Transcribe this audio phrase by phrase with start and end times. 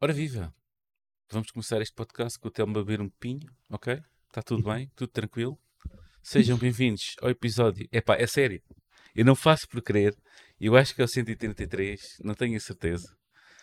[0.00, 0.54] Ora viva!
[1.30, 4.00] Vamos começar este podcast com o Telmo a beber um pinho, ok?
[4.28, 4.90] Está tudo bem?
[4.96, 5.58] Tudo tranquilo?
[6.22, 7.86] Sejam bem-vindos ao episódio.
[7.92, 8.62] Epá, é sério.
[9.14, 10.14] Eu não faço por crer.
[10.60, 13.14] Eu acho que é o 133, não tenho a certeza.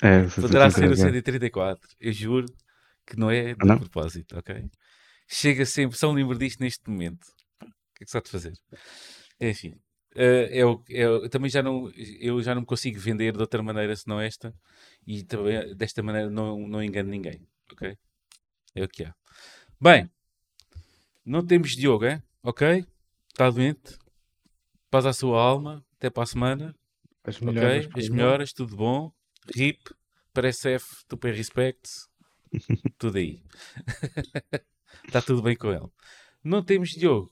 [0.02, 1.88] É, Poderá ser o 134.
[1.90, 1.90] 134.
[2.00, 2.46] Eu juro
[3.06, 3.80] que não é de Ah, não?
[3.80, 4.70] propósito, ok?
[5.28, 7.26] Chega sempre, só me lembro disto neste momento.
[7.62, 8.54] O que é que se há de fazer?
[9.40, 9.76] Enfim,
[10.16, 13.40] eh, é o- é eu também já não, eu já não me consigo vender de
[13.40, 14.54] outra maneira senão esta,
[15.06, 17.98] e também desta maneira não, não engano ninguém, ok?
[18.76, 19.14] É o que há.
[19.82, 20.10] Bem,
[21.26, 22.22] não temos Diogo, é?
[22.42, 22.86] Ok?
[23.30, 23.98] Está doente?
[24.90, 26.76] Paz à sua alma, até para a semana.
[27.24, 27.88] As melhoras.
[27.96, 29.12] as melhoras, tudo bom.
[29.54, 29.94] RIP,
[30.34, 31.90] parece F, tu pay respect.
[32.98, 33.44] tudo aí.
[35.08, 35.88] Está tudo bem com ele.
[36.44, 37.32] Não temos Diogo,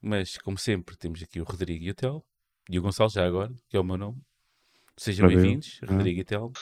[0.00, 2.24] mas como sempre, temos aqui o Rodrigo e o Tel.
[2.68, 4.20] E o Gonçalo, já agora, que é o meu nome.
[4.96, 5.86] Sejam bem-vindos, Ah.
[5.92, 6.52] Rodrigo e Tel.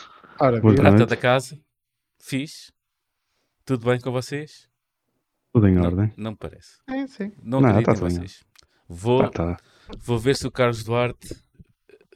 [0.41, 0.83] Ora, Boa viva.
[0.85, 0.97] tarde.
[0.99, 1.61] Prata da casa,
[2.21, 2.73] fixe.
[3.65, 4.69] Tudo bem com vocês?
[5.53, 6.13] Tudo em Não, ordem.
[6.17, 6.79] não me parece.
[6.89, 7.33] É, sim.
[7.43, 8.45] Não Não, acredito tá em vocês.
[8.89, 9.57] Vou, Tá, tá.
[9.99, 11.37] vou ver se o Carlos Duarte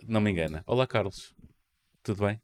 [0.05, 0.62] não me engana.
[0.67, 1.34] Olá, Carlos.
[2.03, 2.41] Tudo bem?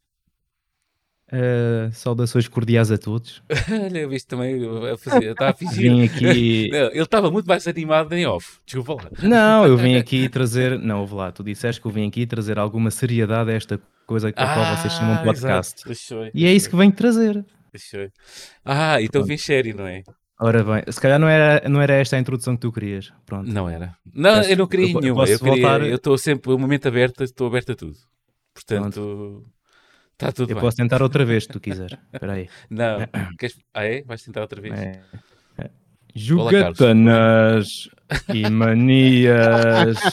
[1.33, 3.43] Uh, saudações cordiais a todos.
[3.71, 4.61] Olha, eu vi também
[4.93, 5.91] a fazer, está a fingir.
[5.91, 6.69] Vim aqui.
[6.73, 8.59] Não, ele estava muito mais animado em off.
[8.67, 9.11] Desculpa lá.
[9.23, 10.79] Não, eu vim aqui trazer.
[10.79, 14.31] Não, ouve lá, tu disseste que eu vim aqui trazer alguma seriedade a esta coisa
[14.31, 15.91] que a qual vocês chamam podcast.
[15.91, 16.31] exato.
[16.35, 17.43] E é isso que venho trazer.
[17.73, 18.09] deixou.
[18.63, 19.29] Ah, então Pronto.
[19.29, 20.03] vem sério, não é?
[20.39, 23.11] Ora bem, se calhar não era, não era esta a introdução que tu querias.
[23.25, 23.49] Pronto.
[23.51, 23.97] Não era.
[24.13, 25.25] Não, Peço- eu não queria eu nenhuma.
[25.25, 27.97] Eu queria, voltar- eu estou sempre, o momento aberto, estou aberto a tudo.
[28.53, 29.45] Portanto,
[30.13, 30.61] está tudo Eu bem.
[30.63, 31.97] posso tentar outra vez, se tu quiseres.
[32.13, 32.49] Espera aí.
[32.71, 32.99] Não,
[33.39, 33.59] queres...
[33.75, 34.03] ah é?
[34.03, 34.79] Vais tentar outra vez?
[34.79, 35.03] É.
[35.59, 35.71] É.
[36.15, 37.89] Jogatanas
[38.33, 39.97] e manias.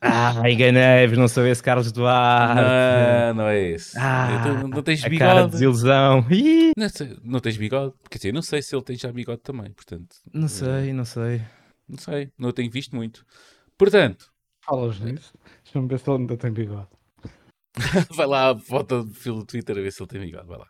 [0.00, 2.54] Ah, enganei-vos, não sabia se Carlos Duarte.
[2.62, 3.98] Não, não é esse.
[3.98, 5.50] Ah, Então, não tens a cara de bigode.
[5.52, 6.24] desilusão.
[6.76, 7.94] Não, sei- não tens bigode?
[8.08, 11.42] Quer dizer, não sei se ele tem já bigode também, portanto, Não sei, não sei.
[11.88, 13.24] não sei, não tenho visto muito.
[13.76, 14.26] Portanto,
[14.64, 15.32] Falas nisso?
[15.64, 16.88] Deixa-me ver se ele ainda tem bigode.
[18.14, 20.58] vai lá a foto do perfil do Twitter a ver se ele tem bigode, vai
[20.58, 20.68] lá.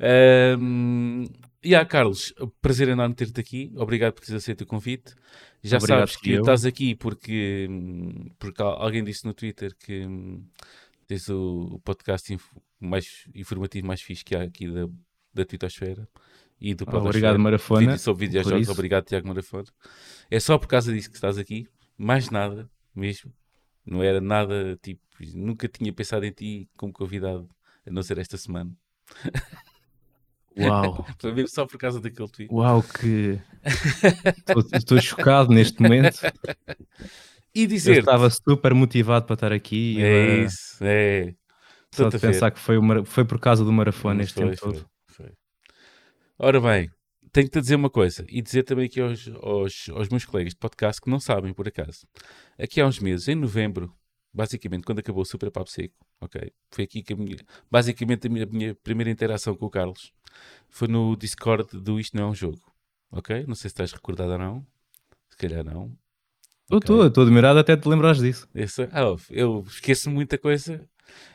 [0.00, 1.24] Ahm,
[1.62, 5.14] e há, Carlos, prazer enorme ter-te aqui, obrigado por teres aceito o convite.
[5.62, 6.40] Já Obrigado, sabes que eu.
[6.40, 7.68] estás aqui porque,
[8.38, 10.46] porque al- alguém disse no Twitter que hum,
[11.06, 14.86] tens o, o podcast inf- mais informativo mais fixe que há aqui da,
[15.34, 16.08] da Twittosfera
[16.60, 17.08] e do Podosfera.
[17.08, 17.80] Obrigado, Marafona.
[17.80, 19.64] Vídeo sobre videojogos, obrigado Tiago Marafona.
[20.30, 21.66] É só por causa disso que estás aqui,
[21.96, 23.32] mais nada mesmo.
[23.90, 25.00] Não era nada tipo,
[25.34, 27.48] nunca tinha pensado em ti como convidado,
[27.86, 28.70] a não ser esta semana.
[30.58, 31.06] Uau,
[31.48, 32.52] só por causa daquele tweet.
[32.52, 33.38] uau, que.
[34.74, 36.18] Estou- chocado neste momento.
[37.54, 40.02] E Eu dizer estava super motivado para estar aqui.
[40.02, 41.34] é isso, é.
[41.94, 44.72] Só de pensar que foi, Mara- foi por causa do Marafona este Foi, tempo foi,
[44.74, 44.90] todo.
[45.06, 45.32] foi.
[46.38, 46.90] Ora bem,
[47.32, 50.58] tenho-te a dizer uma coisa e dizer também aqui aos, aos, aos meus colegas de
[50.58, 52.06] podcast que não sabem, por acaso.
[52.58, 53.92] Aqui há uns meses, em novembro,
[54.32, 56.52] basicamente, quando acabou o Super Papo Seco, ok?
[56.70, 57.36] Foi aqui que a minha,
[57.70, 60.12] basicamente a minha, a minha primeira interação com o Carlos
[60.68, 62.60] foi no Discord do Isto Não É Um Jogo,
[63.10, 63.44] ok?
[63.46, 64.66] Não sei se estás recordado ou não.
[65.30, 65.92] Se calhar não.
[66.70, 66.94] Eu Ok.
[66.94, 68.46] estou estou admirado até te lembrares disso.
[68.54, 70.86] Esse- ah, eu esqueço muita coisa.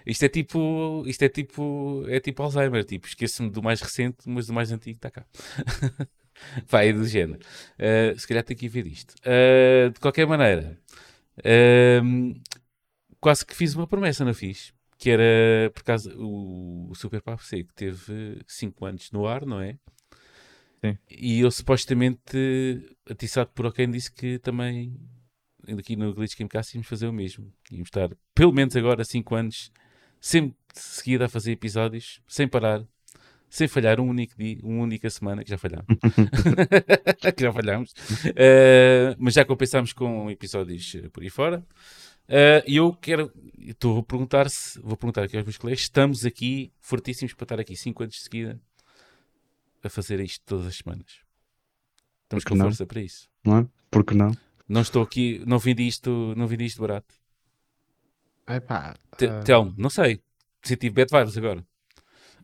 [0.05, 4.47] Isto é tipo, isto é tipo, é tipo Alzheimer, tipo, esqueço-me do mais recente, mas
[4.47, 5.25] do mais antigo está cá.
[6.67, 7.39] Vai, é do género.
[7.77, 9.13] Uh, se calhar tenho que ir ver isto.
[9.19, 10.77] Uh, de qualquer maneira,
[12.03, 12.33] um,
[13.19, 14.73] quase que fiz uma promessa, não fiz?
[14.97, 19.59] Que era, por causa, o, o Super Papo Seco teve 5 anos no ar, não
[19.61, 19.77] é?
[20.83, 20.97] Sim.
[21.09, 24.99] E eu supostamente, atiçado por alguém, disse que também
[25.79, 27.51] aqui no Glitch Gamecast íamos fazer o mesmo.
[27.71, 29.71] Íamos estar, pelo menos agora, 5 anos,
[30.19, 32.83] sempre de seguida a fazer episódios, sem parar,
[33.49, 35.85] sem falhar um único dia, uma única semana, que já falhámos.
[37.35, 37.93] que já falhámos.
[38.35, 41.65] Eh, mas já compensámos com episódios por aí fora.
[42.27, 46.25] Eh, E eu quero, estou a perguntar se, vou perguntar aqui aos meus colegas, estamos
[46.25, 48.59] aqui fortíssimos para estar aqui 5 anos de seguida
[49.83, 51.05] a fazer isto todas as semanas.
[52.23, 52.65] Estamos Por com não?
[52.65, 53.29] força para isso.
[53.43, 53.67] Não é?
[53.91, 54.31] Por que não?
[54.73, 57.13] Não estou aqui, não vendi isto, não vendi isto barato.
[58.47, 60.21] Epá, ah, Telmo, não sei.
[60.63, 61.63] Senti bad vibes agora.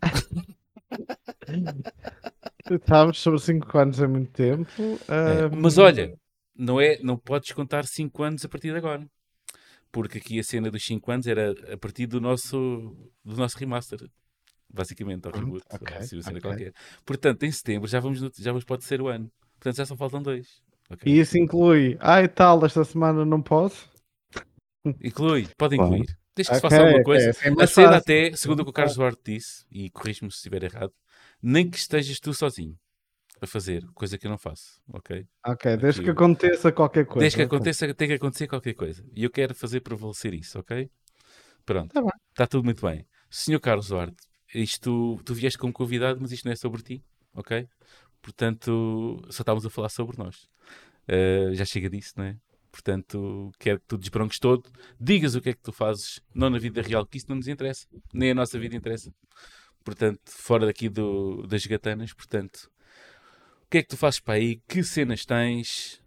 [2.87, 4.99] Sabes, sobre 5 anos é muito tempo.
[5.09, 6.17] É, ah, Mas olha,
[6.55, 9.05] não, é, não podes contar 5 anos a partir de agora.
[9.91, 14.07] Porque aqui a cena dos 5 anos era a partir do nosso, do nosso remaster.
[14.71, 15.65] basicamente, ao reboot.
[15.73, 16.49] ou ok, assim, uma cena ok.
[16.49, 16.73] qualquer.
[17.05, 19.31] Portanto, em setembro já vamos, no- já vamos para o terceiro ano.
[19.59, 20.61] Portanto, já só faltam dois.
[20.89, 21.11] Ok.
[21.11, 23.89] E isso inclui, ai tal, esta semana não posso.
[25.01, 26.17] Inclui, pode incluir.
[26.35, 27.29] Desde que se Ok, faça alguma coisa.
[27.31, 27.97] assim é A cena fácil.
[28.01, 30.93] até, segundo o que o Carlos Duarte disse, e corrijo-me se estiver errado,
[31.41, 32.77] nem que estejas tu sozinho
[33.41, 35.25] a fazer, coisa que eu não faço, ok?
[35.45, 37.19] Ok, desde que Aqui- aconteça qualquer coisa.
[37.19, 39.03] Desde que aconteça, tem que acontecer qualquer coisa.
[39.15, 40.89] E eu quero fazer prevalecer isso, ok?
[41.65, 41.93] Pronto.
[41.93, 42.01] Tá.
[42.31, 43.05] Está tudo muito bem.
[43.29, 44.15] Senhor Carlos Duarte,
[44.53, 47.03] isto, tu vieste como convidado, mas isto não é sobre ti,
[47.33, 47.67] ok?
[48.21, 50.49] Portanto, só estávamos a falar sobre nós.
[51.07, 52.37] Uh, já chega disso, não é?
[52.71, 54.69] Portanto, quero que tu desbronques todo,
[54.99, 57.47] digas o que é que tu fazes, não na vida real, que isso não nos
[57.47, 59.11] interessa, nem a nossa vida interessa.
[59.83, 62.69] Portanto, fora daqui do, das gatanas, portanto,
[63.63, 64.61] o que é que tu fazes para aí?
[64.67, 66.01] Que cenas tens?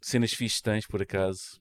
[0.00, 1.60] Cenas fixes tens, por acaso?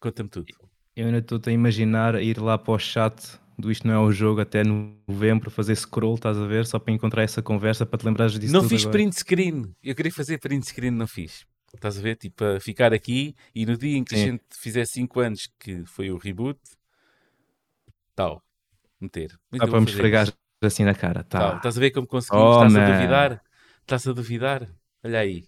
[0.00, 0.52] Conta-me tudo.
[0.94, 4.10] Eu ainda estou a imaginar ir lá para o chat do Isto Não É o
[4.12, 6.66] Jogo até novembro, fazer scroll, estás a ver?
[6.66, 8.92] Só para encontrar essa conversa, para te lembrares disso não fiz agora.
[8.98, 9.74] print screen.
[9.82, 11.46] Eu queria fazer print screen, não fiz.
[11.74, 12.16] Estás a ver?
[12.16, 14.24] Tipo, a ficar aqui e no dia em que a Sim.
[14.24, 16.58] gente fizer 5 anos, que foi o reboot,
[18.14, 18.42] tal,
[19.00, 19.36] meter.
[19.50, 20.36] Mas Só eu para me esfregar isto.
[20.62, 21.50] assim na cara, Tal.
[21.52, 21.56] tá.
[21.56, 22.44] Estás a ver como conseguimos?
[22.56, 22.94] Oh, Estás a man.
[22.96, 23.42] duvidar?
[23.82, 24.68] Estás a duvidar?
[25.02, 25.44] Olha aí.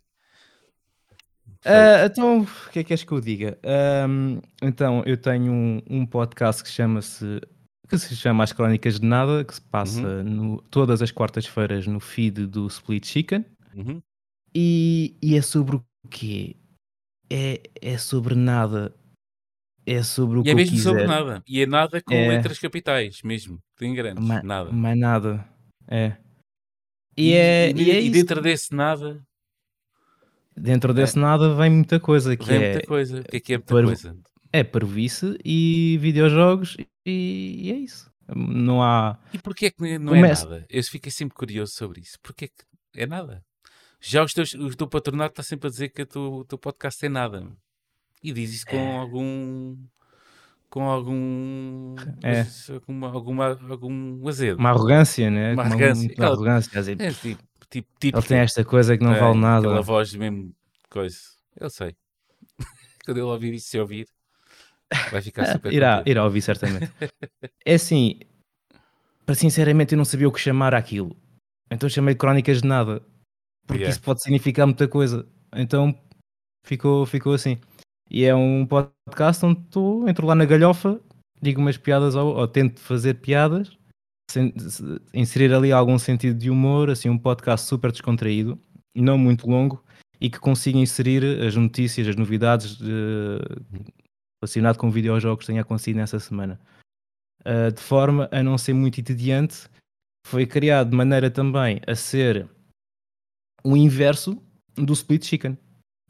[1.65, 3.59] Ah, então, o que é que és que eu diga?
[3.65, 7.41] Ahm, então, eu tenho um, um podcast que chama-se
[7.89, 10.23] que se chama As Crónicas de Nada, que se passa Uhum.
[10.25, 13.45] no- todas as quartas-feiras no feed do Split Chicken.
[13.75, 14.01] Uhum.
[14.55, 16.57] E, e é sobre o quê?
[17.31, 18.95] É, é sobre nada.
[19.85, 21.43] É sobre o E que é mesmo sobre nada.
[21.47, 22.29] E é nada com É.
[22.29, 23.59] letras capitais, mesmo.
[23.77, 24.25] Tem grandes.
[24.25, 24.73] Ma- nada.
[24.73, 25.49] Mais nada.
[25.87, 26.17] É.
[27.17, 29.23] E, é, e, é e dentro desse nada,
[30.59, 33.21] Dentro desse nada vem muita coisa que vem é, muita coisa.
[33.21, 34.17] O que é que é muita Para- coisa?
[34.53, 38.11] é parvoíce e videojogos e, e é isso.
[38.35, 39.17] Não há.
[39.33, 40.67] E porquê é que não Começa- é nada?
[40.69, 42.19] Eu fiquei sempre curioso sobre isso.
[42.23, 42.65] Porquê que
[43.01, 43.45] é nada?
[44.01, 46.59] Já os teus, o teu patronato está sempre a dizer que o teu, o teu
[46.59, 47.47] podcast é nada.
[48.23, 48.97] E diz isso com É.
[48.99, 49.77] algum.
[50.69, 51.95] com algum.
[52.23, 52.45] É.
[52.75, 54.59] alguma, alguma, algum azedo.
[54.59, 55.53] Uma arrogância, né?
[55.55, 56.11] Uma Uma arrogância.
[56.11, 56.71] Aquela- arrogância.
[56.79, 57.89] a dizer, É tipo, tipo,
[58.19, 59.67] Ele tem esta coisa que não É, vale nada.
[59.69, 60.53] Aquela voz mesmo.
[60.91, 61.17] coisa.
[61.59, 61.95] Eu sei.
[63.05, 64.07] Quando ele ouvir isso, se ouvir,
[65.11, 65.73] vai ficar super.
[65.73, 66.91] irá, irá ouvir certamente.
[67.65, 68.21] é assim,
[69.25, 71.17] para sinceramente eu não sabia o que chamar aquilo.
[71.71, 73.03] Então chamei de crónicas de nada.
[73.67, 73.91] Porque Yeah.
[73.91, 75.27] isso pode significar muita coisa.
[75.55, 75.93] Então
[76.65, 77.59] ficou, ficou assim.
[78.09, 81.01] E é um podcast onde estou, entro lá na galhofa,
[81.43, 83.77] digo umas piadas ou, ou tento fazer piadas,
[84.31, 88.57] sen- se- inserir ali algum sentido de humor, assim, um podcast super descontraído,
[88.95, 89.83] não muito longo,
[90.21, 93.61] e que consiga inserir as notícias, as novidades eh,
[94.41, 96.61] relacionado com videojogos tenha acontecido nessa semana.
[97.41, 99.69] Uh, de forma a não ser muito entediante,
[100.27, 102.49] foi criado de maneira também a ser
[103.63, 104.43] o inverso
[104.75, 105.57] do Split Chicken.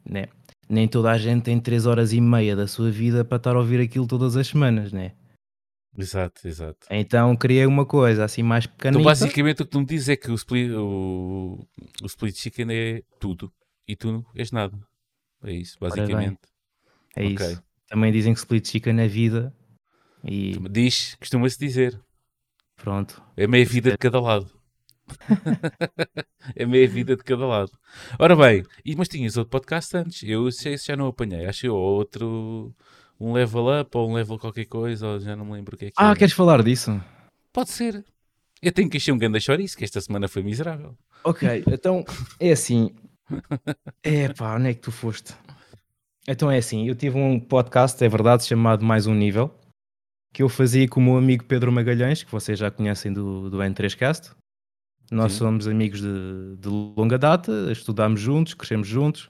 [0.03, 0.25] Né?
[0.69, 3.59] Nem toda a gente tem 3 horas e meia da sua vida para estar a
[3.59, 5.13] ouvir aquilo todas as semanas, né?
[5.97, 6.85] Exato, exato.
[6.91, 9.03] Então criei uma coisa assim mais Então, pequenita.
[9.03, 11.65] basicamente, o que tu me dizes é que o split, o,
[12.01, 13.51] o split chicken é tudo
[13.87, 14.77] e tu és nada.
[15.43, 16.39] É isso, basicamente.
[17.15, 17.33] é ok.
[17.51, 17.63] isso.
[17.87, 19.53] Também dizem que Split Chicken é vida.
[20.23, 21.99] E Diz, costuma-se dizer.
[22.75, 23.21] pronto.
[23.35, 24.51] É meia vida de cada lado.
[26.55, 27.71] é meia vida de cada lado.
[28.19, 30.23] Ora bem, e, mas tinhas outro podcast antes.
[30.23, 31.45] Eu esse já não apanhei.
[31.45, 32.75] Acho ou outro.
[33.19, 35.07] Um level up ou um level qualquer coisa.
[35.07, 36.15] Ou já não me lembro o que é que Ah, era.
[36.15, 37.01] queres falar disso?
[37.53, 38.03] Pode ser.
[38.61, 40.97] Eu tenho que encher um grande chouriço, que esta semana foi miserável.
[41.23, 42.03] Ok, então
[42.39, 42.91] é assim.
[44.03, 45.33] É pá, onde é que tu foste?
[46.27, 49.49] Então é assim, eu tive um podcast, é verdade, chamado Mais Um Nível,
[50.33, 53.59] que eu fazia com o meu amigo Pedro Magalhães, que vocês já conhecem do, do
[53.59, 54.35] N3Cast.
[55.09, 55.37] Nós Sim.
[55.37, 59.29] somos amigos de, de longa data, estudámos juntos, crescemos juntos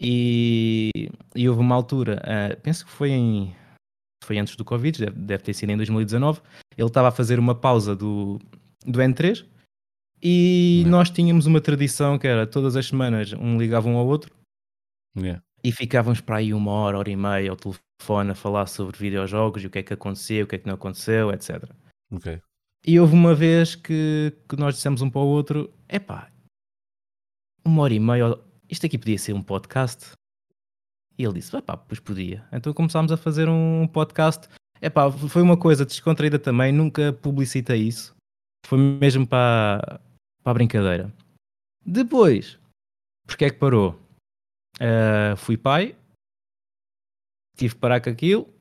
[0.00, 0.90] e,
[1.34, 3.54] e houve uma altura, ah, penso que foi em
[4.24, 6.40] foi antes do Covid, deve, deve ter sido em 2019.
[6.78, 8.38] Ele estava a fazer uma pausa do,
[8.86, 9.44] do N3
[10.22, 10.88] e É.
[10.88, 14.32] nós tínhamos uma tradição que era todas as semanas um ligava um ao outro
[15.16, 15.42] Yeah.
[15.64, 19.62] E ficávamos para aí uma hora, hora e meia ao telefone a falar sobre videojogos
[19.62, 21.64] e o que é que aconteceu, o que é que não aconteceu, etc.
[22.10, 22.40] Ok.
[22.84, 26.30] E houve uma vez que, que nós dissemos um para o outro: epá,
[27.64, 28.36] uma hora e meia,
[28.68, 30.12] isto aqui podia ser um podcast.
[31.16, 32.44] E ele disse: pá, pois podia.
[32.52, 34.48] Então começámos a fazer um podcast.
[34.80, 38.16] Epá, foi uma coisa descontraída também, nunca publicitei isso.
[38.66, 40.00] Foi mesmo para,
[40.42, 41.12] para a brincadeira.
[41.86, 42.58] Depois,
[43.26, 44.01] porque é que parou?
[44.80, 45.96] Ah, fui pai,
[47.56, 48.52] tive que parar com aquilo.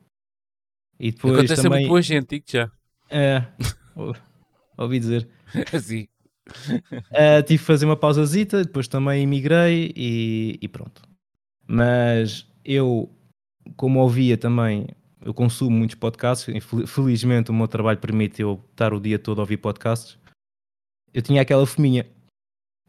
[0.99, 1.79] E depois Acontece também...
[1.79, 2.71] muito boa gente, digo já.
[3.09, 3.45] É.
[3.95, 4.15] Ou-
[4.77, 5.27] ouvi dizer.
[5.73, 6.07] Assim.
[6.47, 11.01] Uh, tive que fazer uma pausazita, depois também emigrei e, e pronto.
[11.65, 13.09] Mas eu,
[13.75, 14.87] como ouvia também,
[15.23, 19.39] eu consumo muitos podcasts, fel- felizmente o meu trabalho permite eu estar o dia todo
[19.39, 20.17] a ouvir podcasts.
[21.13, 22.05] Eu tinha aquela fominha.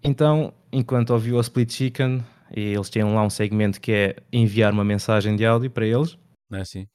[0.02, 4.72] Então, enquanto ouvi o Split Chicken, e eles tinham lá um segmento que é enviar
[4.72, 6.18] uma mensagem de áudio para eles,
[6.52, 6.86] é assim?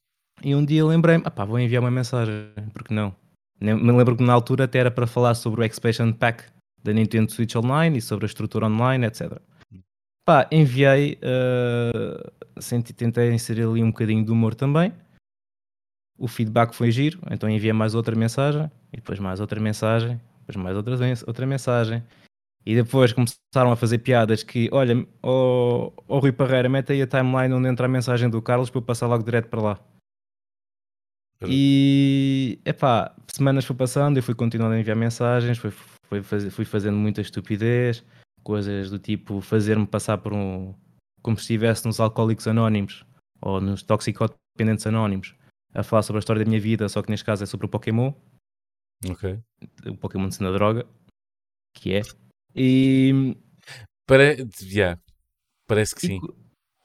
[0.43, 3.15] e um dia lembrei-me, ah pá, vou enviar uma mensagem, porque não?
[3.59, 6.43] Me lembro que na altura até era para falar sobre o Expansion Pack
[6.83, 9.41] da Nintendo Switch Online e sobre a estrutura online, etc.
[10.23, 14.93] Pá, enviei, eh, senti, tentei inserir ali um bocadinho de humor também.
[16.19, 20.55] O feedback foi giro, então enviei mais outra mensagem, e depois mais outra mensagem, depois
[20.55, 20.95] mais outra,
[21.25, 22.03] outra mensagem.
[22.67, 24.93] E depois começaram a fazer piadas que, olha,
[25.23, 28.79] o oh, Rui Parreira, mete aí a timeline onde entra a mensagem do Carlos para
[28.79, 29.79] eu passar logo direto para lá.
[31.47, 35.71] E epá, semanas foi passando, eu fui continuando a enviar mensagens, fui,
[36.09, 38.03] fui, faz- fui fazendo muita estupidez,
[38.43, 40.73] coisas do tipo fazer-me passar por um.
[41.21, 43.05] como se estivesse nos Alcoólicos Anónimos
[43.39, 45.35] ou nos Toxicodependentes Anónimos
[45.73, 47.69] a falar sobre a história da minha vida, só que neste caso é sobre o
[47.69, 48.11] Pokémon,
[49.09, 49.39] Ok.
[49.85, 50.85] o Pokémon de na droga,
[51.75, 52.01] que é.
[52.57, 53.35] E,
[54.07, 54.35] Para...
[54.61, 54.99] Yeah.
[55.67, 56.19] Parece que e sim.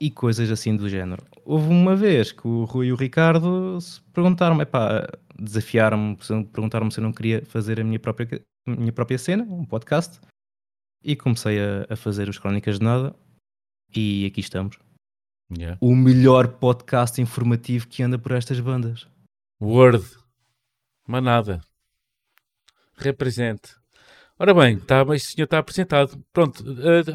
[0.00, 1.24] e coisas assim do género.
[1.44, 6.16] Houve uma vez que o Rui e o Ricardo se perguntaram-me, epá, desafiaram-me,
[6.52, 10.20] perguntaram-me se eu não queria fazer a minha própria, a minha própria cena, um podcast,
[11.02, 13.14] e comecei a, a fazer os Crónicas de Nada,
[13.94, 14.78] e aqui estamos.
[15.56, 15.78] Yeah.
[15.80, 19.06] O melhor podcast informativo que anda por estas bandas.
[19.60, 20.04] Word.
[21.06, 21.60] Mas nada.
[22.96, 23.81] Represente.
[24.42, 26.20] Ora bem, tá, mas o senhor está apresentado.
[26.32, 26.64] Pronto,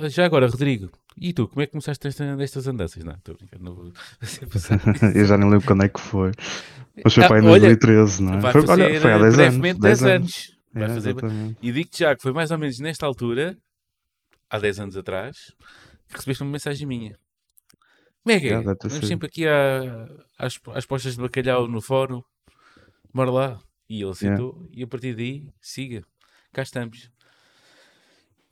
[0.06, 0.90] eh, já agora, Rodrigo.
[1.20, 3.04] E tu, como é que começaste esta, nestas andanças?
[3.04, 3.92] Não, estou a brincar, não vou.
[5.14, 6.32] Eu já nem lembro quando é que foi.
[7.04, 8.40] Mas foi Ah, para em olha, 2013, não é?
[8.40, 9.58] Vai Foi, fazer olha, foi há eh, 10 anos.
[9.58, 10.58] brevemente 10 10 anos.
[10.74, 11.16] Vai É, fazer...
[11.62, 13.58] E digo-te já que foi mais ou menos nesta altura,
[14.50, 15.36] há 10 anos atrás,
[16.08, 17.18] que recebeste uma mensagem minha.
[18.24, 18.62] Como é que é?
[18.62, 20.08] Vamos sempre aqui à-
[20.40, 22.22] às, às postas de bacalhau no fórum.
[23.14, 23.60] Bora lá.
[23.90, 24.66] E ele aceitou.
[24.72, 26.04] E a partir daí, siga.
[26.54, 27.10] Cá estamos.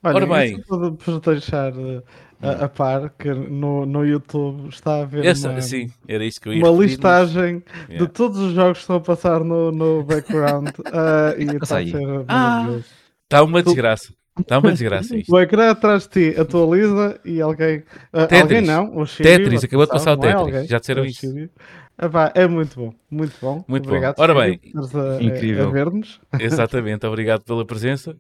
[0.05, 0.57] Olha, Ora bem.
[0.57, 2.01] isso por deixar eh,
[2.41, 6.41] a, a par que no, no YouTube está a haver Essa, uma, sim, era isto
[6.41, 8.05] que eu ia uma referir, mas- listagem Yeah.
[8.05, 11.85] de todos os jogos que estão a passar no, no background eh, e está a
[11.85, 11.95] ser
[12.27, 12.33] Ah.
[12.49, 12.85] maravilhoso.
[13.23, 14.13] Está uma desgraça.
[14.37, 15.33] Está uma desgraça isto.
[15.33, 17.83] O ecrã atrás de ti atualiza e alguém.
[18.11, 18.41] ah, Tetris.
[18.41, 20.35] alguém não, o Shiryu, Tetris, acabou de passar o é Tetris.
[20.41, 21.49] alguém, Já disseram é isso.
[21.97, 23.63] Epá, é muito bom, muito bom.
[23.65, 23.89] Muito bom.
[23.91, 24.91] Obrigado, Ora Shiryu, bem.
[25.01, 25.69] a- Incrível.
[25.69, 26.19] a ver-nos.
[26.37, 28.13] Exatamente, obrigado pela presença.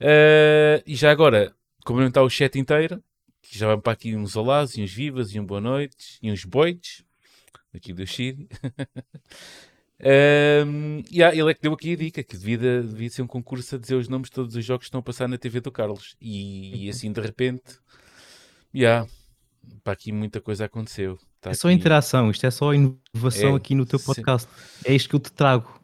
[0.00, 3.02] Eh, e já agora, cumprimentar o chat inteiro,
[3.42, 6.30] que já vamos para aqui uns olás e uns vivas e um boa noite e
[6.30, 7.04] uns boites,
[7.74, 8.48] aqui do Chile.
[10.00, 13.26] Ehm, e ah, ele é que deu aqui a dica que devia, devia ser um
[13.26, 15.60] concurso a dizer os nomes de todos os jogos que estão a passar na TV
[15.60, 16.14] do Carlos.
[16.20, 17.64] E, e assim de repente,
[18.72, 19.04] já,
[19.82, 21.18] para aqui muita coisa aconteceu.
[21.38, 24.04] Está É só aqui- interação, isto é só inovação É, aqui no teu sim.
[24.06, 24.48] podcast.
[24.84, 25.77] É isto que eu te trago.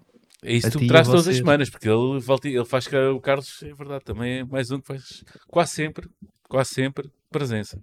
[0.44, 2.94] É isso que tu me traz todas as semanas, porque ele, volta, ele faz que
[2.94, 6.08] o Carlos, é verdade, também é mais um que faz quase sempre,
[6.48, 7.80] quase sempre presença.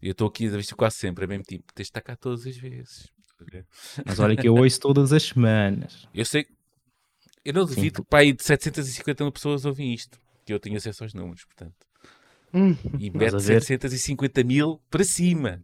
[0.00, 2.00] E eu estou aqui a ver isto quase sempre, é mesmo tipo, tens de estar
[2.00, 3.12] cá todas as vezes.
[4.06, 6.08] Mas olha que eu ouço todas as semanas.
[6.14, 6.46] Eu sei,
[7.44, 7.74] eu não Sim.
[7.74, 11.12] duvido que para aí de 750 mil pessoas ouvem isto, que eu tenho acesso aos
[11.12, 11.74] números, portanto.
[12.54, 13.62] Hum, E mete a ver?
[13.62, 15.60] 750 mil para cima,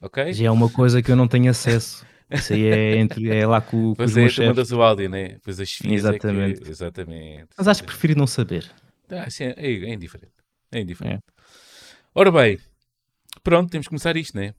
[0.00, 0.32] ok?
[0.32, 2.04] Já é uma coisa que eu não tenho acesso.
[2.30, 4.48] Isso aí é, entre, é lá com, com os é, meus chefes.
[4.48, 5.38] mandas o áudio, né?
[5.42, 6.70] Pois as filhas é que- Exatamente.
[6.70, 7.48] exatamente.
[7.56, 8.70] Mas acho que prefiro não saber.
[9.08, 10.32] Ah, sim, é, é indiferente.
[10.70, 11.24] É indiferente.
[12.14, 12.58] Ora bem,
[13.42, 14.54] pronto, temos que começar isto, né?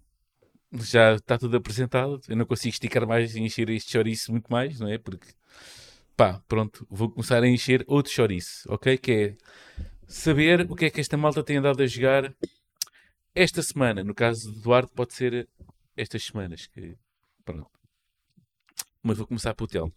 [0.74, 2.20] Já está tudo apresentado.
[2.28, 4.98] Eu não consigo esticar mais e encher este chouriço muito mais, não é?
[4.98, 5.28] Porque,
[6.16, 8.98] pá, pronto, vou começar a encher outro chouriço, ok?
[8.98, 9.36] Que é
[10.08, 12.34] saber o que é que esta malta tem andado a jogar
[13.34, 14.04] esta semana.
[14.04, 15.48] No caso do Eduardo, pode ser
[15.96, 16.68] estas semanas.
[16.68, 16.96] Que,
[17.44, 17.70] pronto.
[19.04, 19.94] Mas vou começar pelo Telmo.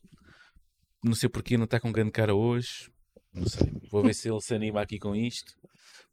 [1.02, 2.90] Não sei porque não está com grande cara hoje.
[3.32, 3.72] Não sei.
[3.90, 5.54] Vou ver se ele se anima aqui com isto.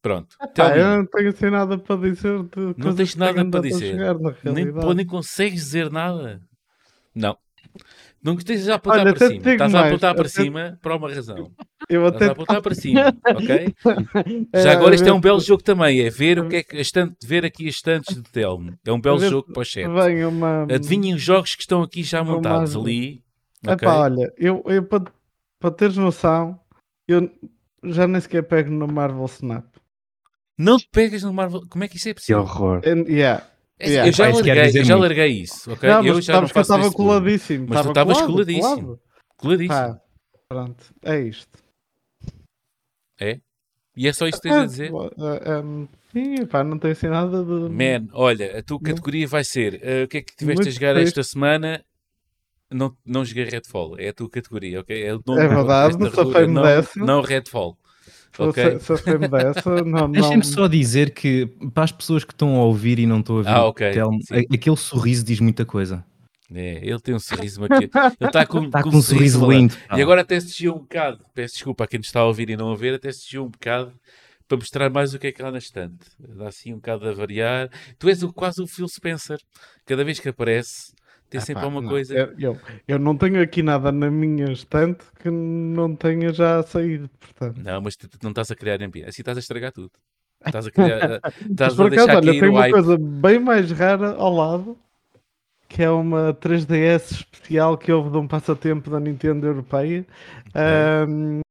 [0.01, 0.35] Pronto.
[0.53, 3.95] Telmo, eu não tenho assim nada para dizer coisas tens nada para dizer.
[3.95, 6.41] na nem, pô, nem consegues dizer nada.
[7.13, 7.37] Não.
[8.23, 9.51] Não estejas a apontar Olha, para cima.
[9.51, 11.51] Estás a mais, apontar para até- cima por uma razão.
[11.89, 13.75] Eu Estás a até apontar para cima, ok?
[14.53, 16.01] É, Já agora este é um belo jogo também.
[16.01, 18.77] É ver o que é que a estante, ver aqui as estantes de Telmo.
[18.85, 19.87] É um belo ver jogo para o chat.
[19.87, 20.63] Vem uma.
[20.63, 22.81] Adivinhem os jogos que estão aqui já Uma montados imagem.
[22.93, 23.23] ali.
[23.63, 23.87] Epá, ok?
[23.87, 25.03] olha, eu, eu para,
[25.59, 26.59] para teres noção,
[27.07, 27.29] eu
[27.83, 29.65] já nem sequer pego no Marvel Snap.
[30.57, 31.61] Não te pegas no Marvel.
[31.69, 32.41] Como é que isso é Que possível?
[32.41, 32.81] horror.
[32.85, 33.43] And, yeah.
[33.81, 34.09] É, Yeah.
[34.09, 35.89] Eu já quer larguei, eu já larguei isso, ok?
[35.89, 37.65] Não, eu mas já não sabes que eu faço estava coladíssimo.
[37.69, 38.63] Mas tu estava estavas coladíssimo.
[38.63, 38.99] colado.
[39.37, 39.75] Coladíssimo.
[39.75, 40.01] Pá,
[40.47, 41.61] pronto, é isto.
[43.95, 44.91] E é só isto que tens a dizer?
[45.19, 47.69] Ah, ah, sim, pá, não tem assim nada de.
[47.69, 50.71] Man, olha, a tua categoria vai ser uh, o que é que tiveste Muito a
[50.71, 51.19] jogar triste.
[51.19, 51.83] esta semana?
[52.69, 55.03] Não, não joguei Redfall, é a tua categoria, ok?
[55.03, 56.63] É, o nome É verdade, só foi-me não,
[56.95, 57.77] não Redfall.
[58.33, 58.63] Se eu Ok?
[58.63, 60.11] sei- se eu sei-me dessa, não, não.
[60.11, 63.37] Deixem-me só dizer que para as pessoas que estão a ouvir e não estão a
[63.39, 64.35] ouvir, Ah, ok, o Telmo, sim.
[64.35, 66.03] a- aquele sorriso diz muita coisa.
[66.53, 67.85] É, ele tem um sorriso aqui.
[67.85, 69.59] Ele está com, Está com com um sorriso malandro.
[69.61, 69.75] lindo.
[69.87, 69.97] pá.
[69.97, 71.23] E agora até desviou um bocado.
[71.33, 73.93] Peço desculpa a quem está a ouvir e não a ver, até desviou um bocado
[74.49, 76.05] para mostrar mais o que é que há na estante.
[76.19, 77.69] Dá assim um bocado a variar.
[77.97, 79.39] Tu és o, quase o Phil Spencer.
[79.85, 80.91] Cada vez que aparece,
[81.31, 82.13] tem Ah, sempre pá, alguma não, coisa.
[82.13, 87.09] Eu, eu, eu não tenho aqui nada na minha estante que não tenha já saído,
[87.19, 87.57] portanto.
[87.63, 89.09] Não, mas tu, tu não estás a criar ambiente.
[89.09, 89.91] Assim estás a estragar tudo.
[90.45, 91.21] Estás a criar.
[91.23, 94.77] Mas estás por a acaso, deixar olha, tem uma coisa bem mais rara ao lado,
[95.69, 100.05] que é uma 3DS especial que houve de um passatempo da Nintendo Europeia.
[100.53, 101.41] Ahm,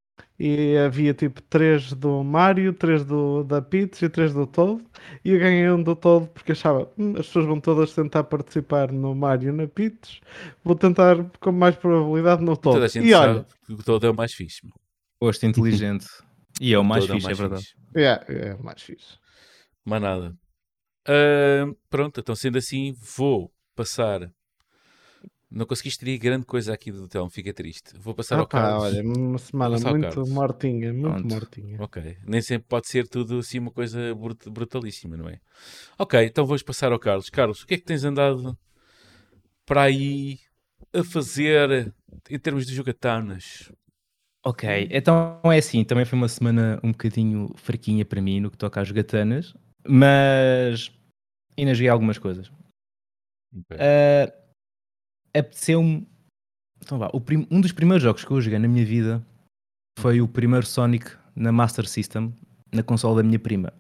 [0.43, 4.83] e havia tipo 3 do Mario, 3 do, da Peach e 3 do Toad.
[5.23, 8.91] E eu ganhei um do Toad porque achava "Hum, as pessoas vão todas tentar participar
[8.91, 10.23] no Mario e na Peach.
[10.65, 12.93] Vou tentar com mais probabilidade no Toda a Toad.
[12.95, 14.61] gente E olha, sabe que o todo é o mais fixe.
[15.23, 16.07] Foste inteligente.
[16.59, 17.63] E é o mais Todo fixe, é verdade.
[17.63, 17.75] fixe.
[17.97, 19.19] é, é mais fixe.
[19.85, 20.35] Mais nada.
[21.07, 24.31] Ah, pronto, então sendo assim, vou passar.
[25.51, 27.97] Não conseguiste ter grande coisa aqui do Telmo, fica triste.
[27.99, 28.85] Vou passar Ah, ao pá, Carlos.
[28.85, 30.31] olha, uma semana Vou muito Carlos.
[30.31, 31.27] mortinha, muito Pronto.
[31.27, 31.79] mortinha.
[31.83, 35.41] Ok, nem sempre pode ser tudo assim uma coisa brut- brutalíssima, não é?
[35.99, 37.31] Ok, então vamos passar ao Carlos.
[37.31, 38.57] Carlos, o que é que tens andado
[39.67, 40.39] para aí
[40.93, 41.93] a fazer
[42.29, 43.71] em termos de jogatanas?
[44.43, 48.57] Ok, então é assim, também foi uma semana um bocadinho fraquinha para mim no que
[48.57, 49.55] toca às gatanas,
[49.87, 50.91] mas
[51.59, 52.51] ainda joguei algumas coisas.
[53.53, 53.73] Ok.
[53.79, 54.33] Ah,
[55.35, 56.07] Apeteceu-me.
[56.83, 59.25] Então vá, prim- um dos primeiros jogos que eu joguei na minha vida
[59.99, 62.35] foi o primeiro Sonic na Master System,
[62.73, 63.73] na console da minha prima.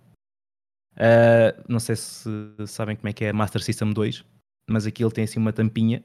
[0.96, 2.28] Ah, não sei se
[2.66, 4.24] sabem como é que é a Master System 2,
[4.68, 6.04] mas aquilo tem assim uma tampinha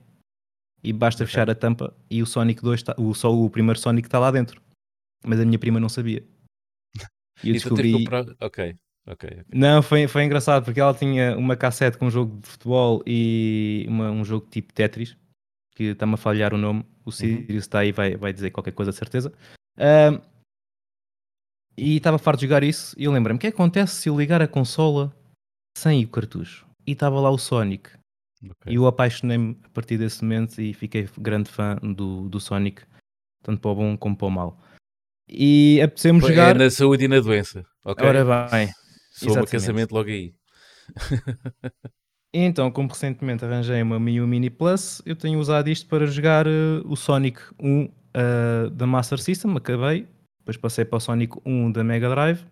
[0.83, 1.27] e basta Ok.
[1.31, 4.31] fechar a tampa e o Sonic 2 tá, o, só o primeiro Sonic está lá
[4.31, 4.61] dentro.
[5.25, 6.23] Mas a minha prima não sabia.
[7.43, 7.91] E eu E que descobri.
[7.91, 8.75] comprar- Ok,
[9.07, 9.29] ok.
[9.29, 9.43] ok.
[9.53, 13.85] Não, foi, foi engraçado porque ela tinha uma cassete com um jogo de futebol e
[13.89, 15.17] uma- um jogo tipo Tetris,
[15.75, 16.83] que está-me a falhar o nome.
[17.05, 19.31] O Sirius está aí, vai, vai dizer qualquer coisa, de certeza.
[21.77, 22.95] E estava farto de jogar isso.
[22.97, 25.15] E eu lembro-me: o que acontece se eu ligar a consola
[25.77, 26.65] sem o cartucho?
[26.87, 27.89] E estava lá o Sonic.
[28.43, 28.71] ok.
[28.71, 32.83] E eu apaixonei-me a partir desse momento e fiquei grande fã do, do Sonic,
[33.43, 34.59] tanto para o bom como para o mal.
[35.27, 36.55] E apeteceu-me Foi- jogar.
[36.55, 37.65] É na saúde e na doença.
[37.83, 38.07] Ok.
[38.07, 38.67] Ora bem.
[39.11, 39.51] Sou um exatamente.
[39.51, 40.33] casamento logo aí.
[42.35, 46.45] E então, como recentemente arranjei uma Miu Mini Plus, eu tenho usado isto para jogar
[46.45, 50.05] eh, o Sonic 1 eh, da Master System, acabei,
[50.39, 52.45] depois passei para o Sonic 1 da Mega Drive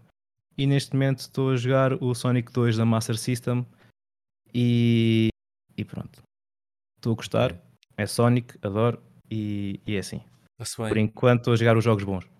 [0.57, 3.65] e neste momento estou a jogar o Sonic 2 da Master System
[4.53, 5.27] e,
[5.75, 6.23] e pronto.
[6.95, 7.53] Estou a gostar,
[7.97, 10.21] é Sonic, adoro e, e é assim.
[10.93, 12.32] Por enquanto estou a jogar os jogos bons.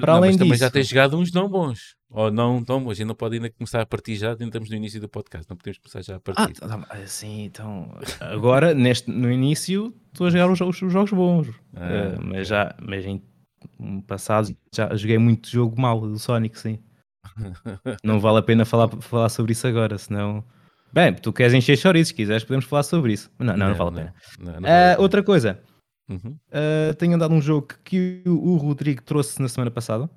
[0.00, 1.94] Para não, além mas também já disso- tens jogado uns não bons.
[2.10, 2.96] Ou não tão bons.
[2.96, 4.32] Gente não pode ainda começar a partir já.
[4.32, 5.48] Estamos no início do podcast.
[5.50, 6.54] Não podemos começar já a Ah, partir.
[6.60, 11.48] tá- assim, então agora neste, no início estou a jogar os, os- os jogos bons.
[11.76, 13.22] Ah, Eh, mas já mas em
[14.06, 16.78] passado já joguei muito jogo mau do Sonic, sim.
[18.04, 20.44] Não vale a pena falar, falar sobre isso agora, senão.
[20.92, 23.28] Bem, tu queres encher chouriços, se quiseres podemos falar sobre isso.
[23.38, 24.14] Não, não, não, vale a pena.
[24.38, 25.00] Não, não Ah, vale a pena.
[25.02, 25.60] outra coisa,
[26.08, 26.36] Uhum.
[26.52, 30.08] ah, tenho andado um jogo que o, o Rodrigo trouxe na semana passada.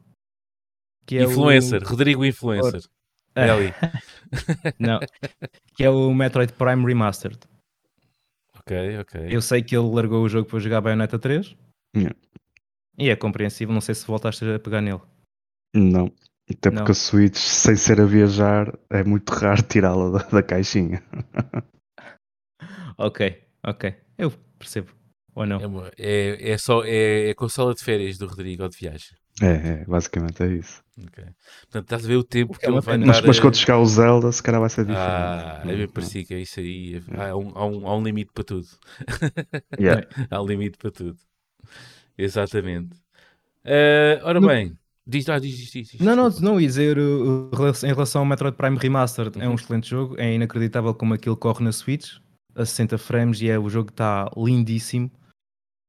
[1.06, 1.84] Que é o- Influencer.
[1.86, 2.82] Rodrigo Influencer.
[3.36, 3.42] Ah.
[3.46, 3.74] É ali.
[4.80, 5.00] Não,
[5.76, 7.40] que é o Metroid Prime Remastered.
[8.60, 9.28] Ok, ok.
[9.30, 11.56] Eu sei que ele largou o jogo para jogar Bayonetta 3.
[11.96, 12.16] Yeah.
[12.98, 15.00] E é compreensível, não sei se voltaste a pegar nele.
[15.74, 16.12] Não.
[16.50, 16.92] Até porque Não.
[16.92, 21.02] a Switch, sem ser a viajar, é muito raro tirá-la da, da caixinha.
[22.98, 23.96] Ok, ok.
[24.18, 24.92] Eu percebo.
[25.38, 25.60] Ou não?
[25.62, 29.16] É, uma- é, é só é, é consola de férias do Rodrigo ou de viagem.
[29.40, 29.46] É,
[29.82, 30.82] é, basicamente é isso.
[30.98, 31.24] Ok.
[31.62, 32.98] Portanto, estás a ver o tempo que que é ele vai.
[32.98, 35.08] Mas, mas a- quando chegar o Zelda, se calhar vai ser diferente.
[35.08, 37.04] Ah, me parecia que é isso aí.
[37.16, 38.68] Há um, há um, há um limite para tudo.
[39.80, 40.08] Yeah.
[40.32, 41.16] Há um limite para tudo.
[42.18, 42.96] Exatamente.
[43.64, 46.02] Eh, ora No- bem, diz, ah, diz, diz, diz, diz.
[46.02, 49.52] Não, não, não ia dizer uh, uh, em relação ao Metroid Prime Remastered, é Uhum.
[49.52, 52.14] um excelente jogo, é inacreditável como aquilo corre na Switch,
[52.56, 55.12] a 60 frames e é, o jogo está lindíssimo.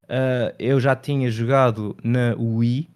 [0.08, 2.88] Uh, eu já tinha jogado na Wii,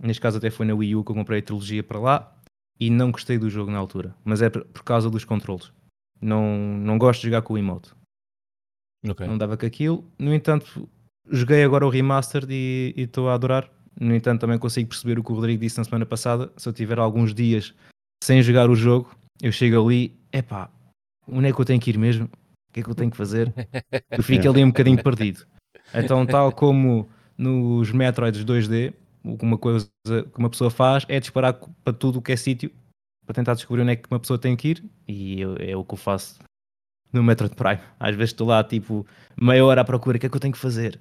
[0.00, 2.36] neste caso até foi na Wii U que eu comprei a trilogia para lá,
[2.78, 5.72] e não gostei do jogo na altura, mas é por, causa dos controles.
[6.20, 7.90] Não, não gosto de jogar com o emote.
[9.08, 9.26] Ok.
[9.26, 10.04] não dava com aquilo.
[10.18, 10.88] No entanto,
[11.30, 13.70] joguei agora o remastered e e estou a adorar.
[13.98, 16.52] No entanto, também consigo perceber o que o Rodrigo disse na semana passada.
[16.56, 17.74] Se eu tiver alguns dias
[18.22, 20.70] sem jogar o jogo, eu chego ali, epá,
[21.26, 22.26] onde é que eu tenho que ir mesmo?
[22.26, 23.52] O que é que eu tenho que fazer?
[24.10, 25.44] Eu fico ali um bocadinho perdido.
[25.94, 28.92] Então, tal como nos Metroids 2D,
[29.24, 31.54] uma coisa que uma pessoa faz é disparar
[31.84, 32.70] para tudo o que é sítio
[33.24, 35.84] para tentar descobrir onde é que uma pessoa tem que ir e eu, é o
[35.84, 36.40] que eu faço
[37.12, 37.80] no Metroid Prime.
[37.98, 39.06] Às vezes estou lá tipo
[39.40, 40.98] meia hora à procura, o que é que eu tenho que fazer?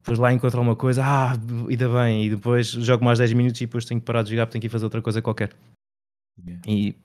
[0.00, 3.66] Depois lá encontro alguma coisa, ah, ainda bem, e depois jogo mais 10 minutos e
[3.66, 5.54] depois tenho que parar de jogar porque tenho que ir fazer outra coisa qualquer.
[6.44, 6.62] Yeah.
[6.66, 6.96] E,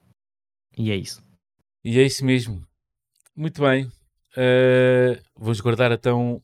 [0.76, 1.24] e é isso.
[1.84, 2.66] E é isso mesmo.
[3.36, 3.92] Muito bem.
[4.38, 6.42] Uh, vamos guardar então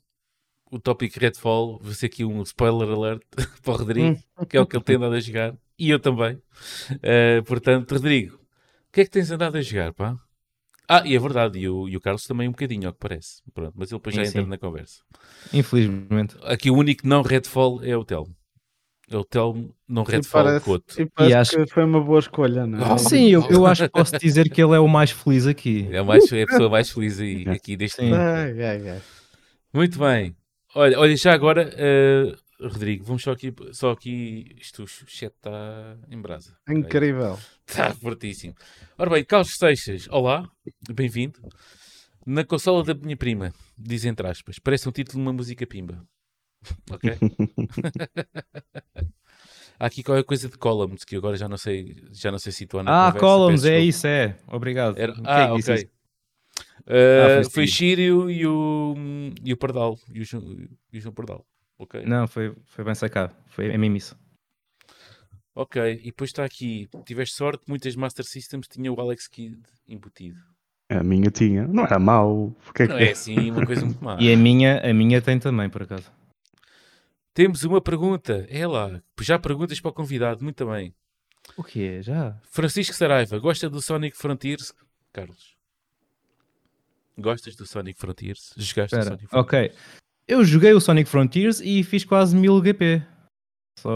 [0.71, 1.79] o tópico Redfall.
[1.79, 3.21] Vou ser aqui um spoiler alert
[3.61, 5.55] para o Rodrigo, que é o que ele tem andado a jogar.
[5.77, 6.35] E eu também.
[6.91, 10.17] Uh, portanto, Rodrigo, o que é que tens andado a jogar, pá?
[10.87, 13.41] Ah, e é verdade, e o, e o Carlos também um bocadinho, ao que parece.
[13.53, 14.49] Pronto, mas ele depois já Sim, entra sim.
[14.49, 15.01] na conversa.
[15.53, 16.35] Infelizmente.
[16.43, 18.35] Aqui o único não Redfall é o Telmo.
[19.11, 21.01] O Telmo não E Redfall parece, com o outro.
[21.01, 22.93] e parece acho- que foi uma boa escolha, não é?
[22.93, 25.87] Oh, Sim, eu, eu acho que posso dizer que ele é o mais feliz aqui.
[25.91, 28.09] É, o mais, é a pessoa mais feliz aí, aqui deste Sim.
[28.09, 28.15] mundo.
[28.21, 29.01] Ai, ai, ai.
[29.73, 30.35] Muito bem.
[30.75, 35.97] Olha, olha já agora, eh, Rodrigo, vamos só aqui, só aqui, isto o chat está
[36.09, 36.55] em brasa.
[36.69, 37.37] Incrível.
[37.67, 38.55] Está fortíssimo.
[38.97, 40.49] Ora bem, Carlos Seixas, olá,
[40.89, 41.39] bem-vindo.
[42.25, 46.01] Na consola da minha prima, diz entre aspas, parece um título de uma música pimba.
[46.89, 47.17] Ok?
[49.79, 52.83] Há aqui qualquer coisa de Columns, que agora já não sei, já não sei situar
[52.83, 54.37] na Ah, conversa, Columns, é isso, é.
[54.47, 54.97] Obrigado.
[54.97, 55.89] Era- Quem Ah, disse ok.
[56.85, 58.29] Uh, Ah, foi Sírio.
[58.29, 58.93] E o,
[59.43, 59.97] e o Pardal.
[60.13, 60.43] E o, João,
[60.91, 61.45] e o João Pardal.
[61.77, 62.05] Ok.
[62.05, 63.35] Não, foi, foi bem sacado.
[63.47, 64.17] Foi, é mesmo isso.
[65.55, 65.81] Ok.
[66.01, 66.87] E depois está aqui.
[67.05, 70.39] Tiveste sorte, muitas Master Systems tinham o Alex Kidd embutido.
[70.89, 71.67] A minha tinha.
[71.67, 72.55] Não era mau.
[72.63, 74.17] Porque é que Não é assim uma coisa muito má.
[74.19, 76.11] E a minha, a minha tem também, por acaso.
[77.33, 78.45] Temos uma pergunta.
[78.49, 79.01] É lá.
[79.21, 80.43] Já perguntas para o convidado.
[80.43, 80.93] Muito bem.
[81.57, 82.01] O quê?
[82.01, 82.39] Já?
[82.43, 83.39] Francisco Saraiva.
[83.39, 84.73] Gosta do Sonic Frontiers?
[85.11, 85.55] Carlos.
[87.17, 88.53] Gostas do Sonic Frontiers?
[88.55, 89.03] Jogaste o Espera.
[89.03, 89.71] Sonic Frontiers?
[89.71, 89.71] Ok.
[90.27, 93.03] Eu joguei o Sonic Frontiers e fiz quase 1000 GP.
[93.79, 93.89] Só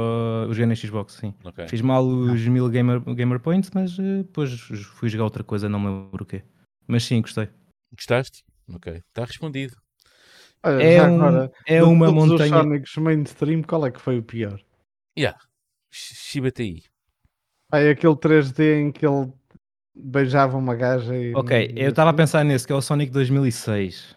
[0.46, 1.34] o joguei na Xbox, sim.
[1.44, 1.68] Ok.
[1.68, 4.52] Fiz mal os 1000 gamer, gamer Points, mas eh, depois
[4.96, 6.44] fui jogar outra coisa, não me lembro o quê.
[6.88, 7.50] Mas sim, gostei.
[7.96, 8.44] Gostaste?
[8.74, 9.02] Ok.
[9.08, 9.78] Está respondido.
[10.64, 12.50] É, já um- agora, é de uma todos os montanha.
[12.64, 14.60] Sonics mainstream, qual é que foi o pior?
[15.18, 15.38] Yeah.
[15.92, 16.84] Shibataí.
[17.72, 19.32] Ah, é aquele 3D em que ele
[19.96, 21.34] beijava uma gaja e...
[21.36, 24.16] Ok, eu estava a pensar nesse, que é o Sonic 2006.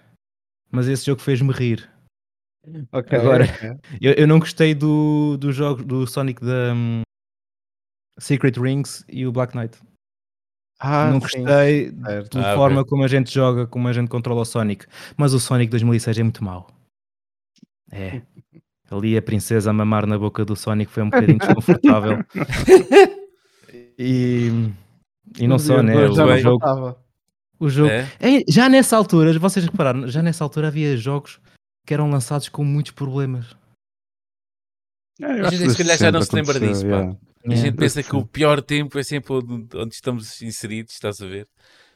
[0.71, 1.91] Mas esse jogo fez-me rir.
[2.93, 3.71] Ok, Agora- ok.
[4.01, 7.03] Eu, eu não gostei do, do jogo do Sonic da hum,
[8.19, 9.79] Secret Rings e o Black Knight.
[10.83, 12.39] Ah, não gostei certo.
[12.39, 14.87] da Ah, forma como a gente joga, como a gente controla o Sonic.
[15.17, 16.69] Mas o Sonic 2006 é muito mau.
[17.93, 18.23] É.
[18.91, 22.25] Ali a princesa a mamar na boca do Sonic foi um bocadinho desconfortável.
[23.99, 24.49] e,
[25.39, 25.95] e não só, né?
[25.95, 27.05] Já O jogo, faltava.
[27.59, 28.09] o jogo É?
[28.21, 31.41] É, já nessa altura, vocês repararam, já nessa altura havia jogos
[31.87, 33.55] que eram lançados com muitos problemas.
[35.21, 37.17] É, eu A acho gente, que se calhar, já não se lembra disso, pá.
[37.45, 37.77] A gente Yeah.
[37.79, 41.49] pensa que o pior tempo é sempre onde, onde estamos inseridos, estás a ver?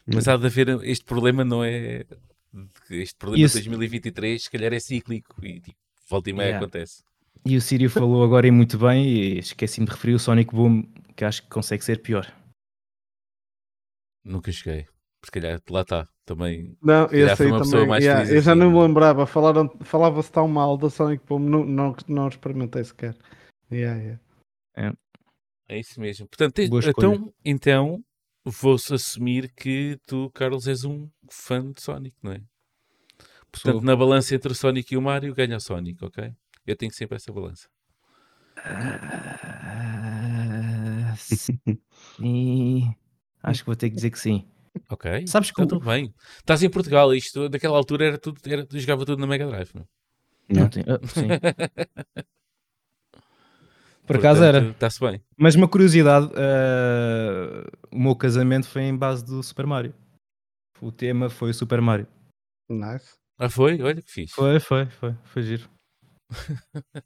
[0.07, 2.05] Mas há de haver este problema, não é?
[2.91, 5.79] Este problema de 2023, se calhar é cíclico e tipo,
[6.09, 6.65] volta e meia Yeah.
[6.65, 7.03] acontece.
[7.47, 10.83] E o Sírio falou agora e muito bem, e esqueci-me de referir o Sonic Boom,
[11.15, 12.33] que acho que consegue ser pior.
[14.25, 14.87] Nunca cheguei.
[15.25, 16.77] Se calhar lá está, também.
[16.83, 17.89] Não, esse foi aí uma pessoa também.
[17.89, 18.61] mais yeah, eu já assim.
[18.61, 19.27] não me lembrava.
[19.27, 23.15] Falaram, Falava-se tão mal do Sonic Boom, não, não, não experimentei sequer.
[23.71, 24.21] Yeah, yeah.
[24.77, 25.04] É
[25.68, 26.27] isso mesmo.
[26.29, 28.05] Portanto, então, então
[28.44, 32.40] vou-se assumir que tu, Carlos, és um fã de Sonic, não é?
[33.50, 33.83] Portanto, Sou.
[33.83, 36.33] na balança entre o Sonic e o Mario, ganha o Sonic, ok?
[36.66, 37.68] Eu tenho sempre essa balança.
[39.87, 42.94] Ah, sim.
[43.42, 44.46] Acho que vou ter que dizer que sim.
[44.90, 45.27] Ok.
[45.27, 46.12] Sabes que Então, o- tudo bem.
[46.38, 49.70] Estás em Portugal, isto naquela altura era tudo, era, jogava tudo na Mega Drive.
[49.74, 49.87] Não?
[50.48, 51.29] Não tem- ah, sim.
[54.07, 54.59] Por acaso era.
[54.71, 55.23] Está-se bem.
[55.37, 59.95] Mas uma curiosidade, ah, o meu casamento foi em base do Super Mario.
[60.81, 62.07] O tema foi o Super Mario.
[62.69, 63.14] Nice.
[63.38, 63.81] Ah, foi?
[63.81, 64.35] Olha que fixe.
[64.35, 65.69] Foi, foi, foi, foi giro.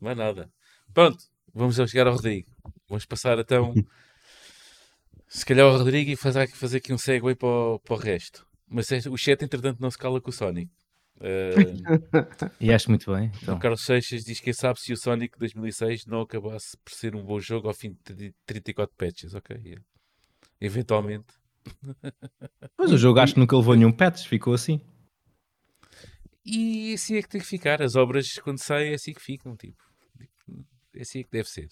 [0.00, 0.50] Mais nada.
[0.92, 1.18] Pronto,
[1.54, 2.50] vamos já chegar ao Rodrigo.
[2.88, 3.72] Vamos passar então,
[5.28, 8.46] se calhar ao Rodrigo e fazer, fazer aqui um segue para o, para o resto.
[8.68, 10.70] Mas este- o chat, entretanto, não se cala com o Sonic.
[11.16, 11.20] Uh,
[12.60, 13.30] E acho muito bem.
[13.42, 13.56] Então.
[13.56, 17.24] o Carlos Seixas diz que sabe se o Sonic 2006 não acabasse por ser um
[17.24, 19.34] bom jogo ao fim de 34 patches.
[19.34, 19.82] Ok, yeah.
[20.60, 21.26] eventualmente.
[22.78, 24.80] Mas o jogo acho que nunca levou nenhum patch, ficou assim.
[26.44, 27.80] E assim é que tem que ficar.
[27.80, 29.56] As obras, quando saem, é assim que ficam.
[29.56, 29.82] Tipo,
[30.94, 31.68] é assim é que deve ser.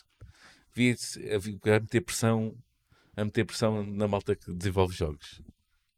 [0.74, 2.57] Devia-se a meter pressão,
[3.14, 5.42] a meter pressão na malta que desenvolve jogos.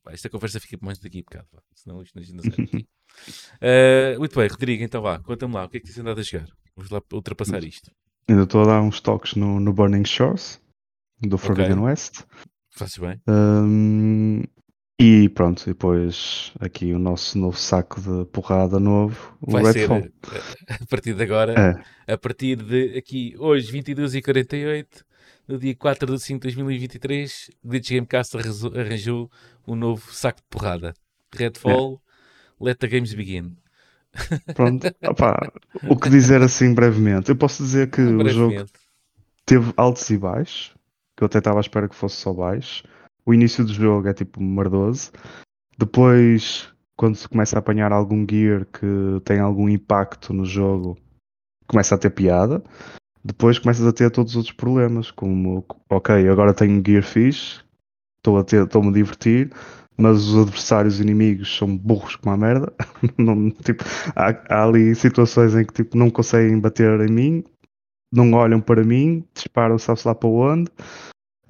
[0.08, 2.88] Esta conversa fica mais daqui a bocado, senão isto não sai daqui.
[3.56, 6.22] Uh, muito bem, Rodrigo, então vá, conta-me lá, o que é que tens andado a
[6.22, 6.48] jogar?
[6.76, 7.90] Vamos lá ultrapassar isto.
[8.28, 10.60] Ainda estou a dar uns toques no, no Burning Shores
[11.20, 11.84] do Forbidden okay.
[11.84, 12.24] West.
[12.70, 13.20] Fazes bem.
[13.28, 14.42] Um,
[15.00, 20.02] e pronto, depois aqui o nosso novo saco de porrada novo, o Vai Redfall.
[20.02, 20.12] ser
[20.82, 22.12] a partir de agora, é.
[22.12, 24.86] a partir de aqui, hoje, 22h48,
[25.46, 29.30] no dia 4 de 5 de 2023, Glitch Gamecast arranjou
[29.66, 30.94] um novo saco de porrada.
[31.34, 32.00] Redfall.
[32.60, 33.56] Let the games begin.
[34.54, 35.52] Pronto, Opa,
[35.88, 37.30] o que dizer assim brevemente?
[37.30, 38.64] Eu posso dizer que o jogo
[39.44, 40.74] teve altos e baixos,
[41.16, 42.84] que eu até estava à espera que fosse só baixo
[43.26, 45.10] o início do jogo é tipo merdoso.
[45.78, 50.96] Depois, quando se começa a apanhar algum gear que tem algum impacto no jogo,
[51.66, 52.62] começa a ter piada.
[53.24, 57.60] Depois começas a ter todos os outros problemas, como ok, agora tenho gear fixe,
[58.18, 59.50] estou a ter, estou-me a divertir,
[59.96, 62.72] mas os adversários inimigos são burros como a merda.
[63.16, 67.44] não, tipo, há, há, ali situações em que tipo, não conseguem bater em mim,
[68.12, 70.70] não olham para mim, disparam sabe-se lá para onde,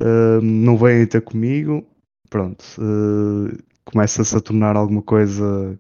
[0.01, 1.87] uh, não vêm ter comigo,
[2.29, 5.79] pronto, uh, começa-se a tornar alguma coisa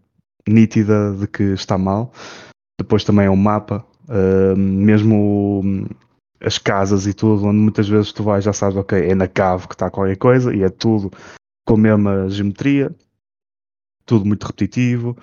[0.48, 2.12] nítida de que está mal.
[2.78, 5.86] Depois também é um mapa, uh, mesmo
[6.40, 9.66] as casas e tudo, onde muitas vezes tu vais já sabes, ok, é na cave
[9.66, 11.10] que está qualquer coisa e é tudo
[11.64, 12.94] com a mesma geometria,
[14.04, 15.16] tudo muito repetitivo.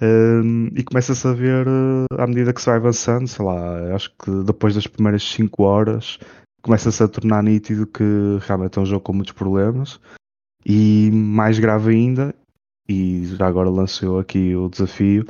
[0.00, 4.10] Um, e começa-se a ver uh, à medida que se vai avançando, sei lá, acho
[4.16, 6.18] que depois das primeiras 5 horas
[6.60, 8.02] começa-se a tornar nítido que
[8.40, 10.00] realmente é um jogo com muitos problemas
[10.66, 12.34] e mais grave ainda,
[12.88, 15.24] e já agora lançou aqui o desafio,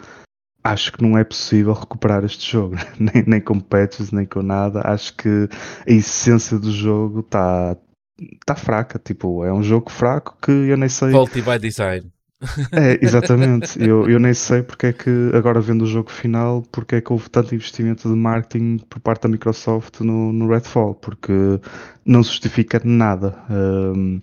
[0.62, 4.82] acho que não é possível recuperar este jogo, nem, nem com patches, nem com nada.
[4.84, 5.48] Acho que
[5.86, 7.76] a essência do jogo está
[8.44, 8.98] tá fraca.
[8.98, 11.10] Tipo, é um jogo fraco que eu nem sei.
[11.12, 12.10] Faulty by design.
[12.72, 13.80] É, exatamente.
[13.80, 17.12] eu, eu nem sei porque é que, agora vendo o jogo final, porque é que
[17.12, 21.32] houve tanto investimento de marketing por parte da Microsoft no, no Redfall, porque
[22.04, 23.38] não justifica nada.
[23.50, 24.20] Um,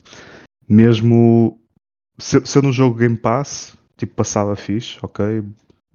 [0.68, 1.60] mesmo
[2.20, 5.44] se, sendo um jogo Game Pass, tipo, passava fixe, ok,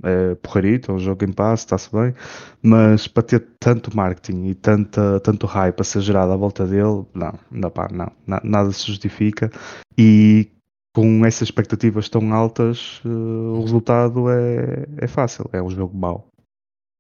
[0.03, 2.15] é porrarito, é um jogo Game Pass, está-se bem,
[2.63, 7.05] mas para ter tanto marketing e tanta, tanto hype a ser gerado à volta dele,
[7.15, 9.51] não, não, pá, não, nada se justifica.
[9.97, 10.51] E
[10.95, 16.29] com essas expectativas tão altas, uh, o resultado é, é fácil, é um jogo mau.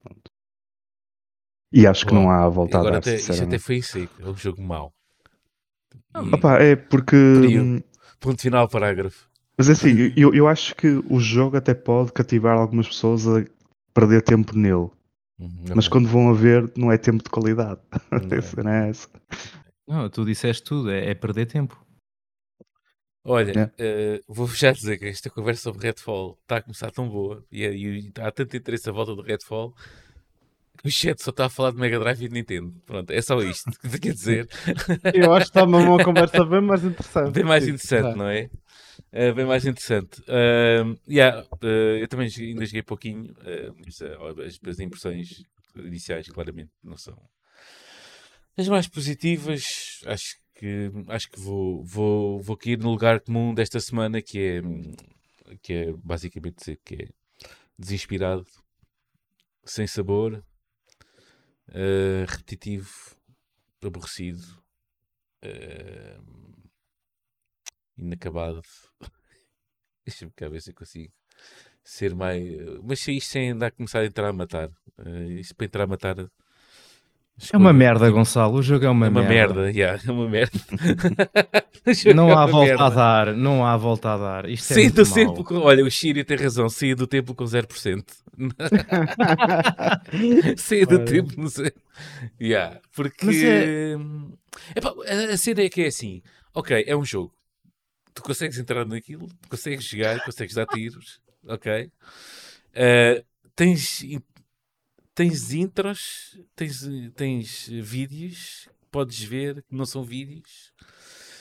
[0.02, 0.30] Pronto.
[1.72, 3.98] E acho Bom, que não há a volta a dar, até, Isto até foi isso,
[3.98, 4.92] é um jogo mau.
[6.16, 6.35] E...
[6.35, 7.16] Opa, é porque...
[7.16, 7.80] Hum,
[8.20, 9.28] ponto final, parágrafo.
[9.57, 13.45] Mas assim, eu, eu acho que o jogo até pode cativar algumas pessoas a
[13.93, 14.90] perder tempo nele.
[15.38, 17.81] Uhum, mas quando vão a ver, não é tempo de qualidade.
[18.62, 18.85] Não é.
[18.85, 19.09] é essa.
[19.87, 21.85] Não, tu disseste tudo, é, é perder tempo.
[23.27, 27.43] Olha, uh, vou já dizer que esta conversa sobre Redfall está a começar tão boa
[27.51, 29.75] e, é, e, há tanto interesse à volta do Redfall
[30.77, 32.75] que o chat só está a falar de Mega Drive e de Nintendo.
[32.85, 34.49] Pronto, é só isto que quer dizer.
[35.14, 37.31] Eu acho que está uma conversa bem mais interessante.
[37.31, 38.19] Bem mais interessante, Sim.
[38.19, 38.51] não é?
[39.12, 40.20] Uh, bem mais interessante.
[40.22, 43.35] Uh, yeah, uh, eu também ainda joguei pouquinho,
[43.85, 45.44] mas, as, as impressões
[45.76, 47.16] iniciais claramente não são
[48.57, 49.62] as mais positivas.
[50.07, 54.62] Acho que acho que vou, vou, vou cair no lugar comum desta semana que é,
[55.62, 57.09] que é basicamente dizer que é
[57.78, 58.46] desinspirado,
[59.64, 60.44] sem sabor,
[62.28, 62.88] repetitivo,
[63.83, 64.42] aborrecido,
[65.44, 66.63] uh,
[67.98, 68.62] inacabado.
[70.07, 71.12] Deixa-me cá ver se eu consigo
[71.83, 72.42] ser mais.
[72.83, 74.68] Mas isto sem andar a começar a entrar a matar.
[74.98, 76.16] Uh, isso para entrar a matar
[77.52, 78.59] é uma merda, Gonçalo.
[78.59, 79.54] O jogo é uma, é uma merda.
[79.54, 80.57] merda, yeah, é uma merda.
[82.14, 82.85] não há é volta merda.
[82.85, 84.48] a dar, não há volta a dar.
[84.48, 85.57] Isto é do tempo com...
[85.57, 88.04] Olha, o Shiri tem razão, saí do tempo com 0%.
[90.57, 91.74] saí do tempo no zero.
[92.40, 93.96] Yeah, porque é...
[94.76, 94.94] Epá,
[95.33, 96.22] a cena é que é assim:
[96.54, 97.35] ok, é um jogo.
[98.14, 101.90] Tu consegues entrar naquilo, consegues chegar, consegues dar tiros, ok?
[102.70, 103.24] Uh,
[103.57, 104.03] tens
[105.14, 110.72] tens intros, tens, tens vídeos, podes ver que não são vídeos.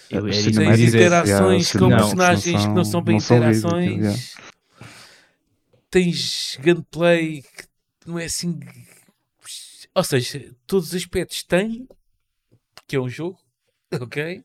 [0.09, 3.95] Eu, tens interações com não, personagens são, que não são bem não interações.
[3.95, 4.35] Vídeos,
[5.89, 7.67] tens gameplay que
[8.05, 8.59] não é assim.
[9.95, 11.87] Ou seja, todos os aspectos têm,
[12.87, 13.39] que é um jogo,
[13.99, 14.43] ok?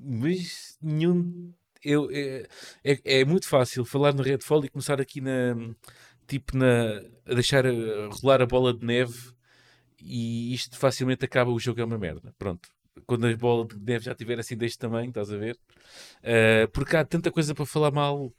[0.00, 1.52] Mas nenhum.
[1.82, 2.46] Eu, é,
[2.84, 5.56] é, é muito fácil falar no Redfall e começar aqui na,
[6.26, 7.70] tipo na, a deixar a
[8.20, 9.32] rolar a bola de neve
[9.98, 12.34] e isto facilmente acaba o jogo é uma merda.
[12.38, 12.68] Pronto.
[13.06, 15.58] Quando a bola de neve já estiver assim deste tamanho, estás a ver?
[16.22, 18.32] Uh, porque há tanta coisa para falar mal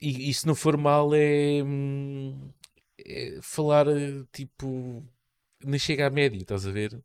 [0.00, 2.50] e, e se não for mal é, hum,
[2.98, 3.86] é falar
[4.32, 5.02] tipo
[5.64, 6.98] nem chega à média, estás a ver?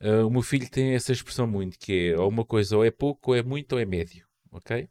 [0.00, 2.90] Uh, o meu filho tem essa expressão muito, que é ou uma coisa ou é
[2.90, 4.88] pouco, ou é muito, ou é médio, ok?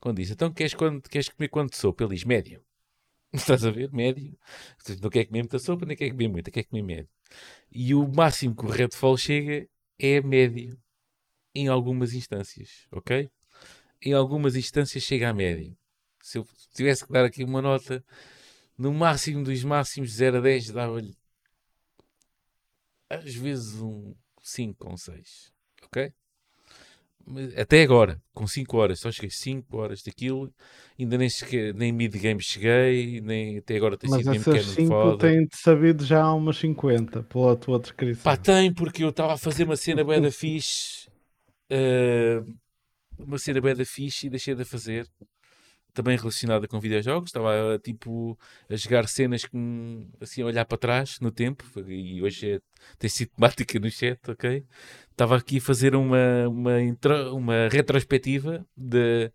[0.00, 2.04] Quando diz, então queres, quando, queres comer quanto sopa?
[2.04, 2.62] Ele diz médio.
[3.32, 3.92] Estás a ver?
[3.92, 4.38] Médio.
[5.02, 7.10] Não quer comer muita sopa, nem quer comer muita, quer comer médio.
[7.70, 10.78] E o máximo que o Redfall chega é médio.
[11.54, 13.30] Em algumas instâncias, ok?
[14.02, 15.76] Em algumas instâncias chega a médio.
[16.22, 18.04] Se eu tivesse que dar aqui uma nota,
[18.76, 21.16] no máximo dos máximos, 0 a 10, dava-lhe
[23.08, 24.14] às vezes um
[24.46, 25.52] 5 ou um 6,
[25.84, 26.12] ok?
[27.56, 30.52] até agora, com 5 horas, só cheguei 5 horas daquilo,
[30.98, 35.18] ainda nem, cheguei, nem mid-game cheguei, nem até agora tem Mas sido game é foda.
[35.18, 38.22] tem sabido já há umas 50 pela tua descrição.
[38.22, 41.08] Pá, tem, porque eu estava a fazer uma cena bem da fixe,
[41.72, 42.54] uh,
[43.18, 45.08] uma cena bem da fixe e deixei de fazer
[45.96, 47.30] também relacionada com videojogos.
[47.30, 52.52] Estava tipo a jogar cenas com, assim a olhar para trás no tempo e hoje
[52.52, 52.60] é,
[52.98, 54.62] tem sido temática no chat, ok?
[55.10, 59.32] Estava aqui a fazer uma, uma, intro, uma retrospectiva de,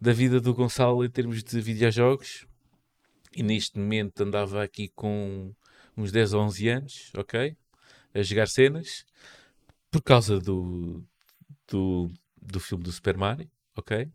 [0.00, 2.44] da vida do Gonçalo em termos de videojogos
[3.34, 5.54] e neste momento andava aqui com
[5.96, 7.56] uns 10 ou 11 anos, ok?
[8.12, 9.04] A jogar cenas
[9.92, 11.04] por causa do,
[11.68, 12.10] do,
[12.42, 14.10] do filme do Super Mario, ok?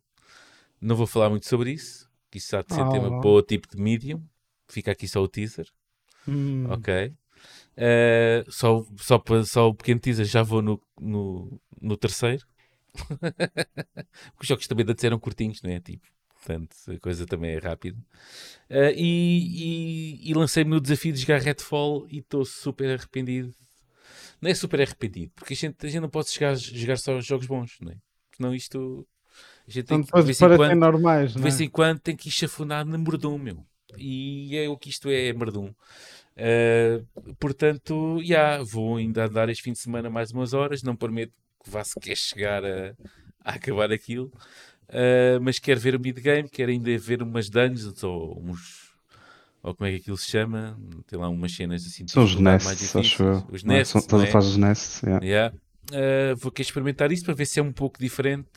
[0.86, 2.92] Não vou falar muito sobre isso, que isso há de ser oh.
[2.92, 4.24] tema para o tipo de medium.
[4.68, 5.68] Fica aqui só o teaser.
[6.28, 6.68] Hum.
[6.70, 7.12] Ok.
[7.76, 12.46] Uh, só, só, só o pequeno teaser já vou no, no, no terceiro.
[14.40, 15.80] Os jogos também antes eram curtinhos, não é?
[15.80, 17.98] Tipo, portanto, a coisa também é rápida.
[18.70, 23.56] Uh, e, e, e lancei-me no desafio de jogar Redfall e estou super arrependido.
[24.40, 27.48] Não é super arrependido, porque a gente, a gente não pode chegar, jogar só jogos
[27.48, 27.98] bons, não é?
[28.38, 29.08] Senão isto
[29.68, 32.30] a gente tem que, de vez, em quando, normais, de vez em quando tem que
[32.30, 33.66] ir chafundar na merdum, meu.
[33.98, 35.74] E é o que isto é, é merdum.
[36.38, 40.84] Uh, portanto, já yeah, vou ainda dar este fim de semana mais umas horas.
[40.84, 42.94] Não prometo que vá sequer chegar a,
[43.44, 44.32] a acabar aquilo.
[44.90, 48.94] Uh, mas quero ver o mid-game, quero ainda ver umas dungeons ou uns.
[49.64, 50.78] Ou como é que aquilo se chama?
[51.08, 52.08] Tem lá umas cenas assim.
[52.08, 53.48] São os nests, acho eu.
[53.52, 53.96] Os nests.
[53.96, 55.26] Estás a fazer os nests, yeah.
[55.26, 55.56] yeah.
[55.92, 58.50] Uh, vou querer experimentar isso para ver se é um pouco diferente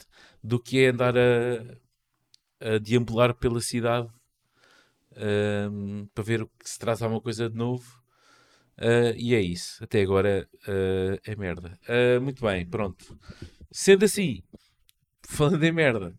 [0.43, 4.09] do que é andar a, a deambular pela cidade
[5.71, 7.99] um, para ver o que se traz alguma coisa de novo.
[8.79, 9.83] Uh, e é isso.
[9.83, 11.79] Até agora uh, é merda.
[11.89, 13.19] Uh, muito bem, pronto.
[13.71, 14.43] Sendo assim,
[15.29, 16.15] falando em merda,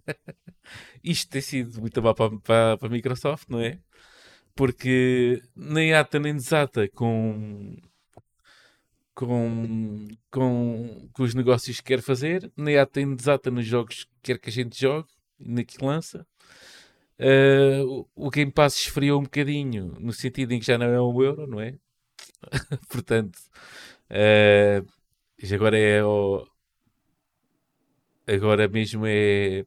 [1.02, 3.78] isto tem sido muito mal para, para, para a Microsoft, não é?
[4.54, 7.76] Porque nem ata nem desata com
[9.16, 14.10] com, com, com os negócios que quer fazer, nem há tem desata nos jogos que
[14.22, 15.08] quer que a gente jogue,
[15.40, 16.26] na que lança.
[17.18, 21.22] Uh, o, Game Pass esfriou um bocadinho, no sentido em que já não é um
[21.22, 21.78] euro, não é?
[22.90, 23.38] Portanto,
[24.10, 24.86] uh,
[25.54, 26.46] agora é o,
[28.26, 29.64] agora mesmo é,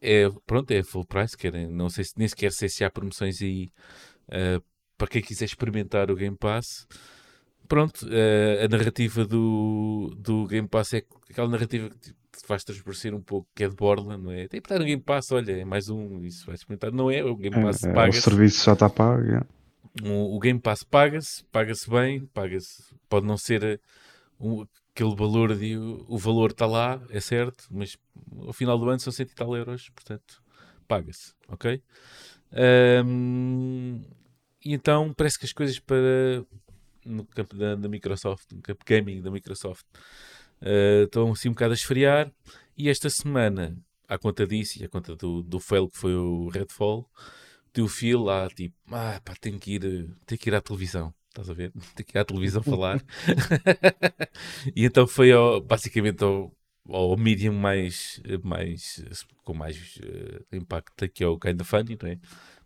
[0.00, 3.40] é pronto, é full price, quer, não sei se nem sequer sei se há promoções
[3.40, 3.70] aí
[4.30, 4.60] uh,
[4.98, 6.88] para quem quiser experimentar o Game Pass
[7.66, 13.14] pronto, uh, a narrativa do, do Game Pass é aquela narrativa que te faz transparecer
[13.14, 14.48] um pouco que é de Borla, não é?
[14.48, 16.92] Tem que estar no Game Pass, olha, é mais um, isso vai experimentar.
[16.92, 18.14] Não é, o Game Pass é, paga.
[18.14, 19.22] É, o serviço já está pago.
[19.22, 19.42] É.
[20.02, 23.78] O, o, Game Pass paga-se, paga-se bem, paga-se, pode não ser eh,
[24.38, 27.96] um, aquele valor de o valor está lá, é certo, mas
[28.46, 30.42] ao final do ano são 100 e tal euros, portanto,
[30.86, 31.82] paga-se, ok?
[33.04, 34.02] Um,
[34.64, 36.44] e então parece que as coisas para
[37.06, 39.86] no campo da, da Microsoft, no campo gaming da Microsoft,
[40.62, 42.30] uh, estão assim um bocado a esfriar.
[42.76, 43.76] E esta semana,
[44.08, 47.08] à conta disso e à conta do, do fail que foi o Redfall,
[47.82, 49.80] o Phil lá, tipo, ah, pá, tenho que ir,
[50.26, 51.14] tenho que ir à televisão.
[51.28, 51.70] Estás a ver?
[51.94, 53.04] Tenho que ir à televisão falar.
[54.74, 56.50] e então foi ao, basicamente ao,
[56.88, 59.04] ao medium mais, mais
[59.44, 62.18] com mais uh, impacto que é o Kind of Funny, não é?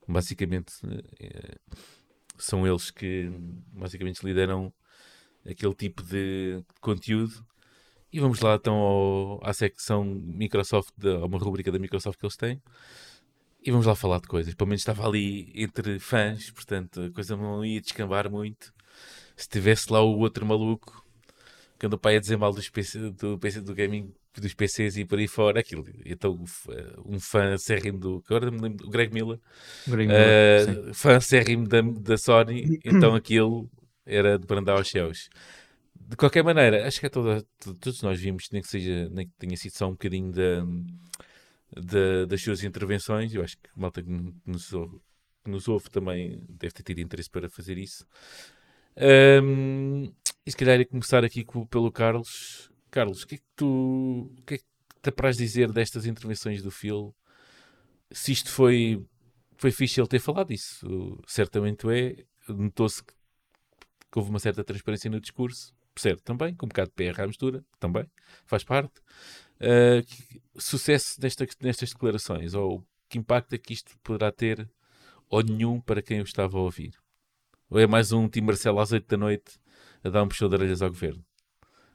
[0.07, 1.77] Basicamente uh,
[2.43, 3.31] são eles que
[3.73, 4.73] basicamente lideram
[5.49, 7.45] aquele tipo de conteúdo.
[8.13, 12.37] E vamos lá então ao, à secção Microsoft, a uma rubrica da Microsoft que eles
[12.37, 12.61] têm.
[13.63, 14.55] E vamos lá falar de coisas.
[14.55, 18.73] Pelo menos estava ali entre fãs, portanto a coisa não ia descambar muito.
[19.37, 21.05] Se tivesse lá o outro maluco
[21.79, 25.05] que anda para a dizer mal do PC, do PC do gaming dos PCs e
[25.05, 25.85] por aí fora, aquilo.
[26.05, 26.39] Então,
[27.05, 28.23] um fã acérrimo do.
[28.27, 29.41] Agora me lembro, o Greg Miller.
[29.87, 33.69] Greg Miller uh, fã acérrimo da, da Sony, então aquilo
[34.07, 35.29] era de brandar aos céus.
[35.95, 37.45] De qualquer maneira, acho que é toda,
[37.81, 40.65] todos nós vimos, nem que, seja, nem que tenha sido só um bocadinho da,
[41.77, 43.33] da, das suas intervenções.
[43.33, 44.11] Eu acho que a malta que
[44.45, 44.99] nos, ouve,
[45.45, 48.05] que nos ouve também deve ter tido interesse para fazer isso.
[48.97, 50.13] Um,
[50.45, 52.70] e se calhar ia começar aqui pelo Carlos.
[52.91, 54.65] Carlos, o que é que tu o que é que
[55.03, 57.15] te apraz dizer destas intervenções do Phil?
[58.11, 59.05] Se isto foi,
[59.57, 62.25] foi fixe ele ter falado isso, certamente é.
[62.49, 63.13] Notou-se que,
[64.11, 67.27] que houve uma certa transparência no discurso, certo, também, com um bocado de PR à
[67.27, 68.05] mistura, também,
[68.45, 69.01] faz parte.
[69.61, 74.69] Uh, que, sucesso nesta, nestas declarações, ou que impacto é que isto poderá ter,
[75.29, 76.95] ou nenhum, para quem o estava a ouvir?
[77.69, 79.61] Ou é mais um Tim Marcelo às 8 da noite
[80.03, 81.25] a dar um puxão de orelhas ao governo?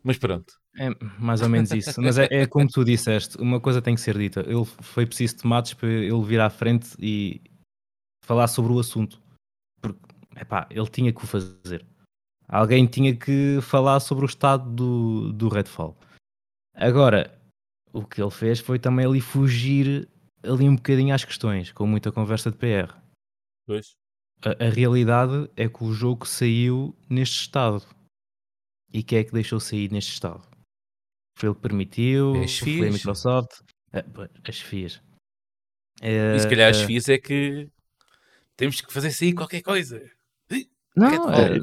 [0.01, 0.57] Mas pronto.
[0.77, 2.01] É mais ou menos isso.
[2.01, 4.41] Mas é, é, como tu disseste, uma coisa tem que ser dita.
[4.41, 7.41] Ele foi preciso tomates para ele vir à frente e
[8.23, 9.21] falar sobre o assunto.
[9.81, 9.99] Porque,
[10.35, 11.85] epá, ele tinha que o fazer.
[12.47, 15.97] Alguém tinha que falar sobre o estado do, do Redfall.
[16.73, 17.39] Agora,
[17.93, 20.09] o que ele fez foi também ali fugir
[20.43, 22.93] ali um bocadinho às questões, com muita conversa de PR.
[23.65, 23.95] Pois.
[24.43, 27.81] A, a realidade é que o jogo saiu neste estado.
[28.93, 30.54] E quem é que deixou sair neste estado?
[31.35, 32.41] Foi ele que permitiu?
[32.41, 32.77] As FIAs.
[32.77, 33.51] Foi a Microsoft?
[33.93, 34.03] Ah,
[34.47, 35.01] as FIAs.
[36.01, 37.69] e se calhar as ah, FIAs é que
[38.55, 40.01] temos que fazer sair qualquer coisa.
[40.95, 41.57] Não, é,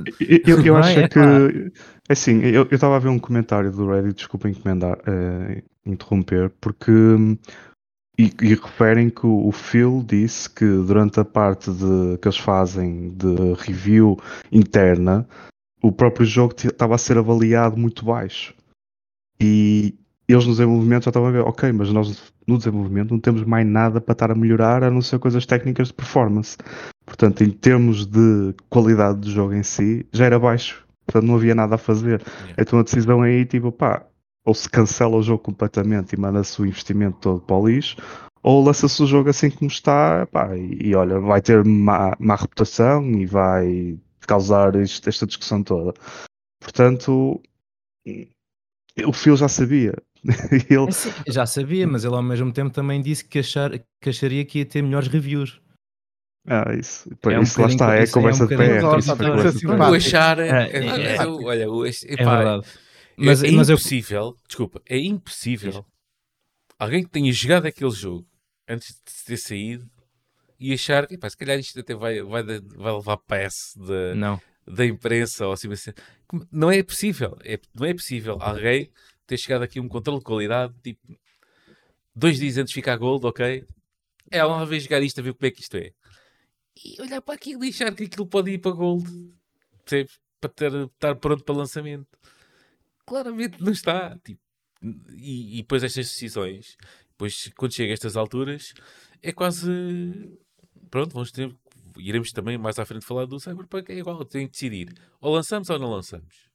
[0.45, 4.17] eu, eu, acho é, que é assim, eu estava a ver um comentário do Reddit,
[4.17, 6.93] desculpa encomendar, uh, interromper, porque
[8.19, 13.09] e, e, referem que o Phil disse que durante a parte de, que eles fazem
[13.15, 14.19] de review
[14.51, 15.27] interna,
[15.83, 18.55] o próprio jogo estava a ser avaliado muito baixo.
[19.43, 19.95] E
[20.29, 23.67] eles no desenvolvimento já estavam a ver, ok, mas nós no desenvolvimento não temos mais
[23.67, 26.57] nada para estar a melhorar a não ser coisas técnicas de performance.
[27.05, 30.87] Portanto, em termos de qualidade do jogo em si, já era baixo.
[31.05, 32.23] Portanto, não havia nada a fazer.
[32.23, 32.55] Yeah.
[32.59, 34.07] Então a decisão aí, tipo, pá,
[34.45, 37.97] ou se cancela o jogo completamente e manda-se o investimento todo para o lixo,
[38.43, 42.35] ou lança-se o jogo assim como está, pá, e, e olha, vai ter má, má
[42.35, 45.95] reputação e vai causar isto, esta discussão toda.
[46.61, 47.41] Portanto,
[49.07, 49.95] o Phil já sabia.
[50.71, 50.89] ele...
[50.89, 53.71] É sim, já sabia, mas ele ao mesmo tempo também disse que, achar,
[54.01, 55.61] que acharia que ia ter melhores reviews.
[56.47, 59.81] Ah, isso, é um isso lá está, é a conversa é um de PR.
[59.91, 62.67] O achar, é, é, é, é, olha, o, é verdade.
[63.17, 64.37] Mas, é, mas impossível, eu...
[64.49, 65.85] desculpa, é impossível
[66.79, 68.27] alguém que tenha jogado aquele jogo
[68.69, 69.89] antes de ter saído
[70.59, 74.41] e achar que, pá, se calhar isto até vai, vai, vai levar pass de, não.
[74.67, 75.93] Da imprensa ou assim, assim.
[76.51, 77.37] Não é possível.
[77.45, 78.91] É, não é possível alguém
[79.27, 81.01] ter chegado aqui um controle de qualidade, tipo,
[82.15, 83.65] dois dias antes ficar gold, ok?
[84.31, 85.93] É, uma vez jogar isto a ver como é que isto é.
[86.85, 89.05] E olhar para aquilo e achar que aquilo pode ir para gold,
[89.85, 90.21] percebes?
[90.41, 92.19] Para ter, estar pronto para lançamento.
[93.07, 94.19] Claramente não está.
[94.25, 94.41] Tipo,
[95.11, 96.77] e, e depois estas decisões,
[97.11, 98.73] depois quando chega a estas alturas,
[99.23, 99.71] é quase
[100.91, 101.55] pronto, vamos ter,
[101.99, 104.95] iremos também mais à frente falar do Cyberpunk, é igual, tem que decidir.
[105.21, 106.51] Ou lançamos ou não lançamos.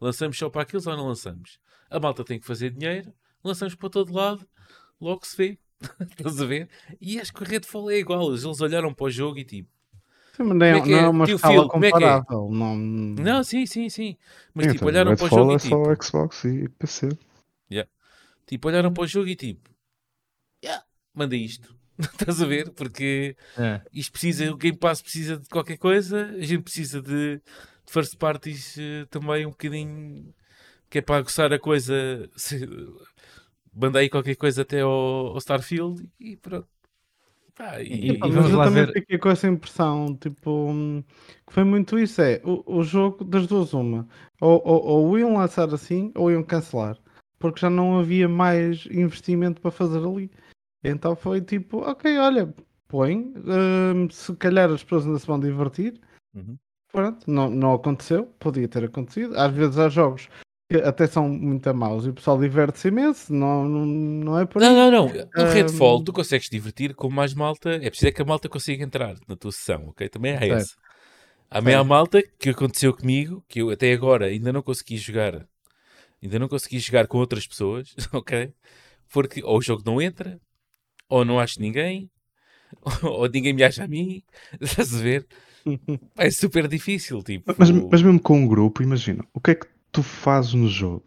[0.00, 1.58] Lançamos só para aquilo ou não lançamos.
[1.90, 3.12] A malta tem que fazer dinheiro,
[3.44, 4.46] lançamos para todo lado,
[5.00, 5.58] logo se vê.
[6.18, 6.68] Estás a ver?
[7.00, 8.30] E acho que o Redfall é igual.
[8.30, 9.68] Eles olharam para o jogo e tipo.
[10.36, 12.24] Sim, mas não, é, não é, é uma Tio escala Phil, comparável.
[12.30, 12.58] É é?
[12.58, 12.76] Não...
[12.76, 14.16] não, sim, sim, sim.
[14.54, 15.90] Mas sim, tipo, olharam para o jogo é e tipo.
[15.90, 17.08] É só Xbox e PC.
[17.70, 17.90] Yeah.
[18.46, 19.70] Tipo, olharam para o jogo e tipo.
[20.64, 21.76] Yeah, manda isto.
[22.12, 22.70] Estás a ver?
[22.70, 23.80] Porque é.
[23.92, 27.42] isto precisa, o Game Pass precisa de qualquer coisa, a gente precisa de, de
[27.86, 30.34] first parties uh, também um bocadinho
[30.90, 32.28] que é para aguçar a coisa.
[32.36, 32.68] Se,
[33.74, 36.68] manda aí qualquer coisa até ao, ao Starfield e pronto.
[37.54, 38.92] Pá, e, e, vamos eu também ver...
[38.92, 40.74] fiquei com essa impressão, tipo,
[41.46, 44.08] que foi muito isso, é, o, o jogo das duas uma,
[44.40, 46.96] ou, ou, ou iam lançar assim, ou iam cancelar,
[47.38, 50.30] porque já não havia mais investimento para fazer ali.
[50.82, 52.52] Então foi tipo, ok, olha,
[52.88, 56.00] põe, hum, se calhar as pessoas ainda se vão divertir.
[56.34, 56.58] Uhum.
[56.92, 59.38] Pronto, não, não aconteceu, podia ter acontecido.
[59.38, 60.28] Às vezes há jogos
[60.70, 64.60] que até são muito maus e o pessoal diverte-se imenso, não, não, não é por.
[64.60, 65.08] Não, não, não.
[65.08, 65.52] No um...
[65.52, 69.16] Redfall tu consegues divertir com mais malta, é preciso é que a malta consiga entrar
[69.28, 70.08] na tua sessão, ok?
[70.08, 70.74] Também é essa.
[71.50, 75.46] A meia malta que aconteceu comigo, que eu até agora ainda não consegui jogar,
[76.22, 78.54] ainda não consegui jogar com outras pessoas, ok?
[79.10, 80.40] Porque ou o jogo não entra,
[81.12, 82.10] ou não acho ninguém,
[83.02, 84.22] ou ninguém me acha a mim,
[84.60, 85.26] estás a ver?
[86.18, 87.54] É super difícil, tipo.
[87.56, 91.04] Mas, mas mesmo com um grupo, imagina, o que é que tu fazes no jogo?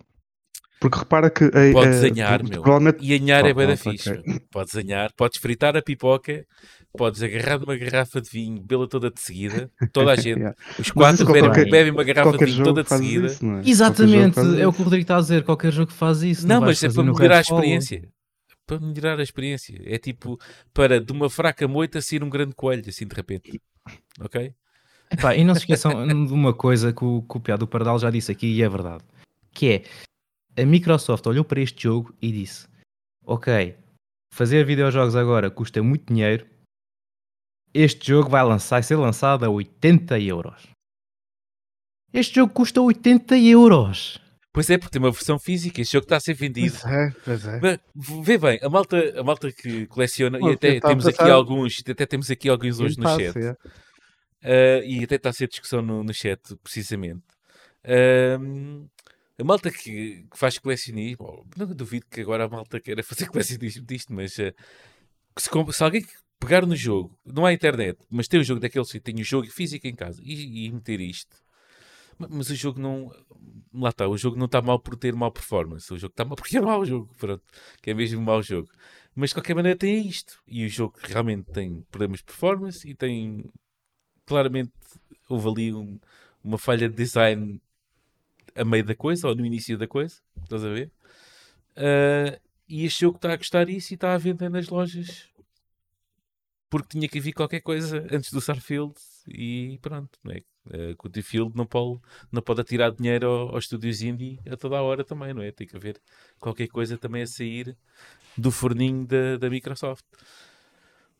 [0.79, 1.51] Porque repara que.
[1.73, 2.61] Pode desenhar, meu.
[2.61, 2.99] Provavelmente...
[3.01, 4.11] E anhar é bem da fixe.
[4.11, 4.39] Okay.
[4.49, 6.45] Podes desenhar, podes fritar a pipoca,
[6.97, 9.69] podes agarrar uma garrafa de vinho, bê-la toda de seguida.
[9.91, 10.39] Toda a gente.
[10.39, 10.55] yeah.
[10.79, 13.27] Os quatro bebem, qualquer, bebem uma garrafa de vinho toda de seguida.
[13.27, 13.61] Isso, é?
[13.69, 15.43] Exatamente, é o que o Rodrigo está a dizer.
[15.43, 16.47] Qualquer jogo faz isso.
[16.47, 18.07] Não, não mas é para melhorar a experiência.
[18.65, 19.79] Para melhorar a experiência.
[19.85, 20.39] É tipo
[20.73, 23.61] para de uma fraca moita sair um grande coelho, assim de repente.
[24.19, 24.53] Ok?
[25.37, 28.31] E não se esqueçam de uma coisa que o, que o Piado Pardal já disse
[28.31, 29.03] aqui e é verdade.
[29.51, 29.83] Que
[30.55, 32.67] é, a Microsoft olhou para este jogo e disse,
[33.23, 33.77] ok,
[34.33, 36.45] fazer videojogos agora custa muito dinheiro,
[37.73, 40.67] este jogo vai lançar, ser lançado a 80 euros.
[42.13, 44.19] Este jogo custa 80 euros.
[44.55, 46.77] Pois é, porque tem uma versão física, este jogo está a ser vendido.
[46.81, 47.59] Pois é, pois é.
[47.59, 47.79] Mas,
[48.25, 52.31] vê bem, a malta, a malta que coleciona, e até temos aqui alguns, até temos
[52.31, 53.37] aqui alguns hoje no chat.
[53.37, 53.51] É.
[53.51, 57.21] Uh, e até está a ser discussão no, no chat, precisamente.
[57.83, 58.89] Uh,
[59.37, 63.85] a malta que, que faz colecionismo, não duvido que agora a malta queira fazer colecionismo
[63.85, 64.53] disto, mas uh,
[65.37, 66.05] se, se, alguém
[66.39, 69.51] pegar no jogo, não há internet, mas tem o jogo daqueles que tem o jogo
[69.51, 71.35] físico em casa e, e meter isto,
[72.17, 73.11] mas o jogo não.
[73.73, 75.93] Lá está, o jogo não está mal por ter mau performance.
[75.93, 77.13] O jogo está mal porque é mau jogo.
[77.17, 77.43] Pronto,
[77.81, 78.69] que é mesmo mau jogo.
[79.15, 80.41] Mas de qualquer maneira tem isto.
[80.47, 83.45] E o jogo realmente tem problemas de performance e tem
[84.25, 84.71] claramente
[85.29, 85.99] houve ali um,
[86.43, 87.61] uma falha de design
[88.55, 90.91] a meio da coisa, ou no início da coisa, estás a ver?
[91.77, 92.39] Uh,
[92.69, 95.29] e este jogo está a gostar isso e está a vender nas lojas
[96.69, 98.95] porque tinha que vir qualquer coisa antes do Starfield
[99.27, 100.41] e pronto, não é?
[100.67, 101.99] Uh, o Field não pode,
[102.31, 105.51] não pode atirar dinheiro aos estúdios indie a toda a hora também, não é?
[105.51, 106.01] Tem que haver
[106.39, 107.77] qualquer coisa também a sair
[108.37, 110.05] do forninho da, da Microsoft.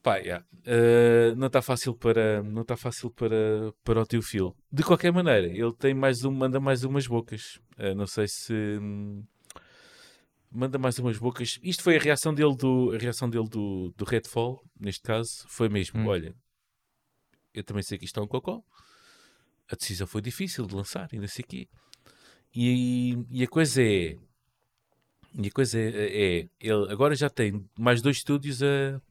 [0.02, 0.46] Pá, yeah.
[0.68, 4.56] uh, não está fácil para não está fácil para, para o tio Phil.
[4.72, 7.60] De qualquer maneira, ele tem mais um, manda mais umas bocas.
[7.78, 9.24] Uh, não sei se hum,
[10.52, 11.60] manda mais umas bocas.
[11.64, 15.70] Isto foi a reação dele do a reação dele do, do Redfall, neste caso, foi
[15.70, 16.08] mesmo, hum.
[16.08, 16.36] olha,
[17.52, 18.64] eu também sei que isto é um cocó.
[19.70, 21.68] A decisão foi difícil de lançar e não sei o quê.
[22.54, 24.18] E, e a coisa é
[25.38, 29.02] e a coisa é, é, ele agora já tem mais dois estúdios a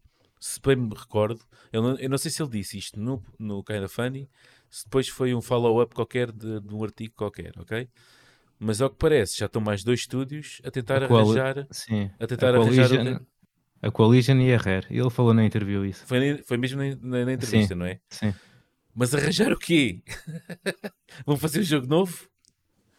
[0.45, 1.41] se bem me recordo,
[1.73, 4.29] eu não, eu não sei se ele disse isto no, no Kinda Funny,
[4.69, 7.89] se depois foi um follow-up qualquer de, de, um artigo qualquer, ok?
[8.59, 11.67] Mas ao que parece, já estão mais dois estúdios a tentar a arranjar.
[11.71, 13.23] Sim, a tentar a arranjar.
[13.81, 14.87] A Collision e a Rare.
[14.91, 16.07] Ele falou na interview isso.
[16.07, 17.99] Foi, foi mesmo na, na, na entrevista, sim, não é?
[18.11, 18.35] Sim.
[18.95, 20.03] Mas arranjar o quê?
[21.27, 22.29] Vão fazer um jogo novo?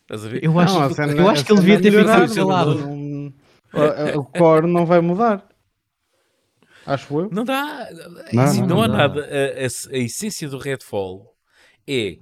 [0.02, 0.43] Estás a ver?
[0.43, 3.34] Eu acho, não, eu acho que ele devia ter ficado calado.
[4.18, 5.48] O core não vai mudar.
[6.86, 7.30] Acho eu.
[7.32, 7.89] Não dá.
[8.32, 8.98] Não, assim, não, não há dá.
[8.98, 9.22] nada.
[9.26, 11.36] A, a, a, essência do Redfall
[11.88, 12.20] é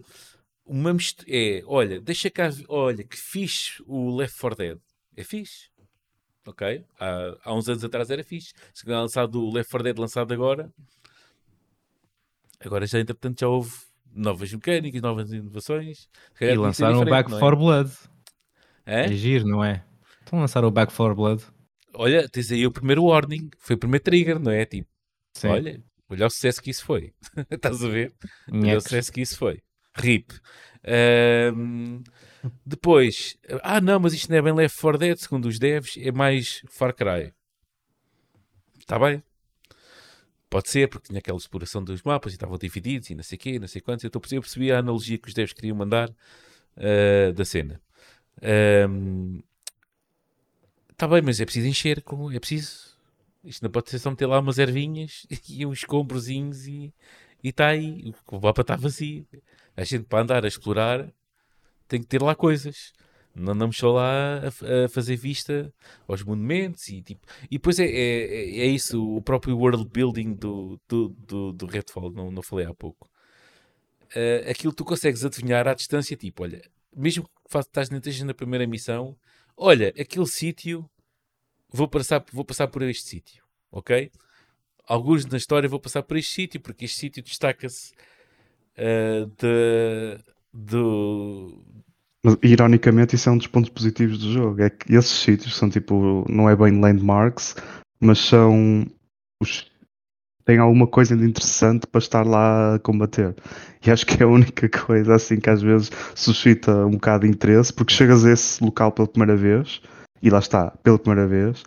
[0.66, 0.96] uma
[1.28, 4.80] é, olha, deixa cá, olha, que fixe o Left 4 Dead.
[5.18, 5.70] É fixe.
[6.48, 6.86] Ok?
[7.00, 8.54] Há, há uns anos atrás era fixe.
[8.74, 10.72] Se calhar lançado o Left 4 Dead lançado agora.
[12.64, 13.72] Agora já, entretanto, já houve
[14.14, 16.08] novas mecânicas, novas inovações.
[16.40, 17.56] E lançaram o Back 4 é?
[17.56, 17.92] Blood.
[18.86, 19.06] É?
[19.06, 19.84] é giro, não é?
[20.20, 21.44] Estão a lançar o Back 4 Blood
[21.94, 24.66] olha, tens aí o primeiro warning, foi o primeiro trigger, não é?
[24.66, 24.90] Tipo,
[25.34, 25.48] Sim.
[25.48, 27.14] olha, olha o sucesso que isso foi.
[27.50, 28.14] Estás a ver?
[28.52, 29.62] Olha o sucesso que isso foi.
[29.96, 30.34] RIP.
[31.56, 32.04] Um,
[32.66, 36.12] depois, ah não, mas isto não é bem Left 4 Dead, segundo os devs, é
[36.12, 37.34] mais Far Cry.
[38.80, 39.24] Está bem.
[40.54, 43.58] Pode ser, porque tinha aquela exploração dos mapas e estavam divididos e não sei quê,
[43.58, 44.06] não sei quantos.
[44.06, 47.82] Então eu percebi a analogia que os devs queriam mandar uh, da cena.
[48.88, 49.42] Um,
[50.92, 52.96] Está bem, mas é preciso encher, com, é preciso.
[53.44, 56.94] Isto não pode ser só meter lá umas ervinhas e uns escombrozinhos e
[57.44, 58.14] está aí.
[58.28, 59.26] O mapa está vazio.
[59.76, 61.12] A gente para andar a explorar
[61.88, 62.94] tem que ter lá coisas.
[63.36, 65.74] Não andamos só lá a, a fazer vista
[66.08, 67.26] aos monumentos e tipo.
[67.46, 72.12] E depois é, é, é isso, o próprio world building do, do, do, do Redfall,
[72.12, 73.10] não, não falei há pouco.
[74.16, 76.62] Uh, aquilo tu consegues adivinhar à distância, tipo, olha,
[76.96, 79.18] mesmo que estás na primeira missão,
[79.58, 80.88] olha, aquele sítio,
[81.70, 84.12] vou passar, vou passar por este sítio, ok?
[84.88, 87.94] Alguns na história vou passar por este sítio, porque este sítio destaca-se
[88.78, 90.20] uh, de,
[90.54, 91.66] do...
[92.24, 94.62] Mas, ironicamente, isso é um dos pontos positivos do jogo.
[94.62, 97.56] É que esses sítios são tipo, não é bem landmarks,
[98.00, 98.86] mas são
[99.42, 99.72] os
[100.46, 103.36] tem alguma coisa de interessante para estar lá a combater.
[103.86, 107.32] E acho que é a única coisa assim que às vezes suscita um bocado de
[107.32, 109.82] interesse, porque chegas a esse local pela primeira vez,
[110.22, 111.64] e lá está, pela primeira vez,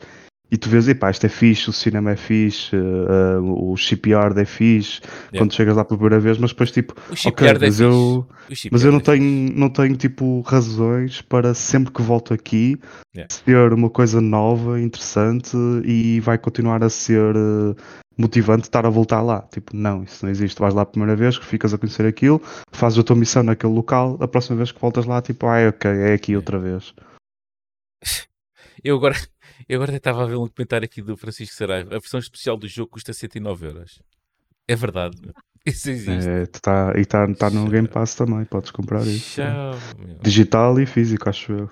[0.50, 4.44] e tu vês, epá, isto é fixe, o cinema é fixe, uh, o shipyard é
[4.44, 5.38] fixe, yeah.
[5.38, 6.94] quando chegas lá pela primeira vez, mas depois tipo,
[7.26, 8.26] ok, é mas, eu,
[8.70, 12.78] mas eu não é tenho, não tenho tipo razões para sempre que volto aqui
[13.14, 13.32] yeah.
[13.34, 17.74] ser uma coisa nova, interessante e vai continuar a ser uh,
[18.16, 19.42] motivante estar a voltar lá.
[19.52, 20.60] Tipo, não, isso não existe.
[20.60, 22.40] Vais lá a primeira vez, que ficas a conhecer aquilo,
[22.70, 25.90] fazes a tua missão naquele local, a próxima vez que voltas lá, tipo, ah, ok,
[25.90, 26.94] é aqui outra vez.
[28.84, 29.16] Eu agora
[29.68, 31.96] eu agora estava a ver um comentário aqui do Francisco Saraiva.
[31.96, 34.02] A versão especial do jogo custa 109 euros.
[34.68, 35.16] É verdade.
[35.66, 36.28] Isso existe.
[36.28, 38.44] É, tá, e está tá no Game Pass também.
[38.44, 39.40] Podes comprar isso.
[40.22, 41.70] Digital e físico, acho eu.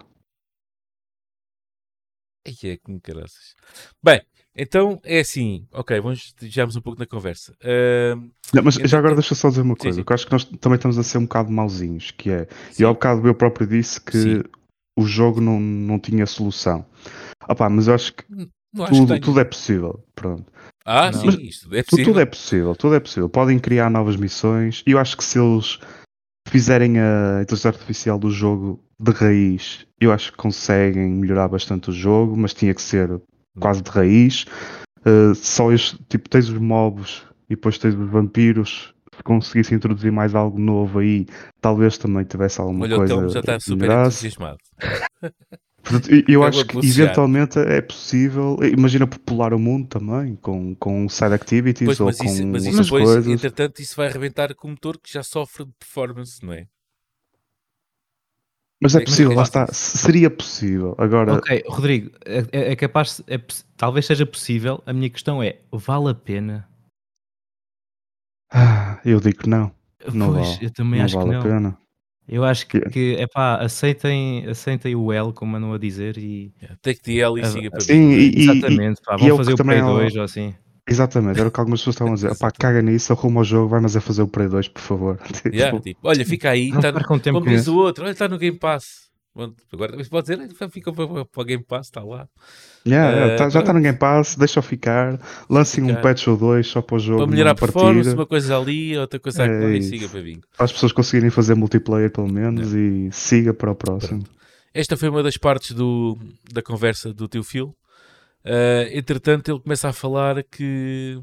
[2.44, 3.54] Aí é que me caraças.
[4.02, 4.20] Bem,
[4.56, 5.66] então é assim.
[5.72, 7.52] Ok, vamos já um pouco na conversa.
[7.62, 8.16] Uh,
[8.52, 9.94] Não, mas então, já agora deixa só dizer uma coisa.
[9.94, 10.04] Sim, sim.
[10.04, 12.10] Que eu acho que nós também estamos a ser um bocado mauzinhos.
[12.10, 12.82] Que é, sim.
[12.82, 14.42] e ao bocado eu próprio disse que.
[14.96, 16.84] O jogo não, não tinha solução.
[17.48, 18.24] Opa, mas eu acho que
[18.88, 20.04] tudo, que tudo, é possível.
[20.14, 20.44] Pronto.
[20.84, 21.30] Ah, não.
[21.30, 22.04] sim, isto é possível.
[22.04, 23.28] Tudo é possível, tudo é possível.
[23.28, 25.78] Podem criar novas missões e eu acho que se eles
[26.48, 31.92] fizerem a inteligência artificial do jogo de raiz, eu acho que conseguem melhorar bastante o
[31.92, 33.20] jogo, mas tinha que ser
[33.58, 34.44] quase de raiz.
[35.00, 38.93] Uh, só este, tipo, tens os mobs e depois tens os vampiros.
[39.16, 41.26] Se conseguisse introduzir mais algo novo aí,
[41.60, 43.16] talvez também tivesse alguma Olha, coisa.
[43.16, 44.58] Olha, o já está super entusiasmado.
[45.84, 51.34] Portanto, eu acho que eventualmente é possível, imagina popular o mundo também, com, com side
[51.34, 53.26] activities pois, ou mas com isso, mas isso depois, coisas.
[53.26, 56.66] entretanto, isso vai arrebentar com o motor que já sofre de performance, não é?
[58.80, 59.66] Mas é, é possível, lá está.
[59.72, 60.94] Seria possível.
[60.98, 61.34] Agora...
[61.34, 63.38] Ok, Rodrigo, é, é, é capaz, é,
[63.76, 64.82] talvez seja possível.
[64.86, 66.68] A minha questão é, vale a pena?
[68.54, 69.72] Ah, eu digo que não.
[70.12, 71.40] Não pois, vale, eu também não acho vale que não.
[71.40, 71.78] A pena.
[72.26, 76.54] Eu acho que, que é pá, aceitem, aceitem o L, como andam a dizer, e.
[76.62, 78.12] Yeah, take the L e siga para Sim.
[78.12, 80.54] E, Exatamente, pá, vão fazer o Play 2 ou assim.
[80.88, 82.36] Exatamente, era o que algumas pessoas estavam a dizer.
[82.38, 85.18] Pá, caga nisso, arruma o jogo, vai mas é fazer o Play 2, por favor.
[85.52, 86.92] Yeah, tipo, olha, fica aí, tá,
[87.32, 89.10] como diz o outro, olha, está no Game Pass.
[89.72, 92.28] Agora pode dizer, fica para, para o Game Pass, está lá.
[92.86, 95.20] Yeah, uh, tá, já está no Game Pass, deixa ficar.
[95.50, 97.18] Lancem um patch ou dois só para o jogo.
[97.18, 100.40] Para melhorar a performance, uma coisa ali, outra coisa é aqui, e siga para vir.
[100.56, 104.22] Para as pessoas conseguirem fazer multiplayer pelo menos e siga para o próximo.
[104.22, 104.34] Pronto.
[104.72, 106.16] Esta foi uma das partes do,
[106.52, 107.74] da conversa do teu Phil.
[108.44, 111.20] Uh, entretanto, ele começa a falar que.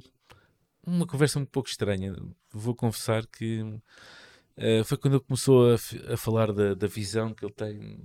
[0.86, 2.14] Uma conversa um pouco estranha.
[2.52, 3.64] Vou confessar que
[4.62, 5.76] uh, foi quando ele começou a,
[6.14, 8.00] a falar da, da, visão que ele tem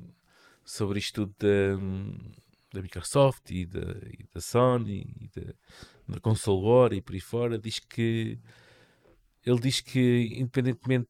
[0.65, 1.77] sobre isto tudo da,
[2.73, 5.53] da Microsoft e da, e da Sony e da,
[6.09, 7.59] da console war e por aí fora.
[7.59, 8.39] Diz que
[9.45, 11.09] ele diz que, independentemente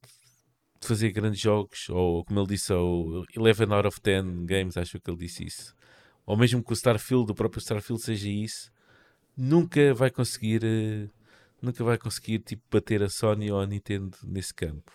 [0.79, 4.99] de fazer grandes jogos, ou como ele disse, ou 11 out of 10 games, acho
[4.99, 5.75] que ele disse isso,
[6.25, 8.71] ou mesmo que o Starfield, o próprio Starfield seja isso,
[9.35, 11.09] nunca vai conseguir, uh,
[11.61, 14.91] nunca vai conseguir tipo, bater a Sony ou a Nintendo nesse campo.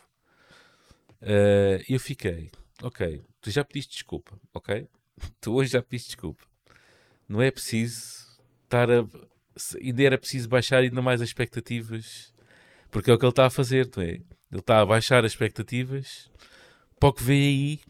[1.22, 2.50] Uh, eu fiquei,
[2.82, 4.88] ok, tu já pediste desculpa, ok?
[5.40, 6.42] Tu hoje já pediste desculpa.
[7.28, 8.26] Não é preciso
[8.64, 9.06] estar a.
[9.80, 12.34] Ainda era preciso baixar ainda mais as expectativas,
[12.90, 14.08] porque é o que ele está a fazer, não é?
[14.08, 16.30] Ele está a baixar as expectativas
[16.98, 17.80] para o que vem aí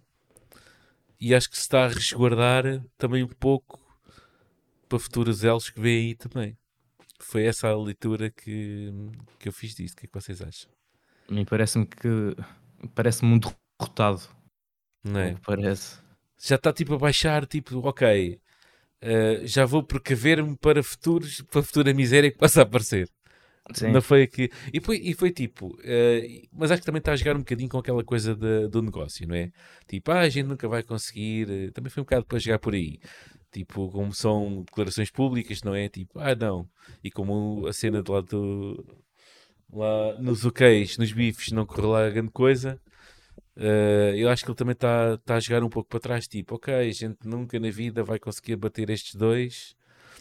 [1.21, 2.65] e acho que se está a resguardar
[2.99, 3.81] também um pouco
[4.89, 6.59] para futuros elos que vêm aí também.
[7.19, 8.93] Foi essa a leitura que,
[9.39, 9.95] que eu fiz disso.
[9.95, 10.71] O que é que vocês acham?
[11.29, 12.37] A mim parece-me que
[12.95, 14.23] parece-me um derrotado.
[15.05, 15.37] Não é?
[15.45, 15.99] Parece.
[16.39, 18.41] Já está tipo a baixar, tipo, ok,
[19.03, 23.09] uh, já vou precaver-me para futuros, para a futura miséria que possa aparecer.
[23.73, 23.93] Sim.
[23.93, 24.51] Não foi aqui.
[24.73, 27.69] E foi, e foi tipo, uh, mas acho que também está a jogar um bocadinho
[27.69, 29.51] com aquela coisa de, do negócio, não é?
[29.87, 31.49] Tipo, ah, a gente nunca vai conseguir.
[31.49, 32.99] Uh, também foi um bocado para jogar por aí.
[33.53, 35.89] Tipo, como são declarações públicas, não é?
[35.89, 36.69] Tipo, ah, não.
[37.05, 38.85] E como a cena de lá do.
[39.73, 42.79] Lá nos OKs, nos bifes, não correu lá grande coisa.
[43.57, 46.55] Uh, eu acho que ele também está tá a jogar um pouco para trás, tipo,
[46.55, 49.75] ok, a gente nunca na vida vai conseguir bater estes dois,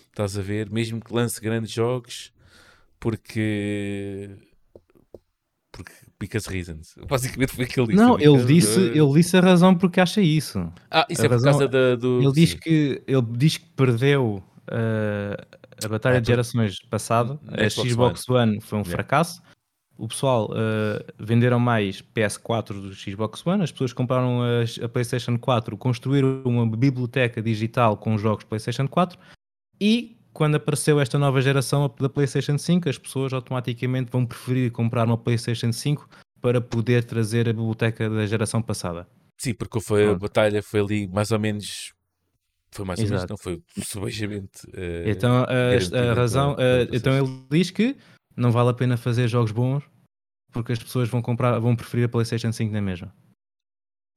[0.09, 2.33] estás a ver, mesmo que lance grandes jogos,
[2.99, 4.29] porque
[5.71, 6.95] porque because reasons.
[7.07, 8.03] Basicamente foi o que ele disse.
[8.03, 10.71] Não, ele disse, ele disse a razão porque acha isso.
[10.89, 12.21] Ah, isso a é por causa da, do.
[12.21, 17.39] Ele diz, que, ele diz que perdeu uh, a batalha ah, de gerações passada.
[17.47, 18.91] A Xbox One, One foi um yeah.
[18.91, 19.41] fracasso
[20.01, 25.37] o pessoal uh, venderam mais PS4 do Xbox One, as pessoas compraram a, a, PlayStation
[25.37, 29.19] 4, construíram uma biblioteca digital com jogos PlayStation 4
[29.79, 35.05] e quando apareceu esta nova geração da PlayStation 5, as pessoas automaticamente vão preferir comprar
[35.05, 36.09] uma PlayStation 5
[36.41, 39.07] para poder trazer a biblioteca da geração passada.
[39.37, 41.93] Sim, porque foi, a batalha foi ali mais ou menos
[42.73, 44.65] Foi mais ou menos, não foi subejamente.
[44.67, 46.53] Uh, então, a, a razão.
[46.53, 47.97] Uh, então, ele diz que
[48.35, 49.83] não vale a pena fazer jogos bons
[50.51, 53.13] porque as pessoas vão comprar, vão preferir a PlayStation 5 na mesma.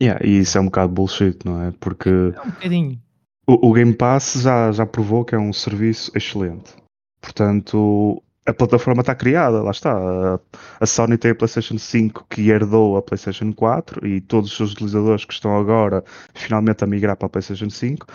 [0.02, 1.72] Yeah, e isso é um bocado bullshit, não é?
[1.78, 2.11] Porque.
[2.11, 3.00] É um bocadinho.
[3.46, 6.74] O, o Game Pass já, já provou que é um serviço excelente.
[7.20, 10.40] Portanto, a plataforma está criada, lá está.
[10.80, 14.72] A, Sony tem a PlayStation 5 que herdou a PlayStation 4 e todos os seus
[14.72, 18.07] utilizadores que estão agora finalmente a migrar para a PlayStation 5.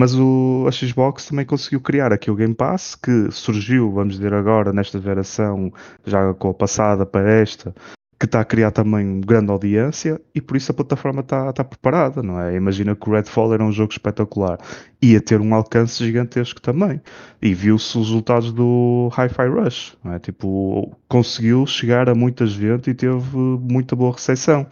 [0.00, 4.32] Mas o, a Xbox também conseguiu criar aqui o Game Pass, que surgiu, vamos dizer
[4.32, 5.70] agora, nesta geração,
[6.06, 7.74] já com a passada para esta,
[8.18, 12.22] que está a criar também grande audiência e por isso a plataforma está, está preparada,
[12.22, 12.56] não é?
[12.56, 14.58] Imagina que o Redfall era um jogo espetacular,
[15.02, 16.98] ia ter um alcance gigantesco também
[17.42, 20.18] e viu-se os resultados do Hi-Fi Rush, não é?
[20.18, 24.66] Tipo, conseguiu chegar a muita gente e teve muita boa recepção.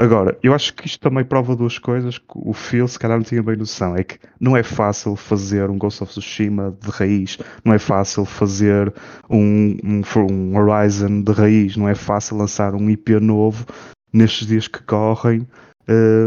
[0.00, 3.24] Agora, eu acho que isto também prova duas coisas que o Phil se calhar não
[3.24, 3.96] tinha bem noção.
[3.96, 8.24] É que não é fácil fazer um Ghost of Tsushima de raiz, não é fácil
[8.24, 8.94] fazer
[9.28, 13.66] um, um, um Horizon de raiz, não é fácil lançar um IP novo
[14.12, 15.44] nestes dias que correm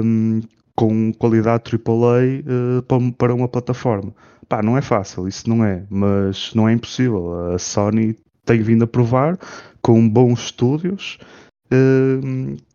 [0.03, 0.41] um,
[0.75, 4.13] com qualidade AAA uh, para uma plataforma.
[4.49, 7.53] Pá, não é fácil, isso não é, mas não é impossível.
[7.53, 9.37] A Sony tem vindo a provar
[9.81, 11.17] com bons estúdios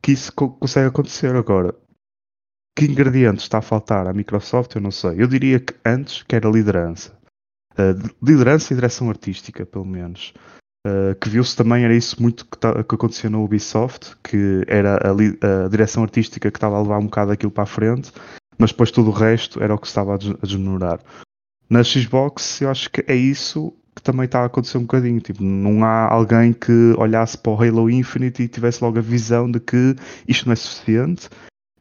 [0.01, 1.35] Que isso co consegue acontecer.
[1.35, 1.75] Agora,
[2.77, 5.23] que ingredientes está a faltar à Microsoft, eu não sei.
[5.23, 7.17] Eu diria que antes que era liderança.
[7.73, 10.35] Uh, liderança e direção artística, pelo menos.
[10.87, 15.65] Uh, que viu-se também, era isso muito que, que acontecia na Ubisoft, que era a,
[15.65, 18.13] a, direção artística que estava a levar um bocado aquilo para a frente,
[18.57, 21.01] mas depois tudo o resto era o que estava a desmenorar.
[21.69, 25.19] Na Xbox, eu acho que é isso que também está a acontecer um bocadinho.
[25.21, 29.51] Tipo, não há alguém que olhasse para o Halo Infinite e tivesse logo a visão
[29.51, 29.97] de que
[30.29, 31.31] isto não é suficiente.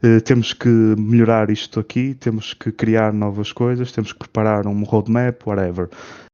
[0.02, 4.84] Uh, temos que melhorar isto aqui, temos que criar novas coisas, temos que preparar um
[4.84, 5.90] roadmap, whatever.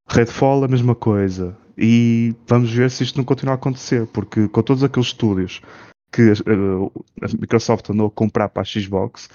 [0.08, 1.58] Redfall, a mesma coisa.
[1.78, 5.62] E vamos ver se isto não continua a acontecer, porque com todos aqueles estúdios
[6.12, 9.30] que uh, a Microsoft andou a comprar para a Xbox,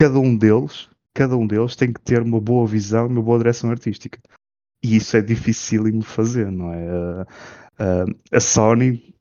[0.00, 3.70] cada um deles, cada um deles tem que ter uma boa visão, uma boa direção
[3.70, 4.18] artística.
[4.84, 7.26] E isso é dificílimo fazer, não é?
[8.30, 9.14] a Sony,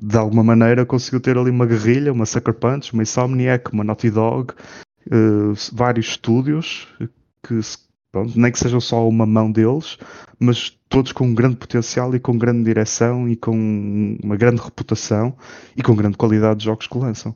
[0.00, 4.10] de alguma maneira, conseguiu ter ali uma guerrilha, uma Sucker Punch, uma Insomniac, uma Naughty
[4.10, 4.52] Dog,
[5.06, 6.86] uh, vários estúdios
[7.42, 7.58] que
[8.12, 9.96] pronto, nem que sejam só uma mão deles,
[10.38, 15.34] mas todos com um grande potencial e com grande direção e com uma grande reputação
[15.74, 17.34] e com grande qualidade de jogos que lançam.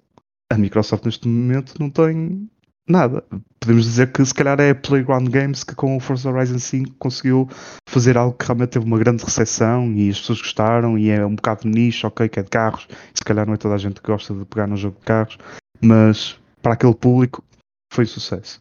[0.50, 2.46] A Microsoft neste momento não tem
[2.90, 3.24] nada.
[3.58, 6.94] Podemos dizer que se calhar é a Playground Games que com o Forza Horizon 5
[6.98, 7.48] conseguiu
[7.88, 11.34] fazer algo que realmente teve uma grande recepção e as pessoas gostaram e é um
[11.34, 14.10] bocado nicho, ok, que é de carros, se calhar não é toda a gente que
[14.10, 15.38] gosta de pegar no jogo de carros,
[15.80, 17.44] mas para aquele público
[17.92, 18.60] foi um sucesso.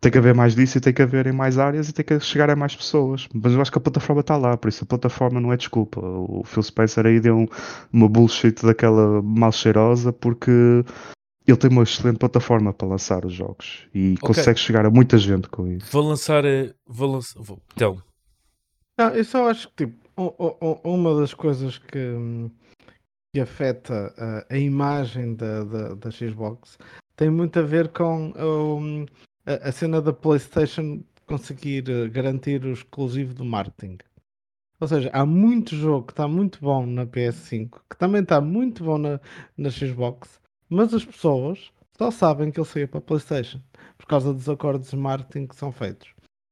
[0.00, 2.20] Tem que haver mais disso e tem que haver em mais áreas e tem que
[2.20, 3.26] chegar a mais pessoas.
[3.32, 5.98] Mas eu acho que a plataforma está lá, por isso a plataforma não é desculpa.
[5.98, 7.48] O Phil Spencer aí deu
[7.90, 10.84] uma bullshit daquela mal cheirosa porque
[11.46, 14.28] ele tem uma excelente plataforma para lançar os jogos e okay.
[14.28, 15.92] consegue chegar a muita gente com isso.
[15.92, 16.44] Vou lançar.
[16.44, 17.42] Eh, vou lançar.
[17.42, 18.02] Vou, então.
[18.98, 20.04] Não, eu só acho que tipo,
[20.84, 22.16] uma das coisas que,
[23.32, 26.78] que afeta a, a imagem da, da, da, Xbox
[27.16, 29.04] tem muito a ver com um,
[29.44, 33.98] a, a, cena da PlayStation conseguir eh, garantir o exclusivo do marketing.
[34.80, 38.84] Ou seja, há muito jogo que está muito bom na PS5, que também está muito
[38.84, 39.20] bom na,
[39.56, 40.40] na Xbox,
[40.74, 43.60] mas as pessoas só sabem que ele saiu para a PlayStation
[43.96, 46.08] por causa dos acordos de marketing que são feitos.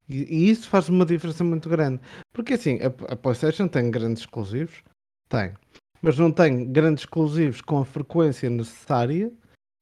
[0.07, 1.99] E, e isso faz uma diferença muito grande.
[2.31, 4.83] Porque assim, a, a, PlayStation tem grandes exclusivos,
[5.29, 5.53] tem,
[6.01, 9.31] mas não tem grandes exclusivos com a frequência necessária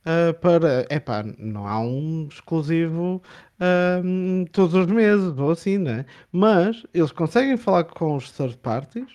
[0.06, 0.86] uh, para.
[0.90, 3.22] Epá, não há um exclusivo
[3.60, 6.06] uh, todos os meses ou assim, né?
[6.32, 9.12] Mas eles conseguem falar com os third parties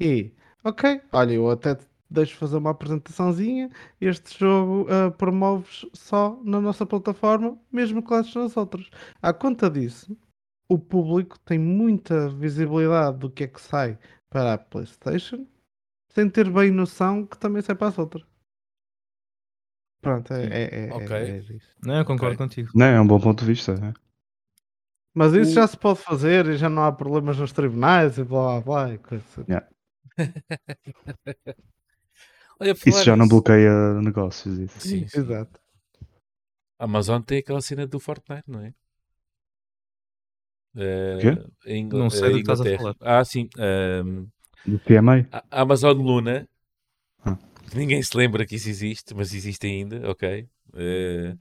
[0.00, 0.32] e,
[0.64, 1.76] ok, olha, eu até
[2.12, 3.70] deixo fazer uma apresentaçãozinha.
[4.00, 8.88] Este jogo uh, promoves só na nossa plataforma, mesmo que lances nas outras.
[9.20, 10.16] À conta disso,
[10.68, 13.98] o público tem muita visibilidade do que é que sai
[14.30, 15.46] para a PlayStation,
[16.10, 18.24] sem ter bem noção que também sai para as outras.
[20.00, 21.16] Pronto, é, é, é, okay.
[21.16, 21.76] é, isso.
[21.80, 22.46] Não, eu concordo okay.
[22.46, 22.70] contigo.
[22.74, 23.72] Não, é um bom ponto de vista.
[23.72, 23.92] É.
[25.14, 25.54] Mas isso o...
[25.54, 28.94] já se pode fazer e já não há problemas nos tribunais e blá blá blá.
[28.94, 29.24] E coisa.
[29.24, 29.44] Assim.
[29.48, 29.68] Yeah.
[32.60, 34.58] Olha, isso já não bloqueia negócios.
[34.58, 34.80] Isso.
[34.80, 35.60] Sim, sim, exato.
[36.78, 38.74] A Amazon tem aquela cena do Fortnite, não é?
[40.74, 41.98] Uh, Ingl...
[41.98, 42.96] Não sei do que estás a falar.
[43.00, 43.48] Ah, sim.
[44.04, 44.26] Um...
[44.66, 45.28] Do PMA?
[45.30, 46.48] A Amazon Luna.
[47.24, 47.36] Ah.
[47.74, 50.48] Ninguém se lembra que isso existe, mas existe ainda, ok.
[50.72, 51.38] Uh,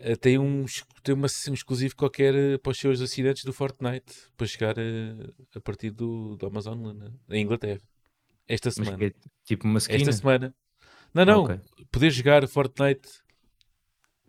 [0.00, 0.64] Uh, tem um,
[1.02, 5.60] tem uma, um exclusivo qualquer para os seus assinantes do Fortnite para chegar uh, a
[5.60, 7.80] partir do, do Amazon Luna, em Inglaterra.
[8.50, 9.04] Esta semana.
[9.04, 9.12] É,
[9.44, 9.94] tipo uma skin?
[9.94, 10.52] Esta semana.
[11.14, 11.44] Não, não.
[11.44, 11.60] Okay.
[11.90, 13.08] Poder jogar Fortnite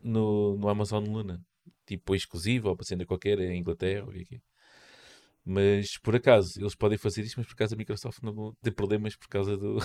[0.03, 1.43] no, no Amazon Luna.
[1.87, 4.05] Tipo exclusivo ou para cena qualquer em Inglaterra.
[4.05, 4.39] Ou aqui.
[5.43, 9.15] Mas por acaso eles podem fazer isso, mas por acaso a Microsoft não tem problemas
[9.15, 9.79] por causa do.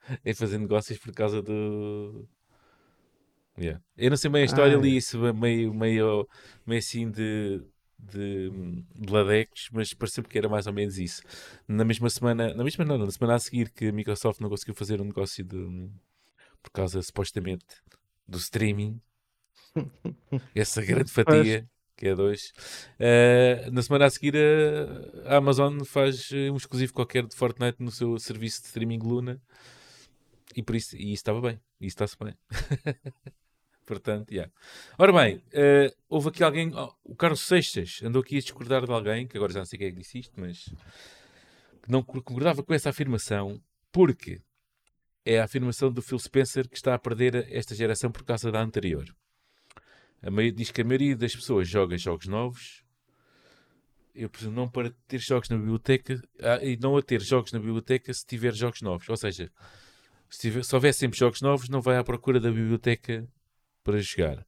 [0.24, 2.26] em fazer negócios por causa do.
[3.58, 3.82] Yeah.
[3.98, 6.26] Eu não sei bem a história, ah, li isso meio, meio,
[6.66, 7.62] meio assim de,
[8.02, 8.50] de,
[8.94, 11.22] de ladecos, mas pareceu que era mais ou menos isso.
[11.68, 14.74] Na mesma semana, na mesma não, na semana a seguir que a Microsoft não conseguiu
[14.74, 15.90] fazer um negócio de,
[16.62, 17.66] por causa supostamente
[18.26, 19.00] do streaming,
[20.54, 22.52] essa grande fatia que é dois.
[22.98, 24.34] Uh, na semana a seguir,
[25.24, 29.40] a Amazon faz um exclusivo qualquer de Fortnite no seu serviço de streaming Luna
[30.56, 32.34] e por isso, e isso estava bem, isso está-se bem.
[33.84, 34.52] Portanto, yeah.
[34.96, 38.92] Ora bem, uh, houve aqui alguém, oh, o Carlos Seixas andou aqui a discordar de
[38.92, 40.72] alguém, que agora já não sei quem é que disse isto, mas
[41.82, 43.60] que não concordava com essa afirmação,
[43.90, 44.40] porque
[45.24, 48.60] é a afirmação do Phil Spencer que está a perder esta geração por causa da
[48.60, 49.04] anterior.
[50.22, 52.84] A maioria, diz que a maioria das pessoas joga jogos novos.
[54.14, 57.58] Eu presumo não para ter jogos na biblioteca ah, e não a ter jogos na
[57.58, 59.08] biblioteca se tiver jogos novos.
[59.08, 59.50] Ou seja,
[60.30, 63.26] se, tiver, se houver sempre jogos novos, não vai à procura da biblioteca
[63.82, 64.46] para jogar.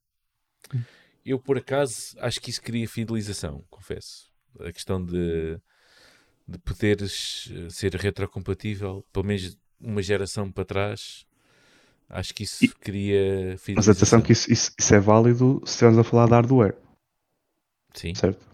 [1.24, 4.30] Eu, por acaso, acho que isso cria fidelização, confesso.
[4.60, 5.58] A questão de,
[6.46, 11.26] de poderes eh, ser retrocompatível, pelo menos uma geração para trás,
[12.08, 15.98] Acho que isso e, cria Mas atenção que isso, isso, isso, é válido se estivermos
[15.98, 16.76] a falar de hardware.
[17.94, 18.14] Sim.
[18.14, 18.44] Certo?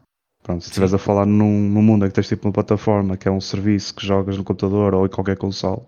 [0.42, 3.28] Pronto, se estiveres a falar num, num mundo em que tens tipo uma plataforma que
[3.28, 5.82] é um serviço que jogas no computador ou em qualquer console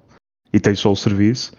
[0.53, 1.57] e tens só o serviço,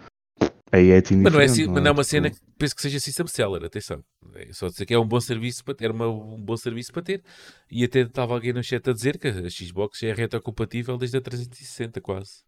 [0.74, 2.10] aí é mas não é, assim, não é, não é uma tipo...
[2.10, 4.04] cena que penso que seja assim subseller, atenção.
[4.34, 7.02] É só dizer que é um bom serviço para ter, uma, um bom serviço para
[7.02, 7.22] ter.
[7.70, 11.20] E até estava alguém no chat a dizer que a Xbox é retrocompatível desde a
[11.20, 12.42] 360 quase.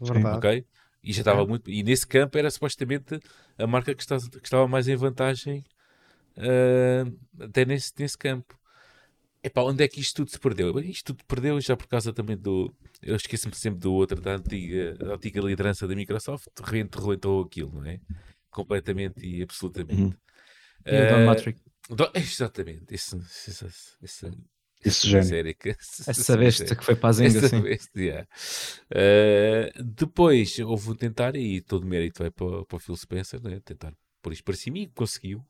[0.00, 0.36] Verdade.
[0.36, 0.66] Ok?
[1.02, 1.46] E já estava é.
[1.46, 1.70] muito.
[1.70, 3.18] E nesse campo era supostamente
[3.58, 5.64] a marca que, está, que estava mais em vantagem
[6.36, 8.56] uh, até nesse, nesse campo.
[9.44, 10.78] Epá, onde é que isto tudo se perdeu?
[10.80, 12.72] Isto tudo perdeu já por causa também do.
[13.02, 17.84] Eu esqueço-me sempre do outro, da antiga, da antiga liderança da Microsoft, reenterrou aquilo, não
[17.84, 18.00] é?
[18.50, 20.00] Completamente e absolutamente.
[20.00, 20.14] Uhum.
[20.86, 21.60] E o Don Matrick.
[22.14, 22.94] exatamente.
[22.94, 23.66] Esse, esse,
[24.00, 24.32] esse,
[24.84, 25.56] esse gênio.
[26.06, 27.60] Essa besta que foi para a Zenga, sim.
[27.60, 28.28] Besta, yeah.
[28.90, 33.42] uh, depois houve um tentar, e todo o mérito vai para, para o Phil Spencer,
[33.42, 33.60] né?
[33.64, 35.44] tentar pôr isto para cima e conseguiu.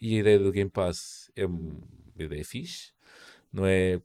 [0.00, 1.80] E a ideia do Game Pass é uma
[2.18, 2.93] ideia fixe,
[3.54, 4.00] não é?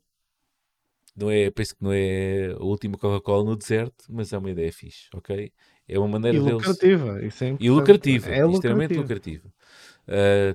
[1.16, 4.72] Não é, penso que não é a última Coca-Cola no deserto, mas é uma ideia
[4.72, 5.52] fixe, ok?
[5.88, 6.54] É uma maneira e deles.
[6.54, 9.52] Lucrativa, isso é e lucrativa, é extremamente lucrativa.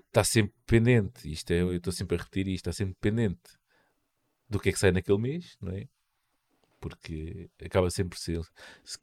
[0.07, 3.41] Está uh, sempre pendente, isto é, eu estou sempre a repetir isto, está sempre pendente
[4.49, 5.87] do que é que sai naquele mês, não é?
[6.79, 8.41] Porque acaba sempre por ser.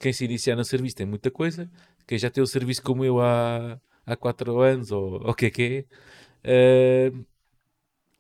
[0.01, 1.71] Quem se iniciar no serviço tem muita coisa,
[2.07, 5.51] quem já tem o serviço como eu há, há 4 anos, ou o que é
[5.51, 5.87] que
[6.43, 7.13] é,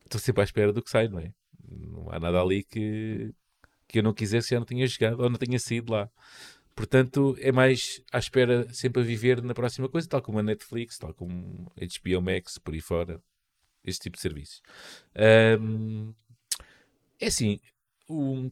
[0.04, 1.32] estou sempre à espera do que sai, não é?
[1.78, 3.34] Não há nada ali que,
[3.88, 6.10] que eu não quisesse já não tinha jogado ou não tinha saído lá.
[6.74, 10.98] Portanto, é mais à espera sempre a viver na próxima coisa, tal como a Netflix,
[10.98, 13.22] tal como a HBO Max, por aí fora.
[13.84, 14.62] Este tipo de serviços.
[15.60, 16.14] Um,
[17.20, 17.60] é assim,
[18.08, 18.50] o,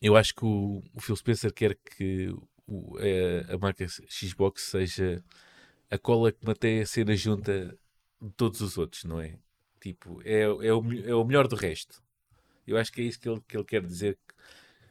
[0.00, 2.28] eu acho que o, o Phil Spencer quer que
[2.66, 5.22] o, a, é, a, marca Xbox seja
[5.90, 7.76] a cola que mantém a cena junta
[8.20, 9.38] de todos os outros, não é?
[9.80, 10.62] Tipo, é, é, o,
[10.92, 12.02] é o melhor do resto.
[12.66, 14.18] Eu acho que é isso que ele, que ele quer dizer,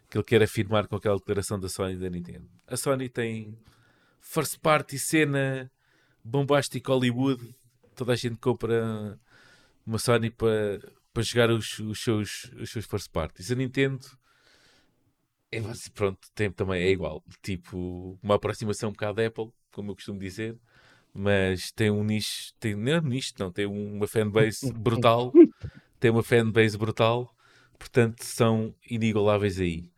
[0.09, 2.49] que ele quer afirmar com aquela declaração da Sony e da Nintendo.
[2.67, 3.57] A Sony tem
[4.21, 5.71] first party, cena
[6.23, 7.55] bombástica Hollywood,
[7.95, 9.19] toda a gente compra
[9.85, 10.79] uma Sony para
[11.15, 13.49] para jogar os, os, seus, os seus first parties.
[13.49, 14.05] A Nintendo
[15.49, 15.61] é,
[15.93, 17.23] pronto, tem, também é igual.
[17.41, 20.57] Tipo, uma aproximação um bocado da Apple, como eu costumo dizer,
[21.13, 25.31] mas tem um nicho, tem, não é um nicho, não, tem uma fanbase brutal,
[25.99, 27.33] tem uma fanbase brutal,
[27.77, 29.89] portanto são inigualáveis aí.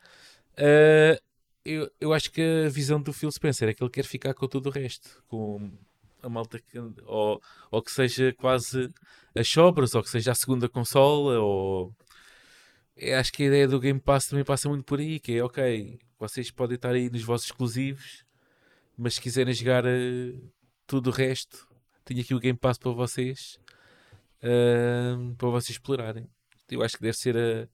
[0.54, 1.22] Uh,
[1.64, 4.48] eu, eu acho que a visão do Phil Spencer é que ele quer ficar com
[4.48, 5.72] todo o resto, com
[6.22, 8.90] a malta que, ou, ou que seja quase
[9.36, 11.96] as sobras, ou que seja a segunda consola, ou
[12.96, 15.44] eu acho que a ideia do Game Pass também passa muito por aí, que é
[15.44, 18.26] ok, vocês podem estar aí nos vossos exclusivos,
[18.98, 20.52] mas se quiserem jogar uh,
[20.88, 21.68] tudo o resto,
[22.04, 23.60] tenho aqui o Game Pass para vocês,
[24.42, 26.28] uh, para vocês explorarem.
[26.72, 27.68] Eu acho que deve ser a,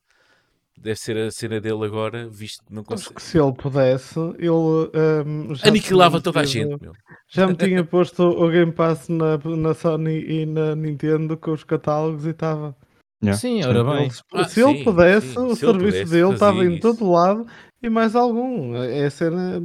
[0.78, 3.22] deve ser a cena dele agora, visto que não consegue.
[3.22, 6.82] se ele pudesse, ele um, aniquilava toda a gente.
[6.82, 6.94] Meu.
[7.28, 11.64] Já me tinha posto o Game Pass na, na Sony e na Nintendo com os
[11.64, 12.76] catálogos e estava.
[13.24, 13.39] Yeah.
[13.39, 14.10] Sim, ora bem.
[14.10, 15.39] se ah, ele sim, pudesse, sim.
[15.39, 17.48] o se serviço pudesse, dele estava em todo lado
[17.82, 18.76] e mais algum.
[18.76, 19.62] É a cena,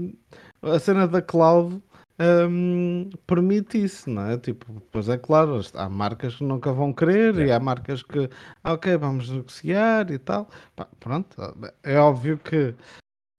[0.63, 1.83] a cena da cloud
[2.21, 4.39] um, permite isso, não é?
[4.39, 7.47] Tipo, pois é claro, há marcas que nunca vão querer é.
[7.47, 8.29] e há marcas que,
[8.65, 10.49] ah, ok, vamos negociar e tal.
[10.75, 11.37] Pá, pronto,
[11.83, 12.75] é óbvio que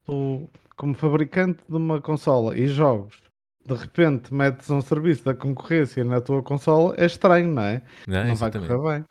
[0.05, 3.21] tu, como fabricante de uma consola e jogos,
[3.65, 7.81] de repente metes um serviço da concorrência na tua consola, é estranho, não é?
[8.07, 9.05] Não, não vai correr bem.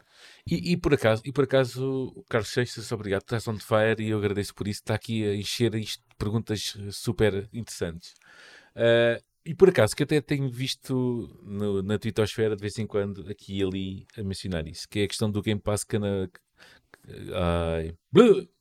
[0.50, 4.18] E, e, por acaso, e por acaso, Carlos Seixas, obrigado, estás on fire e eu
[4.18, 8.14] agradeço por isso, está aqui a encher isto de perguntas super interessantes.
[8.74, 13.26] Uh, e por acaso, que até tenho visto no, na Twittosfera de vez em quando,
[13.30, 16.28] aqui e ali, a mencionar isso, que é a questão do Game Pass que na.
[17.34, 17.96] Ai.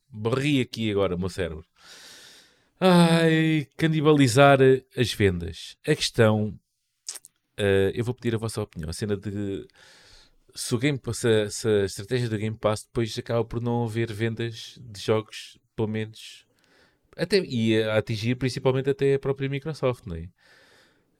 [0.08, 1.66] Barri aqui agora o meu cérebro.
[2.80, 4.60] Ai, canibalizar
[4.96, 5.76] as vendas.
[5.86, 6.58] A questão.
[7.60, 8.88] Uh, eu vou pedir a vossa opinião.
[8.88, 9.68] A cena de.
[10.54, 14.10] Se, o Game, se, se a estratégia do Game Pass depois acaba por não haver
[14.10, 16.46] vendas de jogos, pelo menos.
[17.14, 20.30] Até, e a atingir principalmente até a própria Microsoft, não é?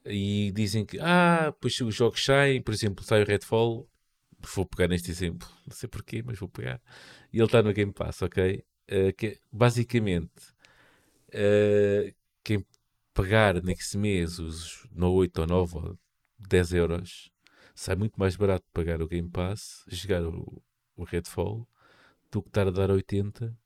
[0.08, 3.88] E dizem que, ah, pois os jogos saem, por exemplo, sai o Redfall,
[4.54, 6.80] vou pegar neste exemplo, não sei porquê, mas vou pegar,
[7.32, 8.64] e ele está no Game Pass, ok?
[8.90, 10.52] Uh, que, basicamente,
[11.28, 12.64] uh, quem
[13.12, 15.98] pagar neste mês os no 8 ou 9 ou
[16.38, 17.30] 10 euros,
[17.74, 20.62] sai muito mais barato pagar o Game Pass, jogar o,
[20.96, 21.68] o Redfall,
[22.30, 23.56] do que estar a dar 80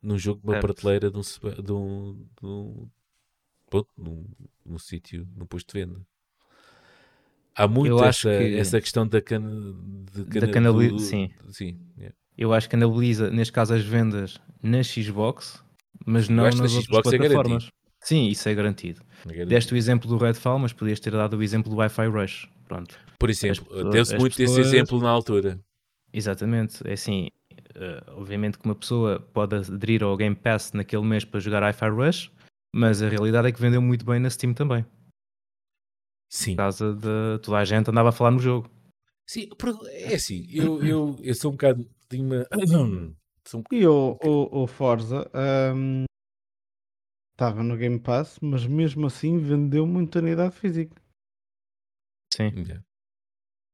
[0.00, 1.22] num jogo de uma prateleira de um,
[1.62, 2.90] de um, de um
[3.72, 4.26] pronto, num,
[4.66, 6.00] num sítio, num posto de venda.
[7.54, 8.56] Há muito essa, que...
[8.56, 9.40] essa questão da, can...
[10.12, 10.98] de da canalização.
[11.06, 11.30] Sim.
[11.50, 12.14] sim yeah.
[12.36, 15.62] Eu acho que canaliza, neste caso, as vendas na Xbox,
[16.04, 17.64] mas não nas outras Xbox é plataformas.
[17.64, 17.68] É
[18.06, 19.00] sim, isso é garantido.
[19.00, 19.48] é garantido.
[19.48, 22.48] Deste o exemplo do Redfall, mas podias ter dado o exemplo do Wi-Fi Rush.
[22.66, 22.98] Pronto.
[23.18, 24.58] Por exemplo, deu-se muito pessoas...
[24.58, 25.60] esse exemplo na altura.
[26.12, 26.86] Exatamente.
[26.86, 27.28] É assim,
[27.76, 31.88] uh, obviamente que uma pessoa pode aderir ao Game Pass naquele mês para jogar Wi-Fi
[31.88, 32.30] Rush,
[32.74, 34.84] mas a realidade é que vendeu muito bem na Steam também.
[36.30, 36.52] Sim.
[36.52, 38.70] Por causa de toda a gente andava a falar no jogo.
[39.28, 39.48] Sim,
[39.90, 41.88] é assim, eu, eu, eu sou um bocado.
[42.08, 42.46] Tenho uma...
[42.78, 43.14] um...
[43.70, 45.30] E o, o, o Forza
[45.74, 46.04] um,
[47.32, 51.00] estava no Game Pass, mas mesmo assim vendeu muita unidade física.
[52.32, 52.52] Sim.
[52.56, 52.82] Yeah.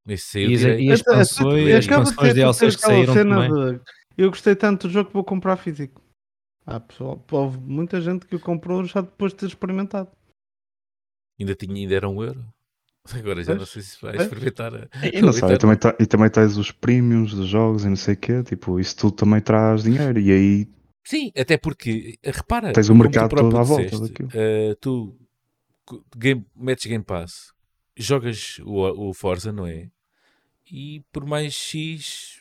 [0.07, 3.49] Esse e, e as expansões, as expansões DLCs que saíram também.
[3.49, 3.81] De,
[4.17, 6.01] eu gostei tanto do jogo que vou comprar físico.
[6.69, 10.11] Há pessoal, houve muita gente que o comprou já depois de ter experimentado.
[11.39, 12.45] Ainda, tinha, ainda era um euro.
[13.11, 14.73] Agora já não sei se vai experimentar.
[15.11, 18.13] E, não sei, e, também, e também tens os premiums dos jogos e não sei
[18.13, 18.43] o quê.
[18.43, 20.19] Tipo, isso tudo também traz dinheiro.
[20.19, 20.67] E aí.
[21.03, 22.71] Sim, até porque, repara.
[22.71, 25.17] Tens o mercado todo à volta Uh, tu
[26.15, 27.51] game, metes Game Pass,
[27.97, 29.89] jogas o, o Forza, não é?
[30.71, 32.38] E por mais X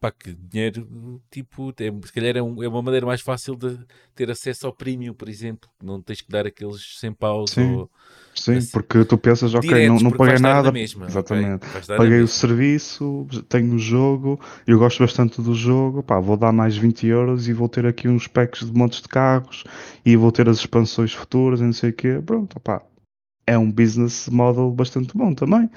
[0.00, 3.78] pá, que dinheiro, tipo, é, se calhar é, um, é, uma maneira mais fácil de
[4.14, 5.68] ter acesso ao premium, por exemplo.
[5.82, 7.50] Não tens que dar aqueles 100 paus.
[7.50, 7.90] Sim, ou,
[8.34, 10.70] sim assim, porque tu pensas, ok, Diretos, não, não paguei nada.
[10.70, 11.66] Mesma, exatamente.
[11.66, 11.96] Okay?
[11.96, 16.76] Paguei o serviço, tenho o jogo, eu gosto bastante do jogo, pá, vou dar mais
[16.76, 19.64] 20 euros e vou ter aqui uns packs de montes de carros
[20.04, 22.20] e vou ter as expansões futuras e não sei o quê.
[22.24, 22.82] Pronto, pá.
[23.48, 25.70] É um business model bastante bom também.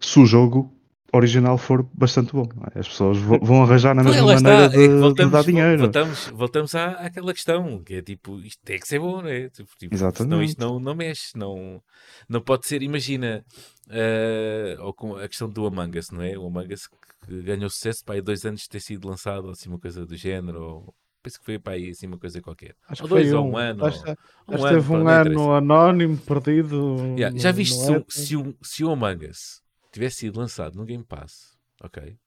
[0.00, 0.75] Se o jogo
[1.16, 2.48] original for bastante bom.
[2.74, 2.80] É?
[2.80, 5.78] As pessoas vão arranjar na mesma maneira de, é voltamos, de, dar dinheiro.
[5.78, 9.48] Voltamos, voltamos à, àquela questão, que é tipo, isto tem que ser bom, não é?
[9.48, 10.22] Tipo, tipo Exatamente.
[10.22, 11.82] Senão isto não, não mexe, não,
[12.28, 13.44] não pode ser, imagina,
[13.88, 16.36] uh, ou com a questão do Among Us, não é?
[16.38, 19.50] O Among Us que ganhou sucesso para aí dois anos de ter sido lançado, ou
[19.50, 22.74] assim, uma coisa do género, ou penso que foi para aí assim uma coisa qualquer.
[22.88, 23.84] Acho ou dois, ou um, ano.
[23.84, 24.00] Acho,
[24.48, 26.96] um teve um ano anónimo, perdido.
[27.16, 29.65] Yeah, já viste se, se, um, se o Among Us
[29.96, 32.18] tivesse sido lançado no Game Pass, ok?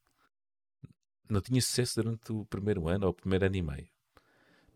[1.30, 3.88] Não tinha sucesso durante o primeiro ano ou o primeiro ano e meio.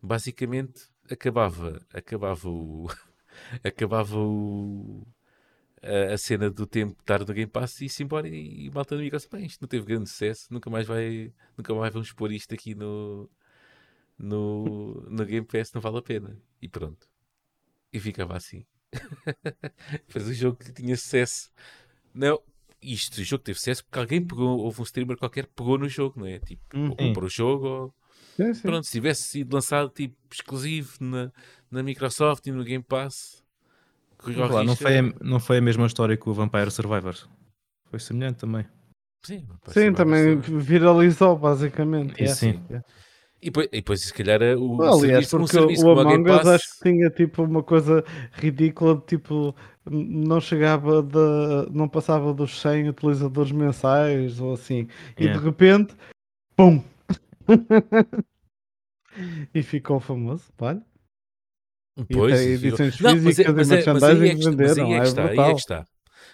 [0.00, 2.86] Basicamente, acabava, acabava o.
[3.64, 5.04] acabava o.
[5.82, 8.70] A, a, cena do tempo de estar no Game Pass e se embora e, e
[8.70, 12.10] malta amigo assim, bem, isto não teve grande sucesso, nunca mais vai, nunca mais vamos
[12.12, 13.28] pôr isto aqui no,
[14.16, 16.40] no, no Game Pass, não vale a pena.
[16.62, 17.08] E pronto.
[17.92, 18.64] E ficava assim.
[20.06, 21.50] Depois o jogo que tinha sucesso.
[22.14, 22.40] Não,
[22.92, 25.88] isto, o jogo teve sucesso porque alguém pegou, houve um streamer qualquer que pegou no
[25.88, 26.38] jogo, não é?
[26.38, 27.94] Tipo, hum, ou comprou o jogo, ou...
[28.36, 28.62] Sim, sim.
[28.62, 31.32] Pronto, se tivesse sido lançado tipo exclusivo na,
[31.70, 33.44] na Microsoft e no Game Pass,
[34.26, 37.28] Lá, não, foi a, não foi a mesma história que o Vampire Survivors.
[37.90, 38.64] Foi semelhante também.
[39.22, 42.22] Sim, sim também viralizou basicamente.
[42.22, 42.62] É, sim.
[43.44, 46.78] E depois, e depois se calhar, o Aliás, porque um serviço o Among Us acho
[46.78, 53.52] que tinha tipo uma coisa ridícula, tipo, não chegava de, não passava dos 100 utilizadores
[53.52, 54.88] mensais ou assim,
[55.20, 55.36] yeah.
[55.36, 55.94] e de repente,
[56.56, 56.82] pum!
[59.54, 60.82] e ficou famoso, olha.
[62.10, 64.92] Pois, e tem edições não, mas, é, mas, é, mas, aí é que, mas aí
[64.94, 65.86] é que está, aí é que está.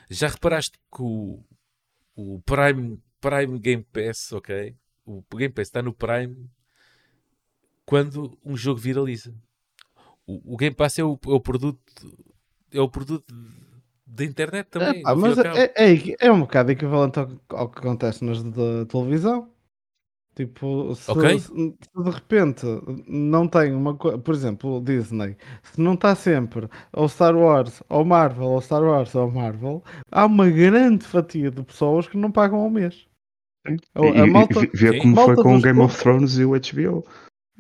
[0.09, 1.43] Já reparaste que o,
[2.15, 4.77] o Prime, Prime Game Pass, ok?
[5.05, 6.49] O Game Pass está no Prime
[7.91, 9.35] quando um jogo viraliza.
[10.25, 11.81] O, o Game Pass é o, é o, produto
[12.73, 13.35] é o produto
[14.07, 15.03] da internet também.
[15.05, 19.51] Ah, mas é, é, é, um bocado equivalente ao, ao que acontece nas da televisão.
[20.37, 21.41] Tipo, se, okay.
[21.41, 22.65] se, se, de repente
[23.09, 27.83] não tem uma coisa, por exemplo, o Disney, se não está sempre ou Star Wars
[27.89, 29.83] ou Marvel, ou Star Wars ou Marvel,
[30.13, 33.09] há uma grande fatia de pessoas que não pagam ao mês.
[33.67, 37.05] E, a malta, vê como foi com o Game of Thrones e o HBO.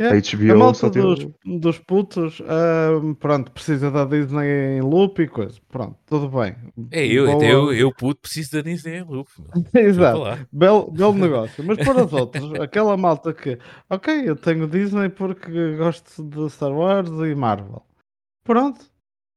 [0.01, 5.20] É, a HBO a malta dos, dos putos, uh, pronto, precisa da Disney em loop
[5.20, 5.61] e coisa.
[5.68, 6.57] Pronto, tudo bem.
[6.90, 7.44] É, eu, Boa...
[7.44, 9.28] eu, eu puto, preciso da Disney em loop.
[9.76, 11.62] Exato, belo, belo negócio.
[11.62, 13.59] Mas para os outros, aquela malta que,
[13.90, 17.84] ok, eu tenho Disney porque gosto de Star Wars e Marvel.
[18.42, 18.80] Pronto,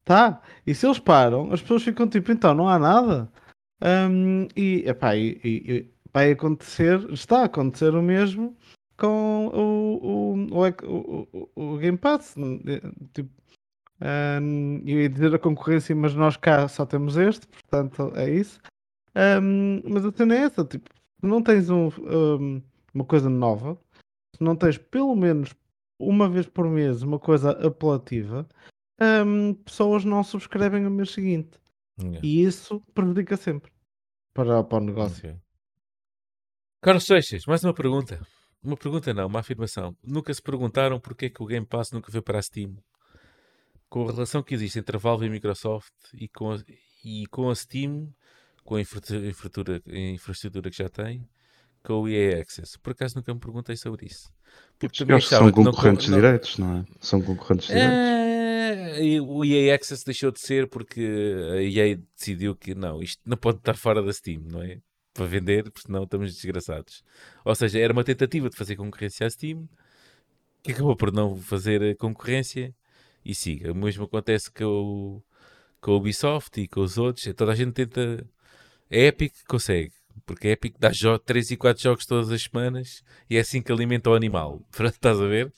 [0.06, 0.42] tá.
[0.66, 3.30] E se eles param, as pessoas ficam tipo, então não há nada.
[3.84, 8.56] Um, e, epá, e, e vai acontecer, está a acontecer o mesmo
[8.98, 12.36] com o, o, o, o, Game Pass.
[13.14, 13.30] Tipo,
[14.02, 18.60] um, eu ia dizer a concorrência, mas nós cá só temos este, portanto é isso.
[19.16, 20.90] Um, mas a cena é essa: tipo,
[21.20, 22.62] se não tens um, um,
[22.94, 23.78] uma coisa nova,
[24.36, 25.54] se não tens pelo menos
[26.00, 28.48] uma vez por mês uma coisa apelativa,
[29.66, 31.60] pessoas não subscrevem o mês seguinte.
[32.00, 32.20] Yeah.
[32.24, 33.72] E isso prejudica sempre
[34.34, 35.30] para, para o negócio.
[35.30, 35.40] Okay.
[36.82, 38.20] Carlos Seixas, mais uma pergunta.
[38.64, 39.96] Uma pergunta não, uma afirmação.
[40.02, 42.78] Nunca se perguntaram porque é que o Game Pass nunca veio para a Steam?
[43.90, 46.60] Com a relação que existe entre a Valve e a Microsoft e com a,
[47.04, 48.14] e com a Steam,
[48.64, 51.28] com a infraestrutura, a infraestrutura que já tem,
[51.84, 52.80] com o EA Access.
[52.80, 54.32] Por acaso nunca me perguntei sobre isso.
[54.80, 56.86] Porque também são concorrentes não, diretos, não é?
[57.02, 59.28] São concorrentes é, diretos.
[59.28, 61.02] O EA Access deixou de ser porque
[61.52, 64.80] a EA decidiu que não, isto não pode estar fora da Steam, não é?
[65.14, 67.04] Para vender, porque senão estamos desgraçados.
[67.46, 69.68] Ou seja, era uma tentativa de fazer concorrência à Steam,
[70.64, 72.74] que acabou por não fazer concorrência
[73.24, 73.72] e siga.
[73.72, 75.24] O mesmo acontece com, o,
[75.80, 77.28] com a Ubisoft e com os outros.
[77.36, 78.26] Toda a gente tenta.
[78.92, 79.92] A Epic consegue,
[80.26, 80.92] porque a Epic dá
[81.24, 84.62] 3 e 4 jogos todas as semanas e é assim que alimenta o animal.
[84.72, 85.52] Pronto, estás a ver?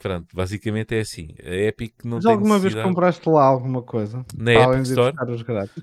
[0.00, 1.34] Pronto, basicamente é assim.
[1.44, 4.24] A Epic não Mas tem alguma vez compraste lá alguma coisa?
[4.36, 5.16] Na Epic Store?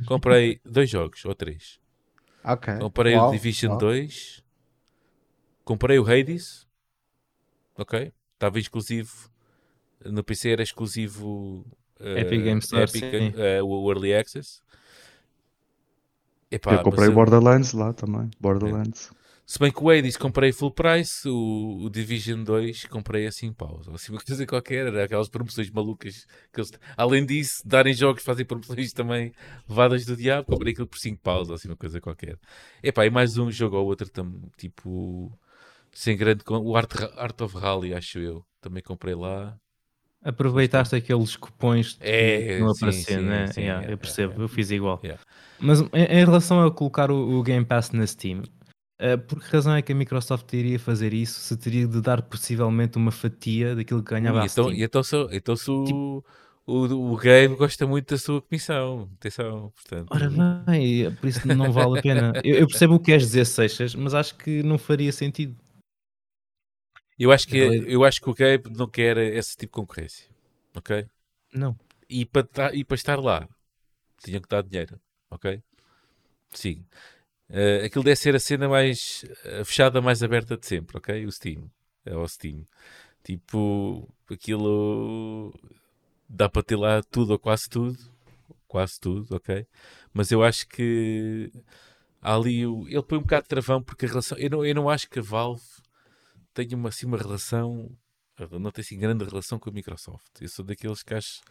[0.06, 1.79] Comprei dois jogos ou três.
[2.44, 2.78] Ok.
[2.80, 3.30] Comprei Uau.
[3.30, 3.80] o Division Uau.
[3.80, 4.44] 2.
[5.64, 6.68] Comprei o Hades.
[7.78, 8.12] Ok.
[8.34, 9.30] Estava exclusivo.
[10.06, 11.66] No PC era exclusivo.
[12.00, 12.84] Uh, Epic Games Store.
[12.84, 14.62] Epic, uh, o Early Access.
[16.52, 18.30] Epá, eu comprei mas, Borderlands lá também.
[18.40, 19.12] Borderlands.
[19.50, 23.92] Se bem que o Hades comprei full price, o, o Division 2 comprei assim pausa.
[23.92, 26.28] Assim, uma coisa qualquer, era aquelas promoções malucas.
[26.54, 29.34] Que eles, além disso, darem jogos, fazem promoções também
[29.68, 30.46] levadas do diabo.
[30.52, 32.38] Comprei aquilo por 5 paus, assim, uma coisa qualquer.
[32.84, 35.36] Epá, e mais um jogo ou outro, tam, tipo,
[35.92, 36.44] sem grande.
[36.48, 38.46] O Art, Art of Rally, acho eu.
[38.62, 39.58] Também comprei lá.
[40.22, 43.48] Aproveitaste aqueles cupons que é, não apareciam, né?
[43.48, 45.02] Sim, yeah, é, eu percebo, é, eu fiz igual.
[45.60, 48.44] Mas em, em, relação a colocar o, o Game Pass na Steam,
[49.16, 52.98] por que razão é que a Microsoft iria fazer isso se teria de dar possivelmente
[52.98, 56.26] uma fatia daquilo que ganhava e então, E então, se, então se o, tipo...
[56.68, 60.08] o, o game gosta muito da sua comissão, atenção, portanto...
[60.12, 60.30] Ora
[60.66, 62.34] bem, por isso não vale a pena.
[62.44, 65.56] eu, eu, percebo o que queres dizer, Seixas, mas acho que não faria sentido.
[67.18, 70.28] Eu acho que, eu acho que o Gabe não quer esse tipo de concorrência,
[70.76, 71.06] ok?
[71.54, 71.78] Não.
[72.10, 73.48] E para, e para estar lá,
[74.22, 75.00] tinham que dar dinheiro,
[75.30, 75.62] ok?
[76.52, 76.84] Sim.
[77.50, 81.26] Uh, aquilo deve ser a cena mais uh, fechada, mais aberta de sempre, ok?
[81.26, 81.70] O Steam.
[82.06, 82.64] É o Steam.
[83.24, 85.54] Tipo, aquilo
[86.28, 87.98] dá para ter lá tudo ou quase tudo.
[88.68, 89.66] Quase tudo, ok?
[90.14, 91.52] Mas eu acho que
[92.22, 92.62] ali.
[92.62, 94.38] Ele põe um bocado de travão porque a relação.
[94.38, 95.64] Eu não, eu não acho que a Valve
[96.54, 97.90] tenha uma, assim, uma relação.
[98.52, 100.40] Não tem assim grande relação com a Microsoft.
[100.40, 101.42] Eu sou daqueles que acho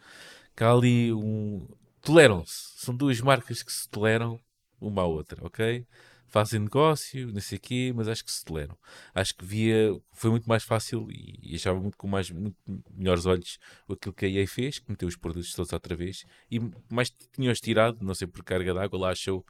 [0.55, 1.67] que há ali um.
[2.01, 2.73] Toleram-se.
[2.77, 4.39] São duas marcas que se toleram
[4.79, 5.85] uma à outra, ok?
[6.27, 8.77] Fazem negócio, não sei o quê, mas acho que se toleram.
[9.15, 12.55] Acho que via, foi muito mais fácil e, achava muito com mais, muito
[12.91, 13.57] melhores olhos
[13.89, 16.59] aquilo que a EA fez, que meteu os produtos todos outra vez e
[16.91, 19.43] mais tinham-os tirado, não sei por carga d'água, lá achou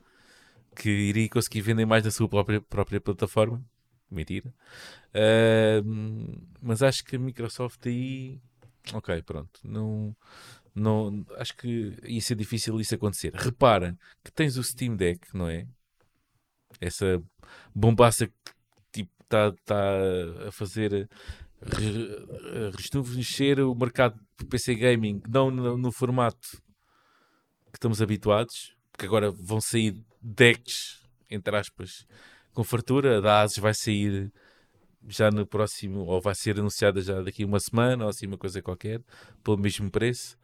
[0.75, 3.63] que iria conseguir vender mais na sua própria, própria plataforma
[4.09, 4.53] mentira.
[5.13, 8.39] Uh, mas acho que a Microsoft aí,
[8.93, 10.15] ok, pronto, não,
[10.75, 13.33] não, acho que ia ser difícil isso acontecer.
[13.33, 15.67] Repara que tens o Steam Deck, não é?
[16.79, 17.21] Essa
[17.73, 18.33] bombaça que
[18.91, 19.97] tipo, está tá
[20.47, 21.09] a fazer
[22.77, 26.61] rejuvenescer o mercado de PC Gaming, não no, no, formato
[27.71, 32.05] que estamos habituados, porque agora vão sair decks, entre aspas,
[32.53, 33.21] com fartura.
[33.21, 34.31] Da Asus vai sair
[35.07, 38.61] já no próximo, ou vai ser anunciada já daqui uma semana, ou assim uma coisa
[38.61, 39.01] qualquer,
[39.43, 40.37] pelo mesmo preço,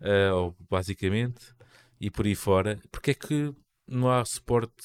[0.00, 1.54] uh, ou basicamente,
[2.00, 2.78] e por aí fora.
[2.90, 3.54] Porque é que
[3.86, 4.84] não há suporte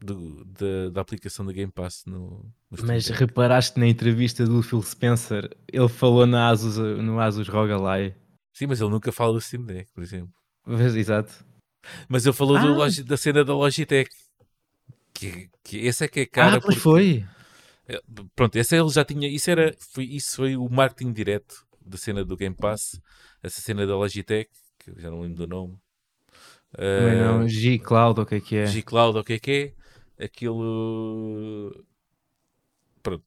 [0.00, 4.82] do, da, da aplicação da Game Pass no, no Mas reparaste na entrevista do Phil
[4.82, 8.14] Spencer, ele falou na Asus, no Asus ROG Ally.
[8.52, 10.32] Sim, mas ele nunca fala do Steam Deck, por exemplo.
[10.66, 11.44] Exato.
[12.08, 12.88] Mas ele falou ah.
[13.04, 14.10] da cena da Logitech.
[15.12, 16.56] Que, que esse é que é cara.
[16.56, 16.78] Ah, porque...
[16.78, 17.24] foi.
[17.88, 18.00] É,
[18.34, 19.28] pronto, esse ele já tinha.
[19.28, 23.00] Isso, era, foi, isso foi o marketing direto da cena do Game Pass.
[23.42, 25.74] Essa cena da Logitech, que eu já não lembro do nome.
[26.74, 28.66] Uh, não, G-Cloud, o que é que é?
[28.66, 29.74] G-Cloud, o que é que
[30.18, 30.24] é?
[30.24, 31.84] Aquilo.
[33.02, 33.24] Pronto.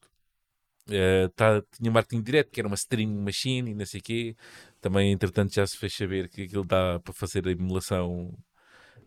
[0.89, 4.35] Uh, tá, tinha marketing direto, que era uma stream machine e não sei o quê.
[4.81, 8.33] Também, entretanto, já se fez saber que aquilo dá para fazer a emulação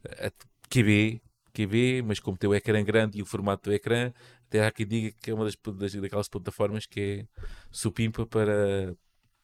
[0.05, 0.31] a
[0.69, 1.21] QB,
[1.53, 4.13] QB, mas como tem o ecrã grande e o formato do ecrã,
[4.51, 7.27] até há quem diga que é uma das, das daquelas plataformas que é
[7.71, 8.97] supimpa para,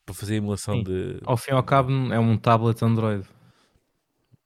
[0.04, 0.82] para fazer a emulação Sim.
[0.82, 1.20] de.
[1.24, 3.24] Ao fim e ao cabo, é um tablet Android.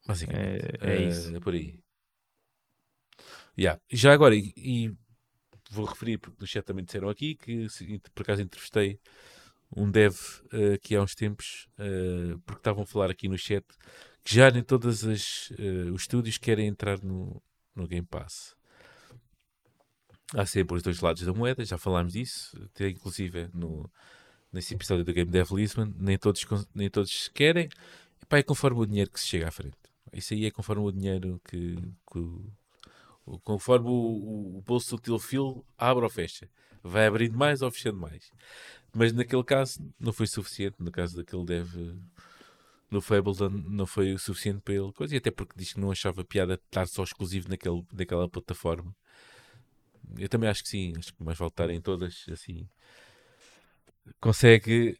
[0.07, 0.67] Basicamente.
[0.83, 1.35] É, é, isso.
[1.35, 1.81] É por aí.
[3.59, 3.81] Yeah.
[3.91, 4.95] Já agora, e, e,
[5.71, 7.67] vou referir, porque no chat também disseram aqui que
[8.15, 9.01] por acaso entrevistei
[9.75, 10.15] um dev
[10.53, 13.65] uh, aqui há uns tempos, uh, porque estavam a falar aqui no chat
[14.23, 17.43] que já nem todos uh, os estúdios querem entrar no,
[17.75, 18.60] no Game Pass
[20.35, 23.91] há sempre os dois lados da moeda, já falámos disso, até inclusive no,
[24.53, 27.69] nesse episódio do Game Dev Lisbon, nem todos, nem todos querem,
[28.23, 29.77] e pá, é conforme o dinheiro que se chega à frente.
[30.13, 31.77] Isso aí é conforme o dinheiro que,
[32.13, 36.49] que conforme o, o, bolso do teu filho abre ou fecha.
[36.83, 38.33] Vai abrindo mais ou fechando mais.
[38.93, 41.77] Mas naquele caso não foi suficiente, no caso daquele dev
[42.91, 45.93] no Fableton não foi o suficiente para ele, coisa, e até porque diz que não
[45.93, 48.93] achava piada estar só exclusivo naquele, naquela plataforma
[50.19, 52.69] eu também acho que sim, acho que mais vale estar em todas assim.
[54.21, 54.99] Consegue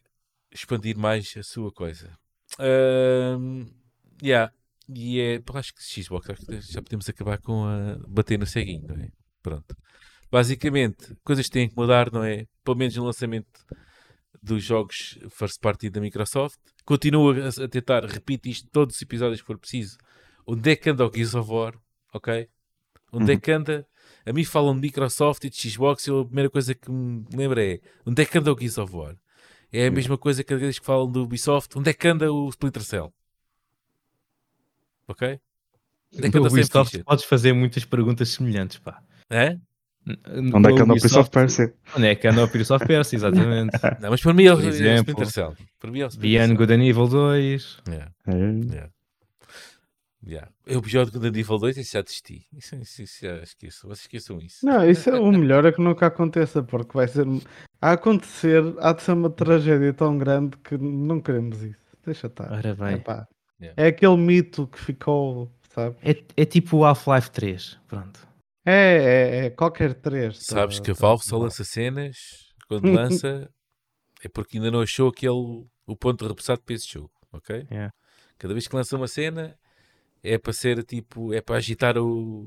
[0.51, 2.17] expandir mais a sua coisa.
[2.59, 3.65] Um,
[4.21, 4.53] yeah.
[4.93, 8.87] E é, acho que Xbox acho que já podemos acabar com a bater no ceguinho,
[8.87, 9.09] não é?
[9.41, 9.75] Pronto.
[10.29, 12.45] Basicamente, coisas têm que mudar, não é?
[12.63, 13.65] Pelo menos no lançamento
[14.41, 16.59] dos jogos first party da Microsoft.
[16.83, 19.97] Continua a, tentar, repito isto todos os episódios que for preciso.
[20.45, 21.77] Onde é que anda o Gears of War?
[22.13, 22.49] Ok?
[23.11, 23.87] Onde é que anda
[24.25, 27.59] a mim falam de Microsoft e de Xbox e a primeira coisa que me lembro
[27.59, 29.15] é onde é que anda o Gears of War?
[29.71, 32.49] É a mesma coisa cada vez que falam do Ubisoft, onde é que anda o
[32.49, 33.13] Splinter Cell?
[35.07, 35.39] Ok?
[36.13, 39.01] Onde é que anda o Ubisoft podes fazer muitas perguntas semelhantes, pá.
[39.29, 39.57] É?
[40.05, 41.73] Onde é que anda o Ubisoft Percy?
[41.95, 43.71] Onde é que anda o Ubisoft Percy, exatamente.
[44.01, 45.55] Não, mas para mim é o Splinter Cell.
[45.79, 47.77] Para mim é o Splinter Beyond Good and Evil 2.
[47.87, 48.11] Yeah.
[48.27, 48.33] É.
[48.33, 48.91] Yeah.
[50.25, 50.51] Yeah.
[50.67, 52.45] Eu o pior do Evil 2 isso já desisti.
[52.53, 53.87] Isso, isso, isso já esqueço.
[53.87, 54.65] Vocês esqueçam isso.
[54.65, 57.25] Não, isso é o melhor é que nunca aconteça, porque vai ser.
[57.81, 61.79] A acontecer, há de ser uma tragédia tão grande que não queremos isso.
[62.05, 62.51] Deixa estar.
[62.51, 63.03] Ora bem.
[63.59, 63.83] Yeah.
[63.83, 65.95] É aquele mito que ficou, sabe?
[66.03, 67.79] É, é tipo o Half-Life 3.
[67.87, 68.27] Pronto.
[68.65, 70.37] É, é, é qualquer 3.
[70.37, 72.17] Sabes tá, que a Valve só lança cenas
[72.67, 73.49] quando lança
[74.23, 77.67] é porque ainda não achou aquele o ponto repousado para esse jogo, ok?
[77.71, 77.91] Yeah.
[78.37, 79.57] Cada vez que lança uma cena
[80.23, 82.43] é para ser tipo, é para agitar o,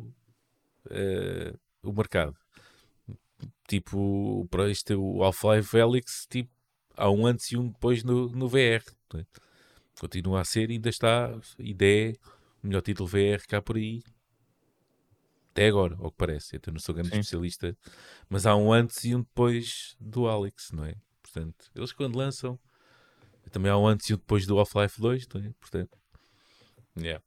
[0.87, 2.37] uh, o mercado.
[3.67, 6.51] Tipo, para este o Half-Life Felix, tipo,
[6.97, 8.85] há um antes e um depois no, no VR.
[9.13, 9.27] Né?
[9.99, 12.17] Continua a ser, ainda está, ideia,
[12.63, 14.03] o melhor título VR cá por aí.
[15.51, 16.57] Até agora, ao que parece.
[16.57, 17.21] Eu não sou grande Sim.
[17.21, 17.77] especialista,
[18.29, 20.97] mas há um antes e um depois do Alex, não é?
[21.23, 22.59] Portanto, eles quando lançam,
[23.51, 25.53] também há um antes e um depois do Half-Life 2, não é?
[25.61, 25.97] Portanto,
[26.99, 27.23] yeah.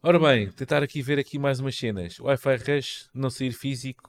[0.00, 2.20] Ora bem, tentar aqui ver aqui mais umas cenas.
[2.20, 4.08] O Wi-Fi Rush não sair físico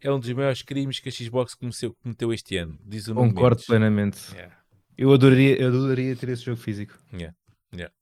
[0.00, 2.78] é um dos maiores crimes que a Xbox cometeu, cometeu este ano.
[2.82, 4.32] Diz o Concordo plenamente.
[4.32, 4.56] Yeah.
[4.96, 6.98] Eu, adoraria, eu adoraria ter esse jogo físico.
[7.12, 7.36] Yeah.
[7.74, 7.94] Yeah.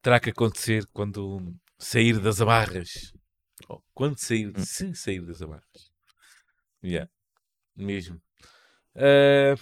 [0.00, 3.12] Terá que acontecer quando sair das amarras.
[3.68, 4.64] Oh, quando sair, hum.
[4.64, 5.90] se sair das amarras.
[6.84, 7.10] Yeah.
[7.76, 8.22] Mesmo.
[8.94, 9.60] Uh,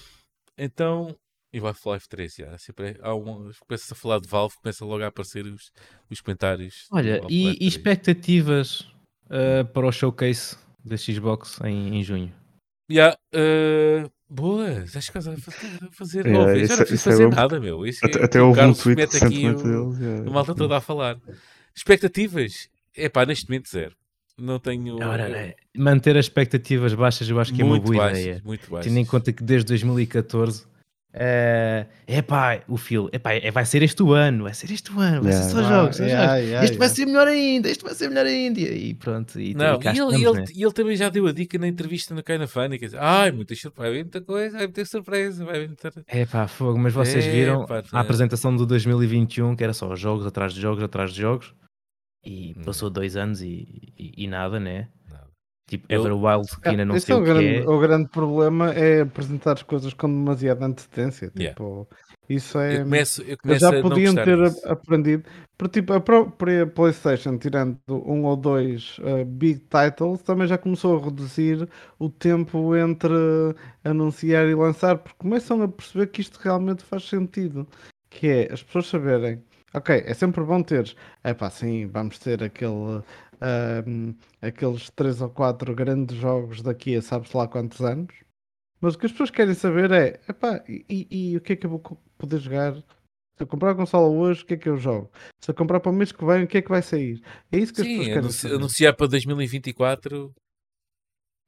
[0.58, 1.18] então,
[1.52, 2.58] e vai Half-Life 3, já.
[2.58, 5.72] Sempre é, há um, começa a falar de Valve, começa logo a aparecer os,
[6.08, 6.86] os comentários.
[6.92, 8.80] Olha, e, e, expectativas
[9.26, 12.32] uh, para o showcase da Xbox em, em junho.
[12.90, 15.36] Yeah, uh, boa, acho que estás a
[15.92, 16.26] fazer.
[16.26, 17.86] Yeah, isso, já não preciso é fazer é nada, meu.
[17.86, 19.98] Isso até, é, até houve um tweet recentemente deles.
[19.98, 20.30] Yeah.
[20.30, 21.18] malta toda a falar.
[21.74, 22.68] Expectativas?
[22.96, 23.94] É pá, neste momento zero.
[24.36, 24.96] Não tenho.
[24.96, 25.54] Ora, né?
[25.76, 28.42] Manter as expectativas baixas eu acho que é uma boa baixas, ideia.
[28.44, 28.86] Muito baixas.
[28.86, 30.64] Tendo em conta que desde 2014
[31.12, 34.92] é uh, pá, o Phil, epá, é, vai ser este o ano, vai ser este
[34.92, 36.48] o ano, vai yeah, ser só jogos, só yeah, jogos.
[36.48, 39.40] Yeah, este vai ser melhor ainda, este vai ser melhor ainda, e pronto.
[39.40, 40.44] E, não, e, ele, estamos, ele, né?
[40.56, 43.90] ele, também já deu a dica na entrevista no Kinda Funny, que ai, muita surpresa,
[43.90, 45.92] vai muita coisa, vai muita surpresa, vai muita...
[46.06, 50.54] É pá, fogo, mas vocês viram a apresentação do 2021, que era só jogos atrás
[50.54, 51.52] de jogos atrás de jogos,
[52.24, 52.62] e hum.
[52.64, 54.88] passou dois anos e, e, e nada, né?
[55.70, 56.00] Tipo, eu...
[56.00, 57.60] Everwild que ainda não sei é o, o grande, é.
[57.60, 61.28] O grande problema é apresentar as coisas com demasiada antecedência.
[61.28, 61.86] Tipo, yeah.
[62.28, 62.78] isso é.
[62.78, 64.68] Eu, começo, eu, começo já podiam ter disso.
[64.68, 65.22] aprendido.
[65.56, 70.98] Porque, tipo, a própria PlayStation, tirando um ou dois uh, big titles, também já começou
[70.98, 71.68] a reduzir
[72.00, 73.14] o tempo entre
[73.84, 77.64] anunciar e lançar, porque começam a perceber que isto realmente faz sentido.
[78.10, 79.40] Que é as pessoas saberem
[79.72, 80.96] Ok, é sempre bom teres.
[81.22, 83.02] É pá, sim, vamos ter aquele
[83.86, 88.14] um, aqueles 3 ou 4 grandes jogos daqui a sabe-se lá quantos anos.
[88.80, 91.66] Mas o que as pessoas querem saber é, epá, e, e, o que é que
[91.66, 91.82] eu vou
[92.16, 92.74] poder jogar?
[92.74, 95.10] Se eu comprar a consola hoje, o que é que eu jogo?
[95.42, 97.22] Se eu comprar para o mês que vem, o que é que vai sair?
[97.52, 98.54] É isso que as pessoas querem saber.
[98.56, 100.32] anunciar para 2024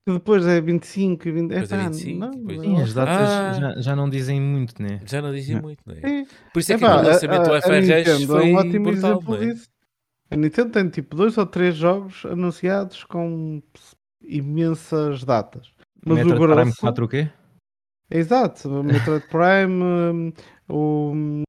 [0.04, 1.52] que depois é 25 e 20.
[1.52, 5.00] É, pá, é 25, não, Sim, as datas ah, já, já, não dizem muito, né?
[5.06, 6.00] Já não dizem muito, né?
[6.02, 6.24] É.
[6.52, 9.12] Por isso é, é que pá, o lançamento do FRS foi é um ótimo brutal,
[9.12, 9.38] exemplo é?
[9.46, 9.68] disso.
[10.32, 13.62] A Nintendo tem tipo dois ou três jogos anunciados com
[14.22, 15.70] imensas datas.
[16.06, 16.60] Mas Metroid o grosso...
[16.60, 17.30] Prime 4 o quê?
[18.10, 20.32] Exato, o Metroid Prime,
[20.70, 21.42] o...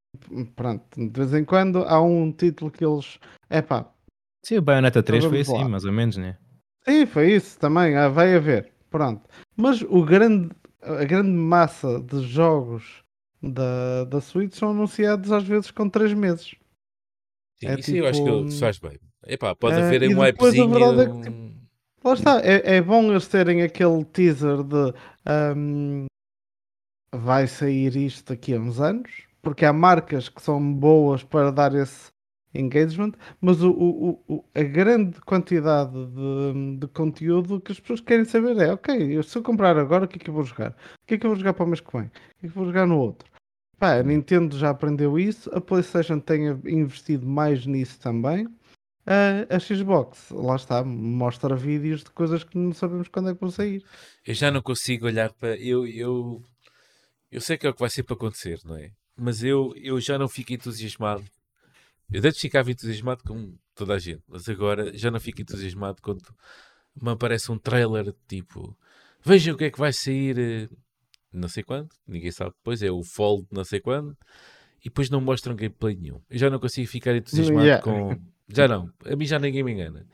[0.54, 3.18] pronto, de vez em quando há um título que eles.
[3.48, 3.90] É pá.
[4.44, 6.36] Sim, o Bayonetta 3 foi assim, mais ou menos, né?
[6.86, 8.70] Sim, foi isso também, ah, vai haver.
[8.90, 9.22] Pronto.
[9.56, 10.50] Mas o grande,
[10.82, 13.02] a grande massa de jogos
[13.42, 16.54] da, da Switch são anunciados às vezes com 3 meses.
[17.64, 17.98] Sim, é isso tipo...
[17.98, 18.98] eu acho que tipo faz bem.
[19.26, 21.00] Epá, pode haver uh, um wipezinho.
[21.00, 21.54] É que, tipo,
[22.04, 24.94] lá está, é, é bom eles terem aquele teaser de
[25.56, 26.06] um,
[27.12, 29.10] vai sair isto daqui a uns anos,
[29.40, 32.12] porque há marcas que são boas para dar esse
[32.54, 38.24] engagement, mas o, o, o, a grande quantidade de, de, conteúdo que as pessoas querem
[38.24, 40.70] saber é ok, se eu comprar agora, o que é que eu vou jogar?
[40.70, 42.06] O que é que eu vou jogar para o mês que vem?
[42.06, 43.28] O que é que eu vou jogar no outro?
[43.78, 48.46] Pá, a Nintendo já aprendeu isso, a PlayStation tem investido mais nisso também.
[49.06, 53.50] A Xbox, lá está, mostra vídeos de coisas que não sabemos quando é que vão
[53.50, 53.84] sair.
[54.26, 55.56] Eu já não consigo olhar para.
[55.56, 56.42] Eu, eu,
[57.30, 58.92] eu sei que é o que vai ser para acontecer, não é?
[59.16, 61.24] Mas eu, eu já não fico entusiasmado.
[62.10, 66.22] Eu antes ficava entusiasmado com toda a gente, mas agora já não fico entusiasmado quando
[67.00, 68.76] me aparece um trailer tipo
[69.24, 70.68] vejam o que é que vai sair eh,
[71.34, 74.16] não sei quando, ninguém sabe depois, é o fall de não sei quando,
[74.80, 76.20] e depois não mostram gameplay nenhum.
[76.30, 77.82] Eu já não consigo ficar entusiasmado yeah.
[77.82, 78.16] com.
[78.46, 80.04] Já não, a mim já ninguém me engana.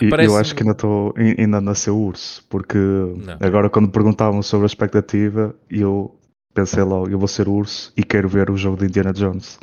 [0.00, 3.36] Eu acho que ainda estou ainda nasceu urso, porque não.
[3.40, 6.16] agora quando perguntavam sobre a expectativa, eu
[6.54, 9.58] pensei logo, eu vou ser urso e quero ver o jogo de Indiana Jones.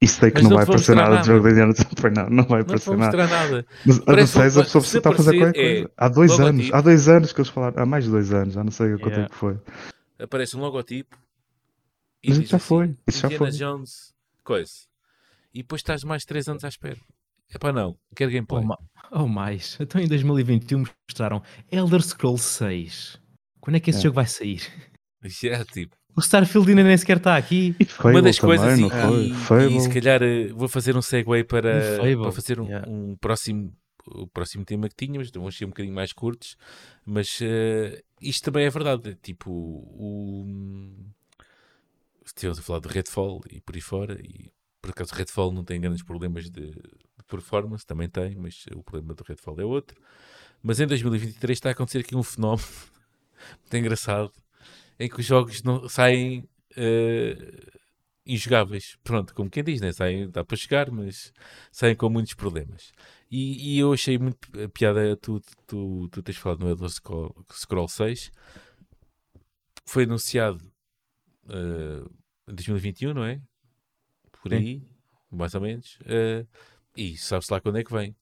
[0.00, 1.90] Isso sei que não, não vai aparecer nada, nada do jogo de Indiana Jones.
[2.16, 3.26] Não, não vai aparecer não nada.
[3.26, 3.66] nada.
[3.84, 5.86] Mas a não a pessoa está a fazer qualquer coisa.
[5.86, 8.54] É há dois anos, há dois anos que eles falaram, há mais de dois anos,
[8.54, 9.02] já não sei yeah.
[9.02, 9.58] quanto tempo foi
[10.20, 11.18] aparece um logotipo.
[12.22, 12.96] E Mas já assim, foi.
[13.06, 13.50] Isso já foi.
[13.50, 14.14] Jones,
[14.44, 14.72] coisa.
[15.52, 16.98] E depois estás mais 3 anos à espera.
[17.52, 18.64] É para não, quero gameplay.
[19.10, 19.76] Ou, mais.
[19.80, 23.20] Então em 2021 mostraram Elder Scrolls 6.
[23.60, 24.02] Quando é que esse é.
[24.02, 24.62] jogo vai sair?
[25.44, 25.94] É, tipo.
[26.16, 27.76] O Starfield ainda nem sequer está aqui.
[28.02, 32.32] Uma das coisas, e, e, e, se calhar eh, vou fazer um segue para, para
[32.32, 32.88] fazer um, yeah.
[32.88, 33.70] um próximo
[34.10, 36.56] o próximo tema que tínhamos, vão ser um bocadinho mais curtos,
[37.04, 39.16] mas uh, isto também é verdade.
[39.22, 40.46] Tipo, o.
[42.24, 44.50] Estivemos a falar de Redfall e por aí fora, e
[44.80, 49.14] por acaso Redfall não tem grandes problemas de, de performance, também tem, mas o problema
[49.14, 50.00] do Redfall é outro.
[50.62, 52.66] Mas em 2023 está a acontecer aqui um fenómeno
[53.60, 54.32] muito engraçado
[54.98, 57.80] em que os jogos não, saem uh,
[58.26, 58.96] injogáveis.
[59.02, 59.92] Pronto, como quem diz, né?
[59.92, 61.32] saem, dá para chegar, mas
[61.72, 62.92] saem com muitos problemas.
[63.30, 67.88] E, e, eu achei muito a piada tu, tu, tu tens falado no Elder Scroll
[67.88, 68.32] 6
[69.90, 70.64] foi anunciado
[71.46, 72.08] uh,
[72.48, 73.40] em 2021, não é?
[74.40, 74.86] Por aí, Sim.
[75.30, 75.98] mais ou menos.
[76.02, 76.46] Uh,
[76.96, 78.14] e sabe-se lá quando é que vem.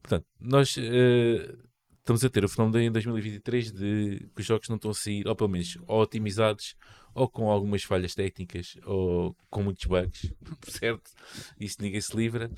[0.00, 1.68] Portanto, nós uh,
[1.98, 5.26] estamos a ter o fenómeno em 2023 de que os jogos não estão a sair,
[5.26, 6.76] ou pelo menos ou otimizados,
[7.14, 10.32] ou com algumas falhas técnicas, ou com muitos bugs,
[10.68, 11.10] certo?
[11.58, 12.48] Isso ninguém se livra.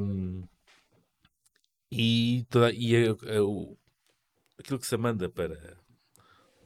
[0.00, 0.44] Um,
[1.96, 3.12] e, toda, e a,
[4.58, 5.78] aquilo que se manda para,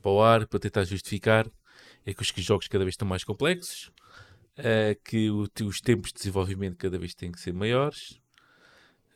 [0.01, 1.47] para o ar, para tentar justificar,
[2.07, 3.93] é que os jogos cada vez estão mais complexos,
[4.59, 8.13] uh, que o, os tempos de desenvolvimento cada vez têm que ser maiores,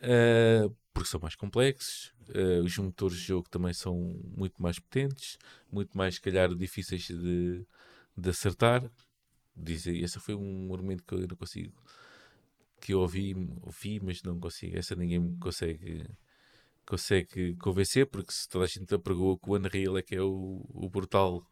[0.02, 3.97] uh, porque são mais complexos, uh, os motores de jogo também são
[4.36, 5.39] muito mais potentes,
[5.70, 7.64] muito mais, se calhar, difíceis de,
[8.14, 8.84] de acertar.
[9.56, 11.72] Dizem, esse foi um argumento que eu não consigo,
[12.82, 13.32] que eu ouvi,
[13.62, 16.04] ouvi, mas não consigo, essa ninguém me consegue
[16.84, 20.66] consegue convencer, porque se toda a gente apregou que o Unreal é que é o,
[20.68, 21.46] o brutal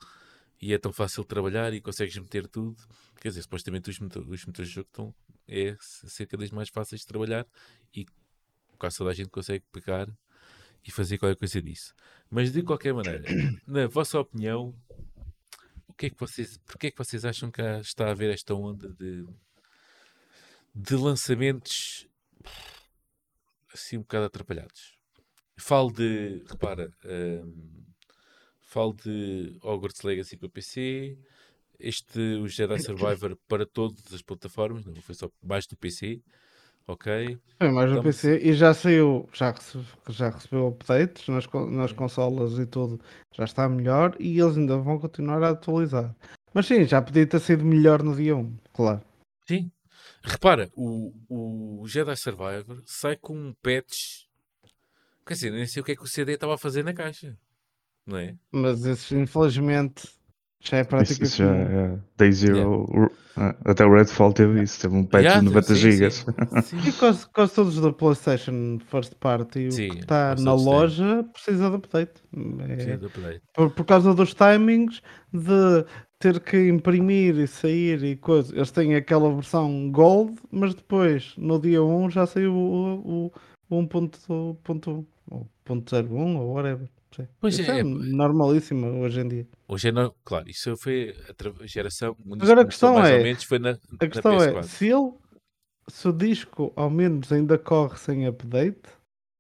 [0.61, 2.77] e é tão fácil de trabalhar e consegues meter tudo,
[3.21, 5.15] quer dizer, supostamente os, os motores de jogo estão
[5.47, 7.47] é ser cada vez mais fáceis de trabalhar
[7.95, 8.07] e
[8.77, 10.09] quase toda a gente consegue pegar
[10.85, 11.95] e fazer qualquer coisa disso.
[12.29, 13.23] Mas de qualquer maneira,
[13.67, 14.75] na vossa opinião,
[15.87, 18.55] o que é que vocês, porque é que vocês acham que está a haver esta
[18.55, 19.27] onda de,
[20.75, 22.07] de lançamentos
[23.73, 24.99] assim um bocado atrapalhados?
[25.57, 27.85] Falo de, repara, um,
[28.61, 31.19] falo de Hogwarts Legacy para PC,
[31.79, 36.23] este, o Jedi Survivor para todas as plataformas, não foi só mais do PC,
[36.87, 37.39] ok?
[37.59, 42.59] Foi mais no PC e já saiu, já, recebe, já recebeu updates nas, nas consolas
[42.59, 43.01] e tudo,
[43.35, 46.15] já está melhor e eles ainda vão continuar a atualizar.
[46.55, 49.03] Mas sim, já podia ter sido melhor no dia 1, claro.
[49.47, 49.71] Sim.
[50.23, 54.29] Repara, o, o Jedi Survivor sai com um patch
[55.31, 57.37] Quer dizer, nem sei o que é que o CD estava a fazer na caixa.
[58.05, 58.35] Não é?
[58.51, 60.09] Mas isso, infelizmente,
[60.59, 61.23] já é prática.
[61.23, 62.85] Isso, já é Day Zero.
[62.91, 63.57] Yeah.
[63.65, 64.81] Até o Redfall teve isso.
[64.81, 66.09] Teve um patch yeah, de 90 GB.
[66.85, 71.71] E quase, quase todos da PlayStation First Party, sim, o que está na loja, precisa
[71.71, 72.23] de update.
[72.69, 73.43] É, de update.
[73.55, 75.01] Por, por causa dos timings
[75.33, 75.85] de
[76.21, 78.53] ter que imprimir e sair e coisas.
[78.53, 83.27] Eles têm aquela versão Gold, mas depois, no dia 1, já saiu o,
[83.71, 86.89] o 1.1 ou 0.01 ou whatever.
[87.41, 89.49] Pois isso é, é, normalíssimo hoje em dia.
[89.67, 92.17] Hoje é, no, claro, isso foi a geração.
[92.39, 93.23] Agora a questão é,
[93.59, 95.13] na, a questão é, se ele,
[95.89, 98.89] se o disco ao menos ainda corre sem update,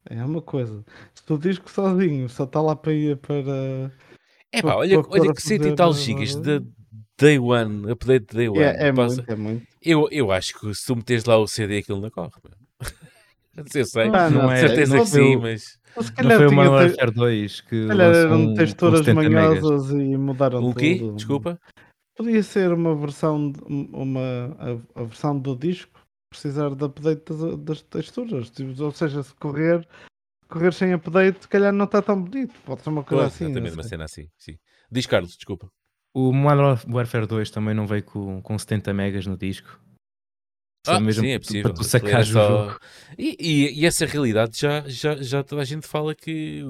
[0.07, 0.85] é uma coisa.
[1.15, 3.93] Se o disco sozinho só está lá para ir para.
[4.53, 6.61] É pá, olha, olha que 100 e tal gigas de
[7.19, 8.61] Day One, update de Day One.
[8.61, 9.67] É, é muito, é muito.
[9.83, 12.31] Eu, eu acho que se tu meteres lá o CD, aquilo não corre.
[13.57, 15.79] Eu sei, ah, não, não é, certeza não que sim, mas.
[15.97, 17.89] Não foi o Modern Warfare 2 que.
[17.91, 20.97] eram um, texturas manhosas e mudaram o quê?
[20.99, 21.17] Tudo.
[21.17, 21.61] Desculpa?
[22.17, 26.01] Podia ser uma versão, uma, a, a versão do disco
[26.31, 28.51] precisar de update das, das texturas.
[28.51, 29.87] Tipo, ou seja, se correr,
[30.51, 32.55] correr sem update, se calhar não está tão bonito.
[32.65, 33.45] Pode ser uma coisa assim.
[33.45, 34.29] Exatamente, uma cena assim.
[34.37, 34.59] Sim.
[34.91, 35.71] Diz Carlos, desculpa.
[36.13, 39.81] O Modern Warfare 2 também não veio com, com 70 megas no disco.
[40.87, 41.63] Ah, mesmo sim, é possível.
[41.65, 42.79] Para tu sacar só...
[43.17, 46.63] e, e, e, essa realidade já, já, já toda a gente fala que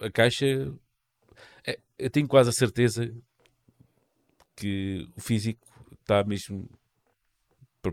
[0.00, 0.72] a caixa.
[1.66, 3.12] É, eu tenho quase a certeza
[4.56, 5.60] que o físico
[6.00, 6.68] está mesmo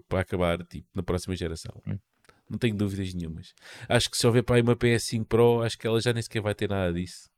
[0.07, 1.81] para acabar tipo, na próxima geração.
[1.87, 1.97] Hum.
[2.49, 3.53] Não tenho dúvidas nenhumas.
[3.89, 6.41] Acho que se houver para aí uma PS5 Pro, acho que ela já nem sequer
[6.41, 7.29] vai ter nada disso.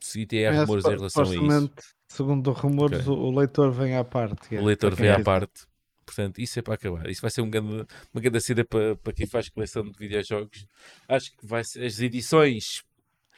[0.00, 1.70] Se tem é, rumores em relação a isso.
[2.08, 3.12] Segundo rumores, okay.
[3.12, 4.54] o leitor vem à parte.
[4.56, 5.66] O leitor vem à parte
[6.06, 7.10] Portanto, isso é para acabar.
[7.10, 7.84] Isso vai ser um grande,
[8.14, 10.64] uma grande cena para, para quem faz coleção de videojogos.
[11.08, 12.84] Acho que vai ser, as edições,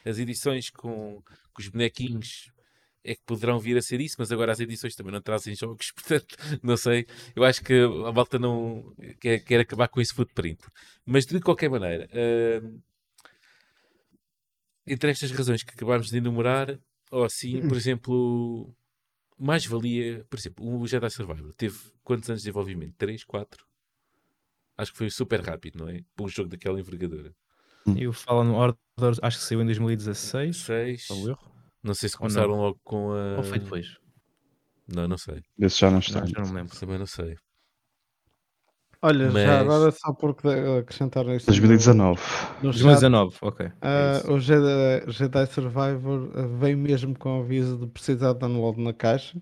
[0.05, 1.23] as edições com,
[1.55, 2.53] com os bonequinhos
[3.09, 5.91] é que poderão vir a ser isso, mas agora as edições também não trazem jogos,
[5.97, 7.07] portanto, não sei.
[7.35, 10.61] Eu acho que a malta não quer, quer acabar com esse footprint.
[11.07, 12.83] Mas de qualquer maneira, uh,
[14.87, 16.79] entre estas razões que acabámos de enumerar,
[17.11, 18.75] ou assim, por exemplo,
[19.39, 22.95] mais valia, por exemplo, o Jedi Survivor teve quantos anos de desenvolvimento?
[22.99, 23.67] 3, 4?
[24.77, 26.03] Acho que foi super rápido, não é?
[26.15, 27.35] Para um jogo daquela envergadura.
[27.97, 28.79] E o Fallen Order,
[29.23, 30.57] acho que saiu em 2016.
[30.59, 31.07] 6.
[31.83, 33.37] Não sei se começaram logo com a.
[33.37, 33.97] Ou foi depois?
[34.87, 35.43] Não, não sei.
[35.59, 36.21] Esse já não está.
[36.21, 36.79] Não, já não me lembro.
[36.79, 37.37] Também não sei.
[39.01, 39.45] Olha, Mas...
[39.45, 41.47] já agora só porque acrescentar isso.
[41.47, 42.21] 2019.
[42.63, 43.67] No 2019, ok.
[43.67, 48.81] Uh, é o Jedi, Jedi, Survivor ah, vem mesmo com aviso de precisar de download
[48.83, 49.39] na caixa.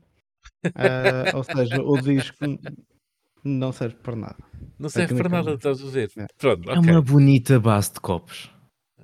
[0.66, 2.36] Uh, ou seja, o disco
[3.42, 4.36] não serve para nada.
[4.78, 6.10] Não serve para nada, estás a ver?
[6.18, 6.26] É.
[6.36, 6.74] Pronto, okay.
[6.74, 8.50] é uma bonita base de copos.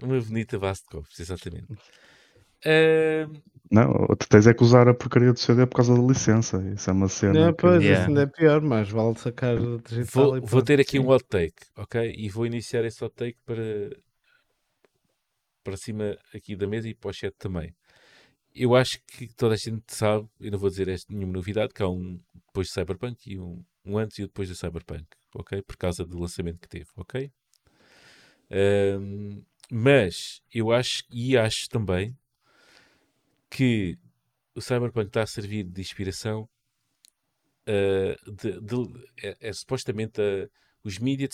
[0.02, 1.68] Uma bonita base de copos, exatamente.
[2.64, 6.62] Uh, não, tu tens é que usar a porcaria do CD por causa da licença.
[6.74, 7.46] Isso é uma cena.
[7.46, 8.00] Não, pois, yeah.
[8.00, 10.32] isso ainda é pior, mas vale sacar digital.
[10.32, 12.14] Vou, vou ter aqui um hot take, ok?
[12.14, 13.96] E vou iniciar esse hot take para,
[15.64, 17.74] para cima aqui da mesa e para o chat também.
[18.54, 21.82] Eu acho que toda a gente sabe, e não vou dizer esta, nenhuma novidade, que
[21.82, 25.62] há um depois do Cyberpunk e um, um antes e um depois do Cyberpunk, ok?
[25.62, 27.32] Por causa do lançamento que teve, ok?
[28.50, 32.14] Um, mas eu acho e acho também
[33.52, 33.98] que
[34.54, 36.48] o Cyberpunk está a servir de inspiração
[37.68, 40.50] uh, de, de, é, é, supostamente uh,
[40.82, 41.30] os mídias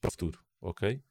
[0.00, 1.02] para o futuro, ok?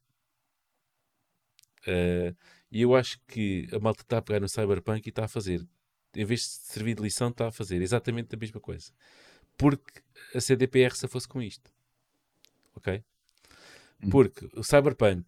[1.87, 2.35] Uh,
[2.71, 5.67] e eu acho que a malta está a pegar no Cyberpunk e está a fazer,
[6.15, 8.93] em vez de servir de lição, está a fazer exatamente a mesma coisa.
[9.57, 10.01] Porque
[10.33, 11.71] a CDPR se fosse com isto,
[12.75, 13.03] ok?
[14.03, 14.09] Hum.
[14.09, 15.25] Porque o Cyberpunk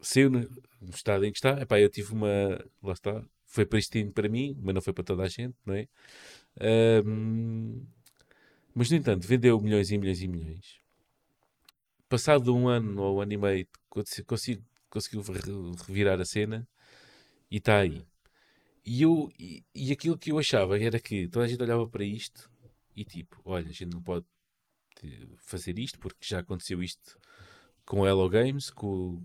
[0.00, 0.48] saiu no,
[0.90, 1.60] estado em que está.
[1.60, 2.28] Epá, eu tive uma.
[2.82, 3.22] Lá está.
[3.46, 5.88] Foi pristino para mim, mas não foi para toda a gente, não é?
[7.04, 7.86] Um,
[8.74, 10.80] mas, no entanto, vendeu milhões e milhões e milhões.
[12.08, 15.22] Passado um ano ou um ano e meio, consigo, conseguiu
[15.86, 16.68] revirar a cena
[17.50, 18.04] e está aí.
[18.84, 22.04] E, eu, e, e, aquilo que eu achava era que toda a gente olhava para
[22.04, 22.50] isto
[22.94, 24.26] e tipo, olha, a gente não pode
[25.38, 27.18] fazer isto porque já aconteceu isto
[27.86, 29.22] com o Hello Games, com,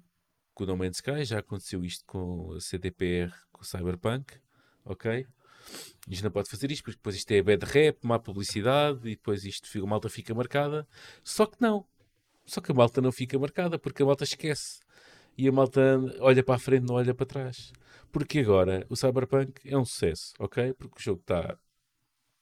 [0.53, 4.35] com o No Man's Sky, já aconteceu isto com a CDPR, com o Cyberpunk,
[4.85, 5.27] ok?
[6.07, 9.43] Isto não pode fazer isto, porque depois isto é bad rap, má publicidade, e depois
[9.45, 10.87] isto, a malta fica marcada.
[11.23, 11.85] Só que não.
[12.45, 14.79] Só que a malta não fica marcada, porque a malta esquece.
[15.37, 17.71] E a malta olha para a frente, não olha para trás.
[18.11, 20.73] Porque agora o Cyberpunk é um sucesso, ok?
[20.73, 21.57] Porque o jogo está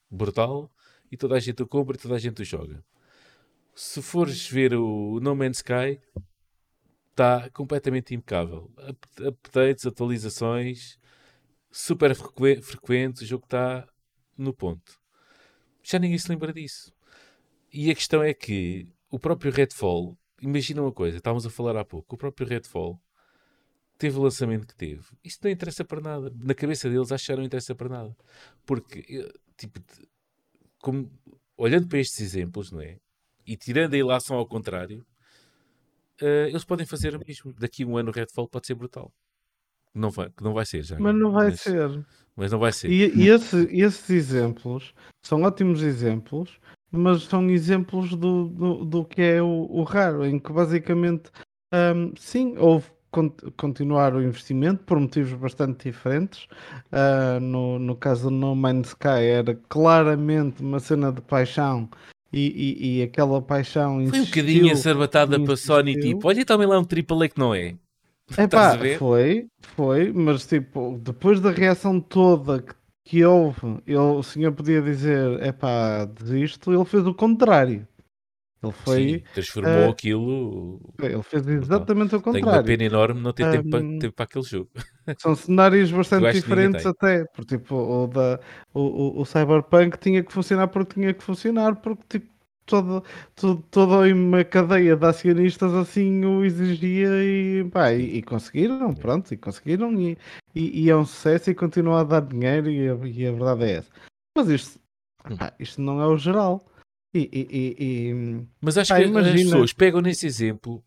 [0.09, 0.71] brutal
[1.11, 2.83] e toda a gente o compra e toda a gente o joga.
[3.81, 6.01] Se fores ver o No Man's Sky,
[7.11, 8.69] está completamente impecável.
[9.25, 10.99] Updates, atualizações,
[11.71, 13.87] super frequentes, o jogo está
[14.37, 14.99] no ponto.
[15.81, 16.93] Já ninguém se lembra disso.
[17.71, 21.85] E a questão é que o próprio Redfall, imagina uma coisa, estávamos a falar há
[21.85, 23.01] pouco, o próprio Redfall
[23.97, 25.05] teve o lançamento que teve.
[25.23, 26.33] Isso não interessa para nada.
[26.35, 28.17] Na cabeça deles acho que não interessa para nada.
[28.65, 29.79] Porque, eh, tipo,
[30.79, 31.09] como,
[31.55, 32.99] olhando para estes exemplos, não é?
[33.49, 35.03] E tirando a ilação ao contrário,
[36.21, 37.51] uh, eles podem fazer o mesmo.
[37.53, 39.11] Daqui a um ano o Redfall pode ser brutal.
[39.91, 40.99] Não vai, não vai ser já.
[40.99, 42.05] Mas não vai mas, ser.
[42.35, 42.91] Mas não vai ser.
[42.91, 44.93] E, e esse, esses exemplos
[45.25, 46.59] são ótimos exemplos,
[46.91, 51.31] mas são exemplos do, do, do que é o, o raro, em que basicamente
[51.73, 52.85] um, sim, houve
[53.57, 56.47] continuar o investimento por motivos bastante diferentes.
[56.91, 61.89] Uh, no, no caso do No Man's Sky era claramente uma cena de paixão
[62.31, 66.67] e, e, e aquela paixão Foi um bocadinho acerbatada para a Sony, tipo, olha também
[66.67, 67.75] lá um AAA que não é.
[68.37, 74.21] É pá, foi, foi, mas tipo, depois da reação toda que, que houve, ele, o
[74.21, 77.87] senhor podia dizer, é pá, desisto, ele fez o contrário.
[78.61, 78.95] Ele foi.
[78.95, 80.93] Sim, transformou uh, aquilo.
[81.01, 82.45] Ele fez exatamente o contrário.
[82.45, 84.69] Tenho uma pena enorme não ter um, tempo, para, tempo para aquele jogo.
[85.17, 87.23] São cenários bastante diferentes, até.
[87.33, 88.39] Porque, tipo, o, da,
[88.73, 92.27] o, o, o, Cyberpunk tinha que funcionar porque tinha que funcionar, porque, tipo,
[92.65, 93.01] toda,
[93.33, 99.33] toda, toda uma cadeia de acionistas assim o exigia e, pá, e, e conseguiram, pronto,
[99.33, 99.93] e conseguiram.
[99.99, 100.17] E,
[100.53, 103.63] e, e, é um sucesso e continua a dar dinheiro, e a, e a verdade
[103.63, 103.89] é essa.
[104.37, 104.79] Mas isto,
[105.37, 106.61] pá, isto não é o geral.
[107.13, 109.35] E, e, e, mas acho que imagina...
[109.35, 110.83] as pessoas pegam nesse exemplo,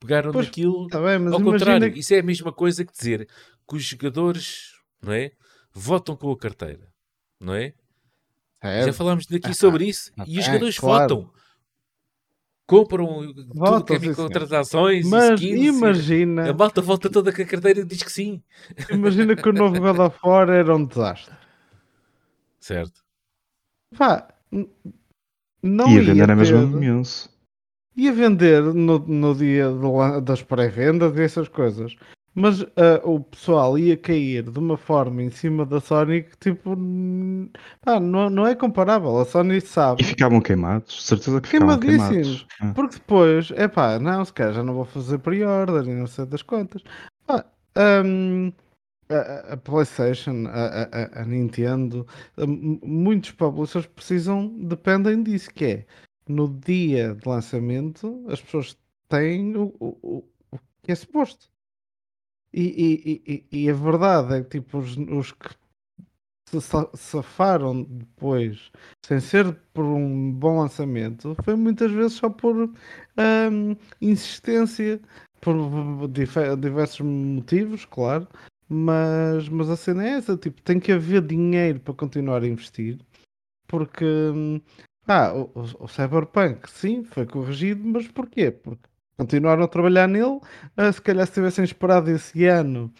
[0.00, 1.92] pegaram pois, naquilo tá bem, ao contrário.
[1.92, 1.98] Que...
[1.98, 3.28] Isso é a mesma coisa que dizer
[3.68, 4.72] que os jogadores
[5.02, 5.32] não é,
[5.72, 6.88] votam com a carteira,
[7.38, 7.74] não é?
[8.62, 8.84] é.
[8.84, 11.14] Já falámos daqui ah, sobre isso ah, e os jogadores claro.
[11.14, 11.40] votam.
[12.66, 16.50] Compram votam, tudo que é microtransações Mas skins, imagina...
[16.50, 18.40] A malta volta toda com a carteira e diz que sim.
[18.88, 21.34] Imagina que o novo God of War era um desastre.
[22.60, 23.04] Certo.
[23.98, 24.32] Pá,
[25.62, 27.30] não ia vender ia a mesma imenso.
[27.96, 29.66] Ia vender no, no dia
[30.22, 31.96] das pré-vendas e essas coisas.
[32.32, 32.68] Mas uh,
[33.02, 36.76] o pessoal ia cair de uma forma em cima da Sony que tipo
[37.82, 39.18] pá, não, não é comparável.
[39.18, 40.02] A Sony sabe.
[40.02, 42.46] E ficavam queimados, certeza que ficavam queimados.
[42.60, 42.72] Ah.
[42.72, 46.24] Porque depois, é pá, não, se calhar já não vou fazer pre-order e não sei
[46.24, 46.82] das contas.
[47.26, 47.44] Pá,
[48.04, 48.52] um,
[49.14, 52.06] a, PlayStation, a, a, a, Nintendo,
[52.82, 55.86] muitos publishers precisam, dependem disso, que é
[56.28, 58.78] no dia de lançamento as pessoas
[59.08, 61.50] têm o, o, o que é suposto.
[62.52, 65.50] E, e, e, e, a verdade é que tipo, os, os que
[66.48, 66.60] se
[66.96, 68.72] safaram depois
[69.06, 75.00] sem ser por um bom lançamento foi muitas vezes só por um, insistência
[75.40, 75.54] por
[76.08, 78.28] diversos motivos, claro,
[78.72, 83.00] mas, mas a cena é essa, tipo, tem que haver dinheiro para continuar a investir,
[83.66, 84.04] porque
[85.08, 88.52] ah, o, o Cyberpunk sim, foi corrigido, mas porquê?
[88.52, 88.88] Porque
[89.18, 90.38] continuaram a trabalhar nele,
[90.78, 92.92] uh, se calhar se tivessem esperado esse ano,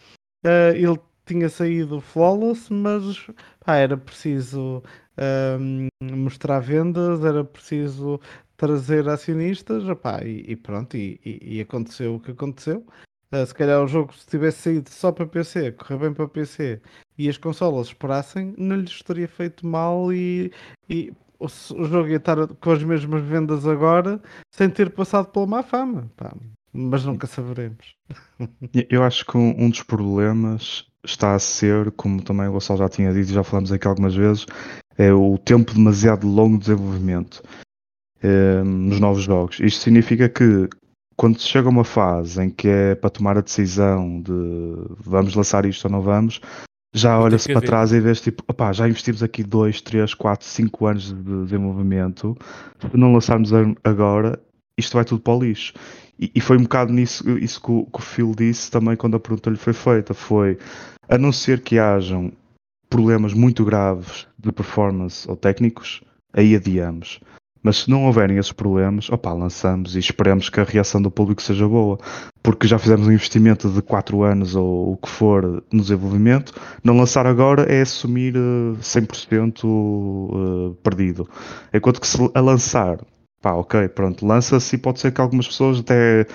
[0.45, 3.27] uh, ele tinha saído flawless, mas
[3.65, 4.83] era preciso
[5.17, 8.19] uh, mostrar vendas, era preciso
[8.57, 12.85] trazer acionistas, opá, e, e pronto, e, e, e, aconteceu o que aconteceu.
[13.31, 16.81] Uh, se calhar o jogo, se tivesse saído só para PC, correr bem para PC
[17.17, 20.51] e as consolas esperassem, não lhes teria feito mal e,
[20.89, 24.21] e o, o jogo ia estar com as mesmas vendas agora
[24.53, 26.11] sem ter passado pela má fama.
[26.17, 26.33] Pá.
[26.73, 27.95] Mas nunca saberemos.
[28.89, 32.89] Eu acho que um, um dos problemas está a ser, como também o Gonçalo já
[32.89, 34.45] tinha dito e já falamos aqui algumas vezes,
[34.97, 37.41] é o tempo demasiado longo de desenvolvimento
[38.21, 39.59] eh, nos novos jogos.
[39.59, 40.69] Isto significa que
[41.21, 44.33] quando se chega a uma fase em que é para tomar a decisão de
[44.97, 46.41] vamos lançar isto ou não vamos,
[46.95, 50.85] já olha-se para trás e vês tipo, opá, já investimos aqui 2, 3, 4, 5
[50.87, 52.35] anos de desenvolvimento,
[52.79, 53.51] se não lançarmos
[53.83, 54.41] agora,
[54.75, 55.73] isto vai tudo para o lixo.
[56.19, 59.15] E, e foi um bocado nisso isso que o, que o Phil disse também quando
[59.15, 60.57] a pergunta lhe foi feita, foi
[61.07, 62.31] a não ser que hajam
[62.89, 66.01] problemas muito graves de performance ou técnicos,
[66.33, 67.19] aí adiamos.
[67.63, 71.41] Mas se não houverem esses problemas, opá, lançamos e esperamos que a reação do público
[71.41, 71.99] seja boa.
[72.41, 76.53] Porque já fizemos um investimento de 4 anos ou o que for no desenvolvimento.
[76.83, 81.29] Não lançar agora é assumir 100% uh, perdido.
[81.73, 82.99] Enquanto que se a lançar,
[83.41, 86.25] pá, ok, pronto, lança-se e pode ser que algumas pessoas até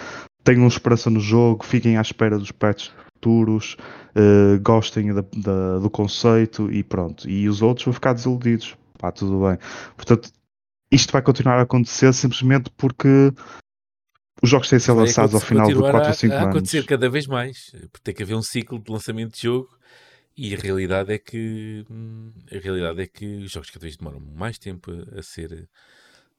[0.44, 3.77] tenham esperança no jogo, fiquem à espera dos patches futuros,
[4.15, 7.28] uh, gostem da, da, do conceito e pronto.
[7.28, 8.77] E os outros vão ficar desiludidos.
[8.98, 9.59] Pá, tudo bem.
[9.97, 10.31] Portanto,
[10.90, 13.32] isto vai continuar a acontecer simplesmente porque
[14.42, 16.46] os jogos têm de ser lançados ao final de 4 ou 5 anos.
[16.46, 19.68] a acontecer cada vez mais, porque tem que haver um ciclo de lançamento de jogo
[20.36, 24.20] e a realidade é que hum, a realidade é que os jogos cada vez demoram
[24.20, 25.68] mais tempo a, a ser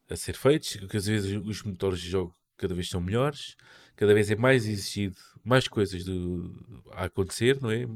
[0.10, 3.56] a ser feitos, que às vezes os motores de jogo cada vez são melhores,
[3.96, 6.54] cada vez é mais exigido mais coisas do,
[6.92, 7.88] a acontecer, não é?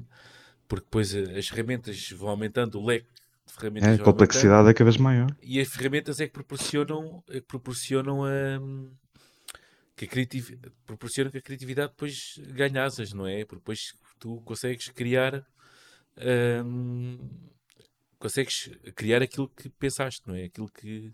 [0.68, 3.08] Porque depois as ferramentas vão aumentando, o leque
[3.52, 5.36] de ferramentas é, a complexidade é cada vez maior.
[5.42, 8.60] E as ferramentas é que proporcionam, é que proporcionam a.
[9.96, 10.52] Que a criativ...
[10.86, 13.46] proporcionam que a criatividade depois ganhe asas, não é?
[13.46, 15.46] Porque depois tu consegues criar.
[16.66, 17.20] Hum,
[18.18, 20.46] consegues criar aquilo que pensaste, não é?
[20.46, 21.12] Aquilo que,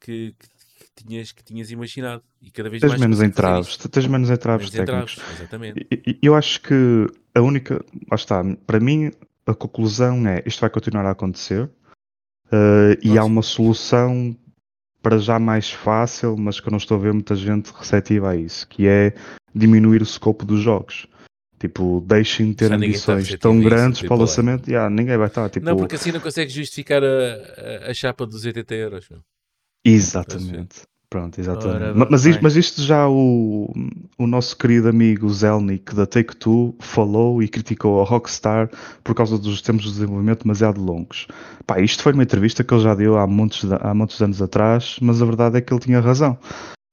[0.00, 2.22] que, que tinhas, que tinhas imaginado.
[2.42, 5.12] E cada vez tens mais menos entraves, tens menos entraves menos técnicos.
[5.12, 6.18] Entraves, exatamente.
[6.22, 9.10] Eu acho que a única, lá está, para mim
[9.46, 11.64] a conclusão é isto vai continuar a acontecer
[12.46, 14.36] uh, e há uma solução
[15.02, 18.36] para já mais fácil, mas que eu não estou a ver muita gente receptiva a
[18.36, 19.14] isso, que é
[19.54, 21.06] diminuir o escopo dos jogos.
[21.58, 24.68] Tipo, deixem de ter ambições tão grandes tipo, para o lançamento.
[24.68, 25.48] Yeah, ninguém vai estar.
[25.48, 25.64] Tipo...
[25.64, 29.08] Não, porque assim não consegues justificar a, a, a chapa dos 80 euros.
[29.84, 30.82] Exatamente.
[31.14, 31.76] Pronto, exatamente.
[31.76, 33.72] Ora, mas, isto, mas, isto, já o,
[34.18, 38.68] o nosso querido amigo Zelnick da Take-Two falou e criticou a Rockstar
[39.04, 41.28] por causa dos tempos de desenvolvimento demasiado longos.
[41.64, 44.96] Pá, isto foi uma entrevista que ele já deu há muitos, há muitos anos atrás,
[45.00, 46.36] mas a verdade é que ele tinha razão.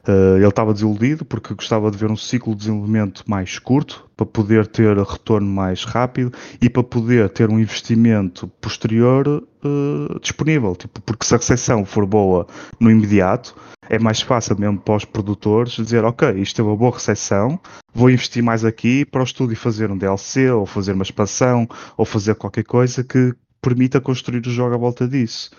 [0.07, 4.25] Uh, ele estava desiludido porque gostava de ver um ciclo de desenvolvimento mais curto, para
[4.25, 10.75] poder ter retorno mais rápido e para poder ter um investimento posterior uh, disponível.
[10.75, 12.45] Tipo, porque se a recepção for boa
[12.79, 13.55] no imediato,
[13.89, 17.59] é mais fácil mesmo para os produtores dizer: Ok, isto é uma boa recepção,
[17.93, 21.67] vou investir mais aqui para o estúdio fazer um DLC, ou fazer uma expansão,
[21.97, 25.51] ou fazer qualquer coisa que permita construir o jogo à volta disso.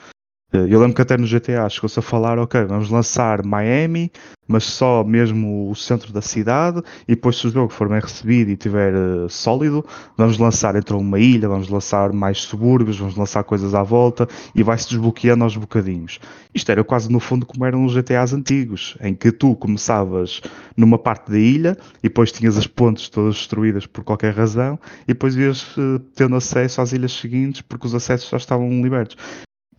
[0.52, 4.12] Eh, eu lembro que até no GTA chegou-se a falar, ok, vamos lançar Miami,
[4.46, 8.50] mas só mesmo o centro da cidade, e depois se o jogo for bem recebido
[8.50, 9.84] e estiver uh, sólido,
[10.16, 14.62] vamos lançar entre uma ilha, vamos lançar mais subúrbios, vamos lançar coisas à volta, e
[14.62, 16.20] vai-se desbloqueando aos bocadinhos.
[16.54, 20.42] Isto era quase no fundo como eram os GTAs antigos, em que tu começavas
[20.76, 25.14] numa parte da ilha, e depois tinhas as pontes todas destruídas por qualquer razão, e
[25.14, 29.16] depois ias uh, tendo acesso às ilhas seguintes, porque os acessos já estavam libertos.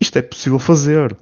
[0.04, 1.16] Isto é possível fazer.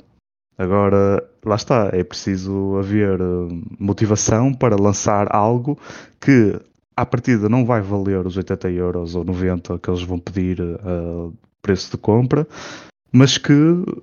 [0.58, 3.48] Agora, lá está, é preciso haver uh,
[3.80, 5.78] motivação para lançar algo
[6.20, 6.60] que
[6.98, 11.32] à partida não vai valer os 80 euros ou 90 que eles vão pedir uh,
[11.62, 12.48] preço de compra,
[13.12, 13.54] mas que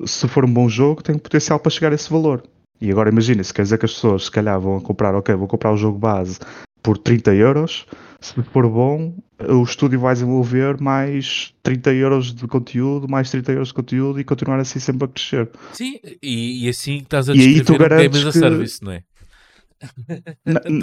[0.06, 2.44] se for um bom jogo tem potencial para chegar a esse valor.
[2.80, 5.48] E agora imagina, se quer dizer que as pessoas se calhar vão comprar, ok, vou
[5.48, 6.38] comprar o jogo base
[6.82, 7.86] por 30 euros,
[8.20, 13.68] se for bom, o estúdio vai desenvolver mais 30 euros de conteúdo, mais 30 euros
[13.68, 15.50] de conteúdo e continuar assim sempre a crescer.
[15.72, 19.02] Sim, e, e assim estás a descrever um game as a service, não é?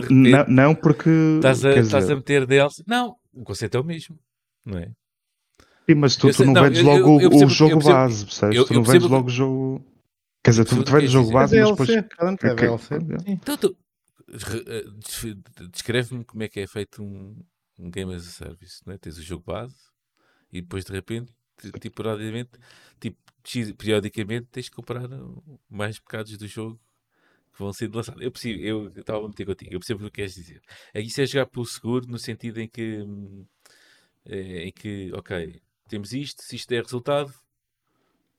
[0.09, 2.83] não, não, porque estás a, estás a meter DLC.
[2.87, 4.17] Não, o conceito é o mesmo,
[4.65, 4.91] não é?
[5.87, 8.65] Sim, mas tu, tu não, não vendes logo eu, eu, o jogo percebo, base, percebes?
[8.65, 9.85] tu não vendes logo o jogo.
[10.43, 11.89] Quer dizer, tu, tu vendes o jogo base, mas depois.
[11.89, 12.05] É.
[13.27, 13.75] Então, tu,
[15.71, 17.35] descreve-me como é que é feito um,
[17.77, 18.97] um game as a service, não é?
[18.97, 19.75] Tens o jogo base
[20.51, 21.33] e depois de repente,
[21.79, 22.51] tipo, periodicamente,
[22.99, 23.17] tipo,
[23.77, 25.07] periodicamente tens que comprar
[25.69, 26.79] mais bocados do jogo
[27.53, 28.21] que vão ser lançados.
[28.21, 30.61] Eu percebo, eu estava a meter contigo, eu percebo o que queres dizer.
[30.95, 33.05] Isso é jogar pelo seguro, no sentido em que,
[34.25, 37.33] eh, em que, ok, temos isto, se isto der resultado,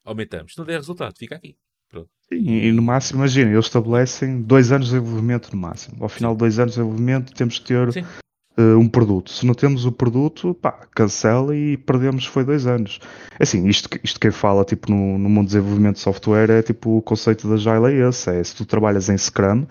[0.05, 0.52] aumentamos.
[0.52, 1.56] Se não der resultado, fica aqui.
[1.90, 2.08] Pronto.
[2.28, 5.96] Sim, e no máximo, imagina, eles estabelecem dois anos de desenvolvimento no máximo.
[6.00, 9.30] Ao final de dois anos de desenvolvimento temos que ter uh, um produto.
[9.30, 12.98] Se não temos o produto, pá, cancela e perdemos, foi dois anos.
[13.38, 16.98] Assim, isto, isto quem fala tipo, no, no mundo de desenvolvimento de software é tipo
[16.98, 19.66] o conceito da Agile é esse, é se tu trabalhas em Scrum,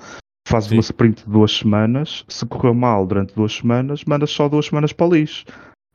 [0.48, 0.76] fazes Sim.
[0.76, 4.94] uma sprint de duas semanas, se correu mal durante duas semanas, mandas só duas semanas
[4.94, 5.46] para o lixo.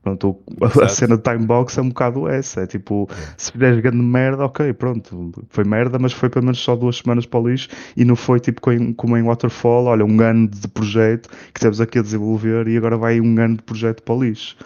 [0.03, 0.41] Pronto,
[0.83, 2.63] a cena de timebox é um bocado essa.
[2.63, 3.35] É tipo, é.
[3.37, 7.27] se fizeres grande merda, ok, pronto, foi merda, mas foi pelo menos só duas semanas
[7.27, 8.61] para o lixo e não foi tipo
[8.97, 12.97] como em Waterfall, olha, um ano de projeto que temos aqui a desenvolver e agora
[12.97, 14.57] vai um ano de projeto para o lixo.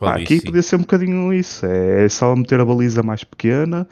[0.00, 0.46] Ah, aqui sim.
[0.46, 3.88] podia ser um bocadinho isso, é, é só meter a baliza mais pequena,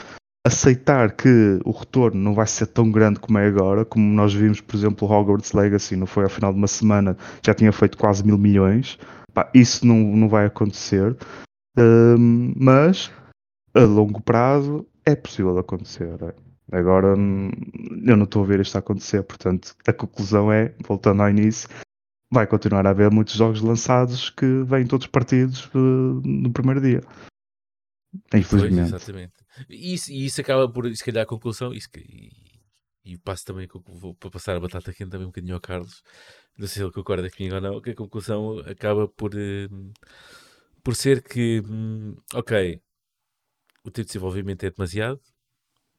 [0.46, 4.60] aceitar que o retorno não vai ser tão grande como é agora, como nós vimos,
[4.60, 7.96] por exemplo, o Hogwarts Legacy, não foi ao final de uma semana, já tinha feito
[7.96, 8.98] quase mil milhões
[9.34, 11.16] Pá, isso não, não vai acontecer,
[11.78, 13.10] um, mas
[13.74, 16.08] a longo prazo é possível acontecer.
[16.70, 21.68] Agora eu não estou a ver isto acontecer, portanto a conclusão é, voltando ao início,
[22.32, 27.02] vai continuar a haver muitos jogos lançados que vêm todos partidos uh, no primeiro dia.
[28.34, 28.90] Infelizmente.
[28.90, 29.32] Pois, exatamente.
[29.68, 31.90] E isso, isso acaba por, se calhar, a conclusão, isso
[33.04, 36.02] e, passo também, vou para passar a batata quente também um bocadinho ao Carlos,
[36.56, 39.92] não sei se ele concorda comigo ou não, que a conclusão acaba por, uh,
[40.82, 42.80] por ser que, um, ok,
[43.84, 45.20] o tempo de desenvolvimento é demasiado,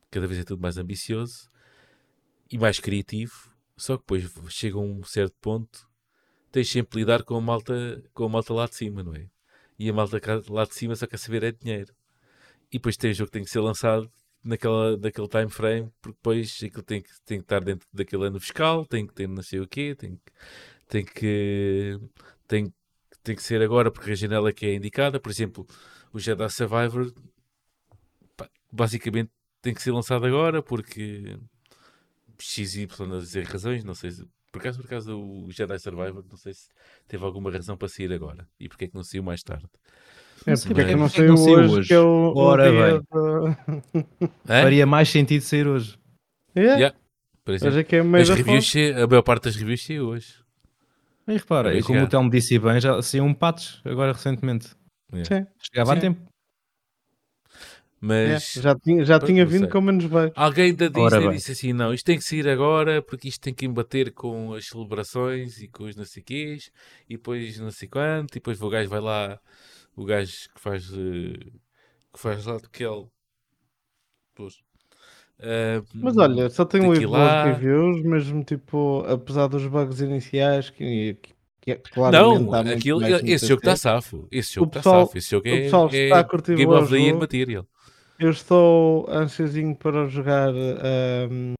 [0.10, 1.50] cada vez é tudo mais ambicioso
[2.50, 3.34] e mais criativo,
[3.76, 5.90] só que depois chega a um certo ponto,
[6.52, 9.28] tens sempre de lidar com a malta, com a malta lá de cima, não é?
[9.78, 11.94] E a malta lá de cima só quer saber é dinheiro.
[12.72, 14.10] E depois tem jogo que tem que ser lançado
[14.44, 18.40] naquela, naquele time frame, porque depois aquilo tem que, tem que estar dentro daquele ano
[18.40, 20.20] fiscal, tem que ter não sei o quê, tem,
[20.88, 22.00] tem que
[22.48, 22.74] tem,
[23.24, 25.66] tem que ser agora porque a janela que é indicada, por exemplo,
[26.12, 27.14] o Jedi Survivor
[28.72, 31.38] basicamente tem que ser lançado agora porque
[32.40, 36.38] XY a dizer razões, não sei se por acaso, por acaso o Jedi Survivor, não
[36.38, 36.70] sei se
[37.08, 39.68] teve alguma razão para sair agora e porque é que não saiu mais tarde.
[40.46, 43.02] É porque é que não saiu hoje, hoje, que é o, Ora bem.
[44.48, 44.62] É?
[44.64, 45.98] Faria mais sentido sair hoje.
[46.56, 46.76] Yeah.
[46.76, 46.98] Yeah.
[47.48, 50.36] Hoje é que é As reviews, a maior parte das reviews saiu hoje.
[51.26, 54.70] Mas repara, e como o Telmo disse bem, já saiu um patch agora recentemente.
[55.14, 55.48] Yeah.
[55.60, 55.98] Chegava Sim.
[55.98, 56.34] a tempo.
[58.06, 60.30] Mas é, já tinha, já tinha vindo com menos bem.
[60.36, 63.66] Alguém da Disney disse assim: não, isto tem que sair agora porque isto tem que
[63.66, 66.70] embater com as celebrações e com os não sei quês,
[67.10, 69.40] e depois não sei quanto, e depois o gajo vai lá
[69.96, 71.34] o gajo que faz, uh,
[72.14, 73.08] que faz lá daquele.
[74.36, 74.56] Pois.
[75.40, 81.16] Uh, mas olha, só tenho lido boas reviews, mesmo tipo, apesar dos bugs iniciais que,
[81.16, 84.28] que, que é Não, aquilo, esse jogo está safo.
[84.32, 85.18] Esse jogo está safo.
[85.18, 87.68] Esse jogo é, é está a Game of the Year Material.
[88.20, 90.54] Eu estou ansiosinho para jogar.
[90.54, 91.54] Um,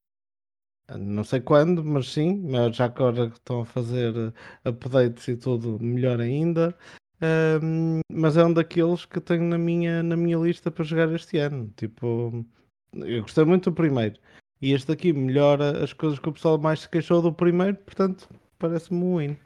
[0.98, 4.34] não sei quando, mas sim, mas já agora que estão a fazer
[4.64, 6.76] updates e tudo, melhor ainda.
[7.24, 11.38] Um, mas é um daqueles que tenho na minha, na minha lista para jogar este
[11.38, 11.72] ano.
[11.78, 12.46] Tipo,
[12.94, 14.20] eu gostei muito do primeiro.
[14.62, 18.30] E este aqui melhora as coisas que o pessoal mais se queixou do primeiro, portanto,
[18.58, 19.38] parece-me um win.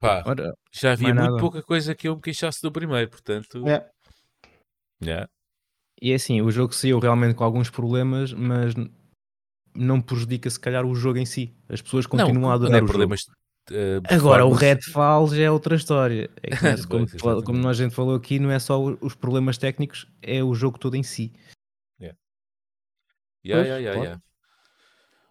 [0.00, 1.36] Pá, Ora, já havia muito nada.
[1.38, 3.66] pouca coisa que eu me queixasse do primeiro, portanto.
[3.68, 3.88] É.
[5.02, 5.28] Yeah.
[6.00, 8.74] E é assim, o jogo saiu realmente com alguns problemas, mas
[9.74, 11.54] não prejudica se calhar o jogo em si.
[11.68, 13.20] As pessoas continuam não, a adorar não é problemas,
[13.70, 16.28] Uh, Agora, o Redfall já é outra história.
[16.42, 20.42] É que, como, como a gente falou aqui, não é só os problemas técnicos, é
[20.42, 21.32] o jogo todo em si.
[22.00, 22.18] Yeah.
[23.44, 24.22] Yeah, yeah, yeah, yeah.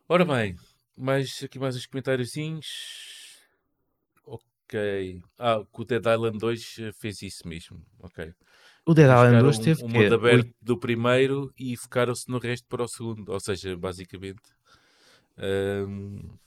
[0.07, 0.55] Ora bem,
[0.97, 2.67] mais aqui mais uns comentáriozinhos.
[4.25, 5.21] Ok.
[5.37, 7.85] Ah, o Dead Island 2 eh, fez isso mesmo.
[7.99, 8.33] Ok.
[8.85, 12.67] O Dead Island 2 teve um, um mundo aberto do primeiro e focaram-se no resto
[12.67, 13.31] para o segundo.
[13.31, 14.41] Ou seja, basicamente.
[15.37, 16.37] Um,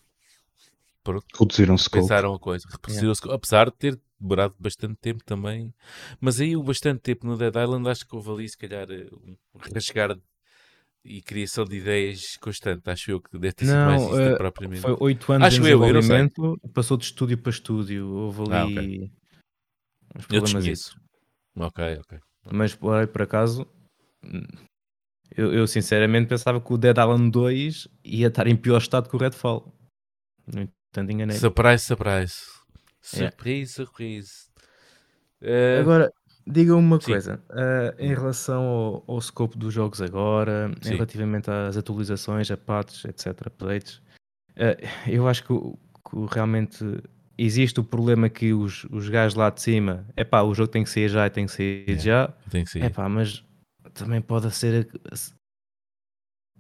[1.05, 2.67] Pronto, reduziram o Pensaram a coisa.
[2.71, 3.35] Reduziram yeah.
[3.35, 5.73] apesar de ter demorado bastante tempo também.
[6.19, 9.37] Mas aí o bastante tempo no Dead Island acho que houve ali se calhar um
[9.59, 10.17] rasgar
[11.05, 12.89] e criação de ideias constante.
[12.89, 14.81] Acho eu que deve ter sido não, mais isso uh, propriamente.
[14.81, 18.09] Foi 8 anos acho de desenvolvimento, eu, passou de estúdio para estúdio.
[18.09, 19.11] Houve ali ah, okay.
[20.17, 20.67] uns problemas.
[20.67, 20.97] isso.
[21.57, 22.19] Ok, ok.
[22.51, 23.67] Mas por, por acaso,
[25.37, 29.17] eu, eu, sinceramente pensava que o Dead Island 2 ia estar em pior estado que
[29.17, 29.73] o Redfall.
[30.95, 31.37] Portanto, enganei.
[31.37, 32.35] Surprise, surprise.
[33.03, 33.91] Surprise, yeah.
[33.91, 34.31] surprise.
[35.43, 35.81] Uh...
[35.81, 36.13] Agora,
[36.47, 37.11] diga uma Sim.
[37.11, 37.43] coisa.
[37.51, 40.95] Uh, em relação ao, ao scope dos jogos agora, Sim.
[40.95, 44.01] relativamente às atualizações, a patches, etc., updates,
[44.57, 44.79] Uh,
[45.11, 46.79] eu acho que, que, realmente
[47.37, 50.85] existe o problema que os, os gajos lá de cima, é pá, o jogo tem
[50.85, 52.29] que sair já, tem que sair é, já.
[52.49, 52.85] Tem que sair.
[52.85, 53.45] É pá, mas
[53.95, 54.89] também pode ser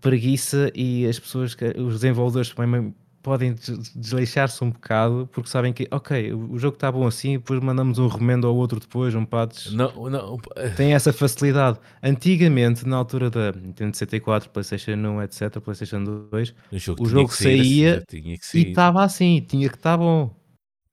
[0.01, 2.93] preguiça e as pessoas, os desenvolvedores também
[3.24, 3.56] podem
[3.96, 8.06] desleixar-se um bocado porque sabem que, ok, o jogo está bom assim, depois mandamos um
[8.06, 9.72] remendo ao outro depois, um patch.
[9.72, 10.38] Não, não.
[10.76, 11.78] Tem essa facilidade.
[12.02, 17.32] Antigamente, na altura da Nintendo 64, PlayStation 1, etc., PlayStation 2, o jogo, o jogo
[17.34, 20.30] saía assim, e estava assim, tinha que estar bom.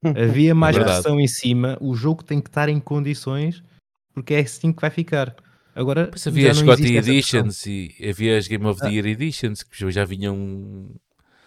[0.02, 3.62] Havia mais é pressão em cima, o jogo tem que estar em condições
[4.14, 5.34] porque é assim que vai ficar.
[5.74, 8.90] Agora, Pois havia as Scotty Editions e havia as Game of the ah.
[8.90, 10.90] Year Editions que já vinham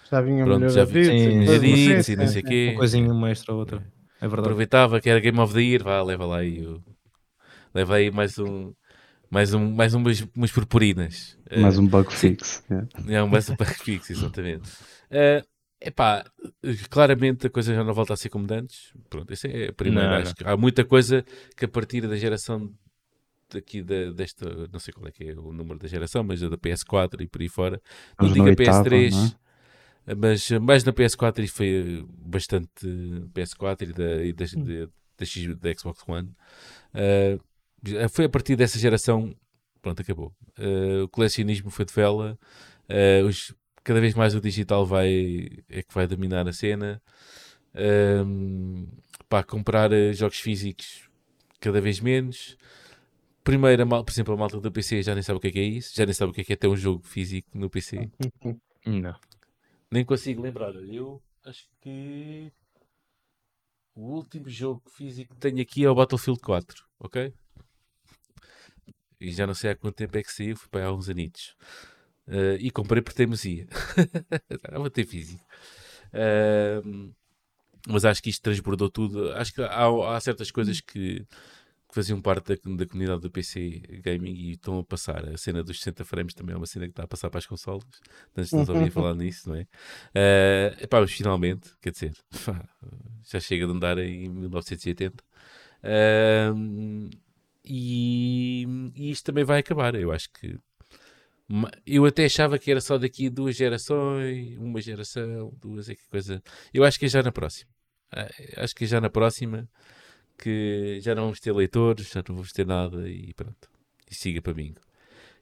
[0.09, 2.67] já vinha Pronto, já vi, edits e não sei o quê.
[2.71, 3.77] Uma coisinha uma extra ou outra.
[4.21, 4.47] É verdade.
[4.47, 6.81] Aproveitava que era Game of the Year, vá, leva lá aí o...
[7.73, 8.73] leva aí mais um
[9.29, 11.37] mais, um, mais umas, umas purpurinas.
[11.57, 12.63] Mais um bug fix.
[13.09, 14.69] É, um, mais um bug fix, exatamente.
[15.11, 15.45] Uh,
[15.81, 16.23] epá,
[16.89, 18.93] claramente a coisa já não volta a ser como antes.
[19.09, 20.19] Pronto, isso é a primeira.
[20.19, 21.25] Acho que há muita coisa
[21.57, 22.71] que a partir da geração
[23.51, 26.57] daqui da, desta, não sei qual é que é o número da geração, mas da
[26.57, 27.81] PS4 e por aí fora,
[28.19, 29.35] não diga PS3,
[30.17, 32.69] mas mais na PS4 e foi bastante
[33.33, 36.29] PS4 e da, e da, da, da, X, da Xbox One.
[36.93, 39.35] Uh, foi a partir dessa geração,
[39.81, 40.33] pronto, acabou.
[40.59, 42.37] Uh, o colecionismo foi de vela,
[42.89, 43.53] uh, os,
[43.83, 47.01] cada vez mais o digital vai, é que vai dominar a cena.
[49.27, 51.09] para comprar jogos físicos
[51.59, 52.57] cada vez menos.
[53.43, 55.63] Primeiro, por exemplo, a malta do PC já nem sabe o que é, que é
[55.63, 58.09] isso, já nem sabe o que é, que é ter um jogo físico no PC.
[58.85, 59.15] Não.
[59.95, 60.75] Nem consigo lembrar.
[60.75, 62.51] Eu acho que
[63.95, 67.33] o último jogo físico que tenho aqui é o Battlefield 4, ok?
[69.21, 71.55] E já não sei há quanto tempo é que saiu, foi para há uns anitos.
[72.27, 73.69] Uh, e comprei por teimosia.
[74.51, 75.45] Estava a ter físico.
[76.11, 77.13] Uh,
[77.87, 79.31] mas acho que isto transbordou tudo.
[79.31, 81.25] Acho que há, há certas coisas que
[81.95, 85.29] faziam parte da, da, comunidade do PC Gaming e estão a passar.
[85.29, 87.45] A cena dos 60 frames também é uma cena que está a passar para as
[87.45, 87.85] consoles.
[88.35, 89.61] Antes não ouvia falar nisso, não é?
[89.61, 92.13] Uh, epá, mas finalmente, quer dizer,
[93.23, 95.23] já chega de andar em 1980.
[95.83, 97.09] Uh,
[97.63, 99.95] e, e isto também vai acabar.
[99.95, 100.59] Eu acho que.
[101.85, 106.05] Eu até achava que era só daqui a duas gerações, uma geração, duas, é que
[106.09, 106.43] coisa.
[106.73, 107.71] Eu acho que é já na próxima.
[108.11, 109.69] Uh, acho que é já na próxima
[110.37, 113.69] que já não vamos ter leitores, já não vamos ter nada e pronto.
[114.09, 114.75] E siga para mim.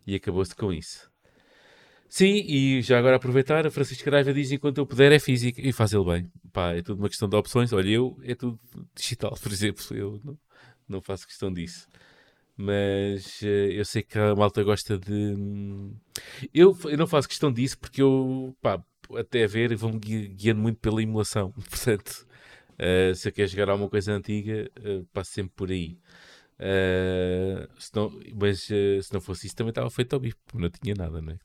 [0.05, 1.11] E acabou-se com isso.
[2.09, 5.73] Sim, e já agora aproveitar, a Francisco Araiva diz enquanto eu puder é física e
[5.73, 6.31] faz ele bem.
[6.51, 7.73] Pá, é tudo uma questão de opções.
[7.73, 8.59] Olha, eu é tudo
[8.95, 9.83] digital, por exemplo.
[9.91, 10.37] Eu não,
[10.87, 11.87] não faço questão disso.
[12.55, 15.35] Mas uh, eu sei que a malta gosta de.
[16.53, 18.79] Eu, eu não faço questão disso porque eu, pá,
[19.15, 21.51] até a ver, vou-me guiando muito pela emulação.
[21.69, 22.27] Portanto,
[22.73, 25.97] Uh, se eu quero jogar alguma coisa antiga, uh, sempre por aí.
[26.59, 30.69] Uh, se não, mas uh, se não fosse isso, também estava feito ao bico, não
[30.69, 31.37] tinha nada, né?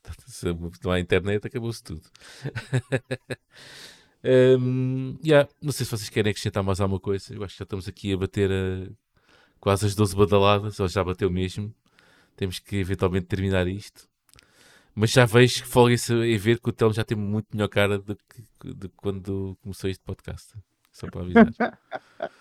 [0.83, 2.01] Não há internet, acabou-se tudo.
[4.59, 7.33] um, yeah, não sei se vocês querem acrescentar mais alguma coisa.
[7.33, 8.89] Eu acho que já estamos aqui a bater a,
[9.59, 11.73] quase as 12 badaladas, ou já bateu mesmo.
[12.35, 14.07] Temos que eventualmente terminar isto.
[14.95, 17.99] Mas já vejo que folga-se a ver que o Telmo já tem muito melhor cara
[17.99, 20.53] do que, do que quando começou este podcast.
[20.99, 21.53] Só para avisar.
[21.57, 22.31] para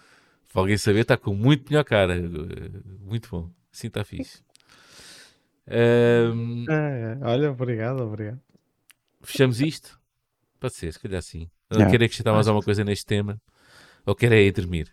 [0.55, 2.16] alguém saber, está com muito melhor cara.
[3.01, 3.51] Muito bom.
[3.72, 4.43] Assim está fixe.
[5.68, 8.40] Um, é, olha, obrigado, obrigado.
[9.22, 10.01] Fechamos isto?
[10.59, 11.48] Pode ser, se calhar sim.
[11.70, 11.90] Não yeah.
[11.90, 13.40] quero acrescentar mais alguma coisa neste tema?
[14.05, 14.93] Ou quer é ir dormir?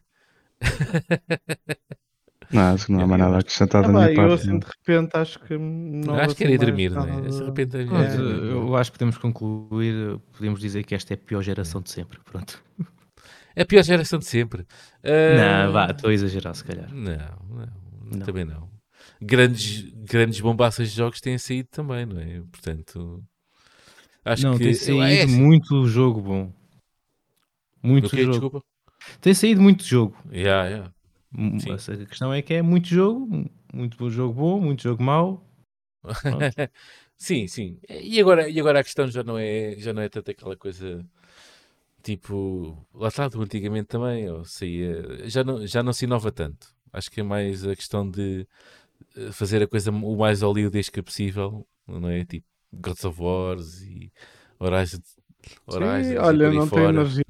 [2.52, 4.34] Não, acho que não há mais nada a acrescentar ah, da minha eu, parte.
[4.34, 6.16] assim, de repente, acho que não.
[6.16, 7.22] Acho que era ir dormir, não é?
[7.22, 7.82] De repente, é...
[7.82, 12.20] Eu acho que podemos concluir, podemos dizer que esta é a pior geração de sempre.
[12.24, 12.64] Pronto.
[13.56, 14.64] É a pior geração de sempre.
[15.04, 15.38] Uh...
[15.38, 16.94] Não, vá, estou a exagerar, se calhar.
[16.94, 17.16] Não,
[17.50, 17.68] não,
[18.12, 18.70] não, também não.
[19.22, 22.42] Grandes, grandes bombaças de jogos têm saído também, não é?
[22.52, 23.24] Portanto,
[24.26, 24.66] acho não, que.
[24.66, 25.26] Tem saído é...
[25.26, 26.54] muito jogo bom.
[27.82, 28.32] Muito okay, jogo.
[28.32, 28.62] Desculpa.
[29.22, 30.18] Tem saído muito jogo.
[30.32, 30.92] Yeah, yeah.
[31.74, 35.46] A questão é que é muito jogo, muito jogo bom, muito jogo mau.
[37.18, 37.80] sim, sim.
[37.90, 41.06] E agora, e agora a questão já não é, já não é tanto aquela coisa
[42.06, 46.68] tipo, lá está, do antigamente também, ou saía, já não, já não se inova tanto.
[46.94, 48.48] Acho que é mais a questão de
[49.18, 52.24] eh, fazer a coisa o mais hollywoodesca que possível, não é?
[52.24, 54.12] Tipo, Gods of Wars e
[54.60, 55.00] Horizon.
[55.66, 57.24] Horizon Sim, olha, não tenho energia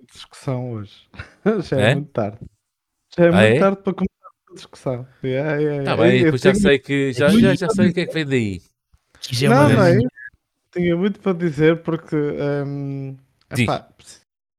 [0.00, 1.06] de discussão hoje.
[1.68, 2.38] já é, é, muito tarde.
[3.14, 3.58] Já é ah, muito é?
[3.58, 5.06] tarde para começar a discussão.
[5.22, 8.06] Yeah, yeah, tá bem, depois já sei que já, já, já sei o que é
[8.06, 8.62] que vem daí.
[9.20, 9.98] Já não, não, é
[10.72, 12.16] tinha muito para dizer porque
[13.52, 13.88] um, Epá,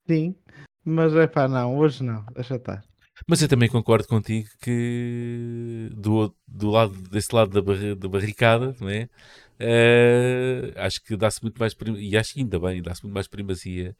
[0.07, 0.35] sim,
[0.83, 2.83] mas é pá, não, hoje não, deixa estar.
[3.27, 8.75] Mas eu também concordo contigo que do, do lado, desse lado da, barri, da barricada,
[8.79, 9.09] não é?
[9.57, 13.95] Uh, acho que dá-se muito mais e acho que ainda bem, dá-se muito mais primazia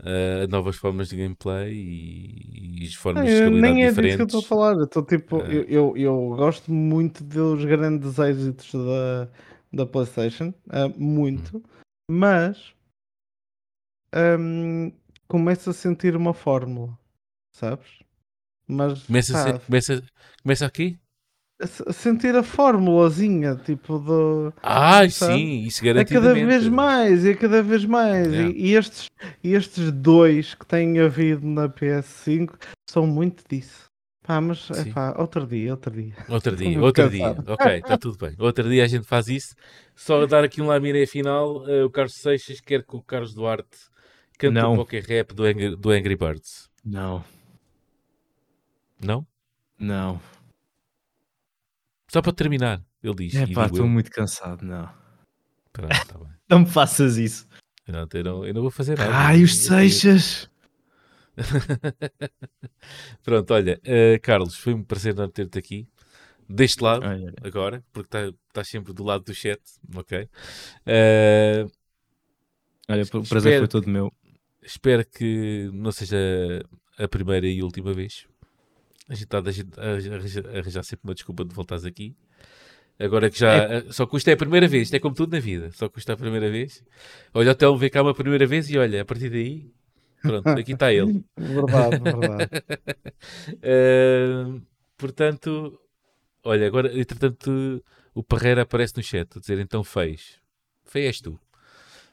[0.00, 4.16] uh, a novas formas de gameplay e, e formas de escalabilidade nem é diferentes.
[4.16, 4.82] disso que eu estou a falar.
[4.82, 9.28] Estou tipo, uh, eu, eu, eu, gosto muito dos grandes êxitos da,
[9.70, 10.54] da PlayStation,
[10.96, 11.62] muito, hum.
[12.10, 12.74] mas
[14.16, 14.92] um,
[15.28, 16.96] começo a sentir uma fórmula,
[17.52, 17.86] sabes?
[18.66, 20.02] Mas começa, a, começa,
[20.42, 20.98] começa aqui?
[21.58, 24.52] A sentir a formulazinha, tipo do.
[24.62, 26.12] Ah, sim, isso garantidamente.
[26.12, 28.26] É cada vez mais, é cada vez mais.
[28.26, 28.50] Yeah.
[28.50, 29.06] E, e, estes,
[29.42, 32.58] estes dois que têm havido na PS5
[32.90, 33.86] são muito disso.
[34.22, 36.12] Pá, mas é pá, outro dia, outro dia.
[36.28, 37.36] Outro dia, outro dia.
[37.46, 38.34] Ok, está tudo bem.
[38.38, 39.54] Outro dia a gente faz isso.
[39.94, 41.64] Só dar aqui um lamiré final.
[41.64, 43.78] Uh, o Carlos Seixas quer que o Carlos Duarte
[44.38, 44.76] cante Não.
[44.76, 46.70] Poké Rap do Angry, do Angry Birds.
[46.84, 47.24] Não.
[49.00, 49.26] Não?
[49.78, 50.20] Não.
[52.08, 53.34] Só para terminar, ele diz.
[53.34, 54.88] É pá, estou muito cansado, não.
[55.72, 56.28] Pronto, tá bem.
[56.48, 57.46] não me faças isso.
[57.86, 59.14] Não, eu, não, eu não vou fazer nada.
[59.14, 60.50] Ai, os Seixas!
[63.22, 65.86] Pronto, olha, uh, Carlos, foi um prazer não ter-te aqui.
[66.48, 67.04] Deste lado,
[67.42, 69.60] agora, porque estás tá sempre do lado do chat,
[69.94, 70.28] ok?
[70.86, 71.68] Uh,
[72.88, 74.12] olha, o prazer foi todo meu.
[74.66, 76.18] Espero que não seja
[76.98, 78.26] a primeira e última vez
[79.08, 82.16] a gente está a arranjar sempre uma desculpa de voltares aqui.
[82.98, 83.52] Agora que já.
[83.52, 83.76] É.
[83.76, 85.70] Eh, só custa é a primeira vez, isto é como tudo na vida.
[85.72, 86.82] Só custa a primeira vez.
[87.32, 89.70] Olha, até ele vê cá uma primeira vez e olha, a partir daí.
[90.22, 91.24] Pronto, aqui está ele.
[91.36, 92.50] verdade, verdade.
[93.62, 94.62] uh,
[94.96, 95.78] portanto,
[96.42, 97.84] olha, agora, entretanto,
[98.14, 100.40] o Parreira aparece no chat a dizer então fez.
[100.94, 101.38] És tu.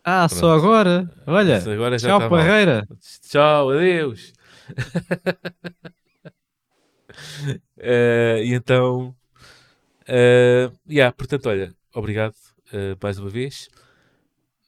[0.03, 0.39] Ah, Pronto.
[0.39, 1.09] só agora?
[1.25, 2.85] Olha, agora tchau, tá Parreira.
[2.89, 2.97] Mal.
[3.21, 4.33] Tchau, adeus.
[7.77, 9.15] uh, e então,
[10.01, 12.35] uh, yeah, portanto, olha, obrigado
[12.73, 13.69] uh, mais uma vez.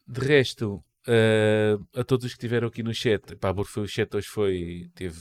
[0.07, 4.15] De resto, uh, a todos os que estiveram aqui no chat, pá, foi, o chat
[4.15, 5.19] hoje foi, teve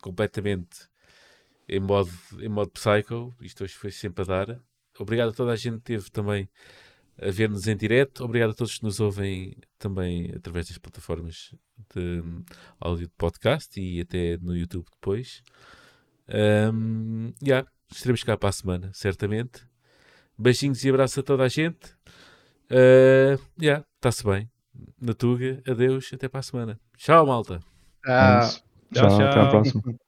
[0.00, 0.88] completamente
[1.68, 2.10] em modo,
[2.40, 4.60] em modo psycho, isto hoje foi sempre a dar.
[4.98, 6.48] Obrigado a toda a gente que teve também
[7.20, 8.24] a ver-nos em direto.
[8.24, 11.54] Obrigado a todos que nos ouvem também através das plataformas
[11.94, 12.22] de
[12.80, 15.42] áudio de podcast e até no YouTube depois.
[16.28, 19.62] Um, yeah, estaremos cá para a semana, certamente.
[20.38, 21.94] Beijinhos e abraços a toda a gente.
[22.70, 24.50] Uh, yeah, está-se bem.
[25.00, 26.80] Natuga, adeus, até para a semana.
[26.96, 27.60] Tchau, malta.
[28.04, 28.50] Tchau,
[28.92, 29.08] tchau.
[29.08, 29.28] tchau.
[29.28, 29.82] Até a próxima.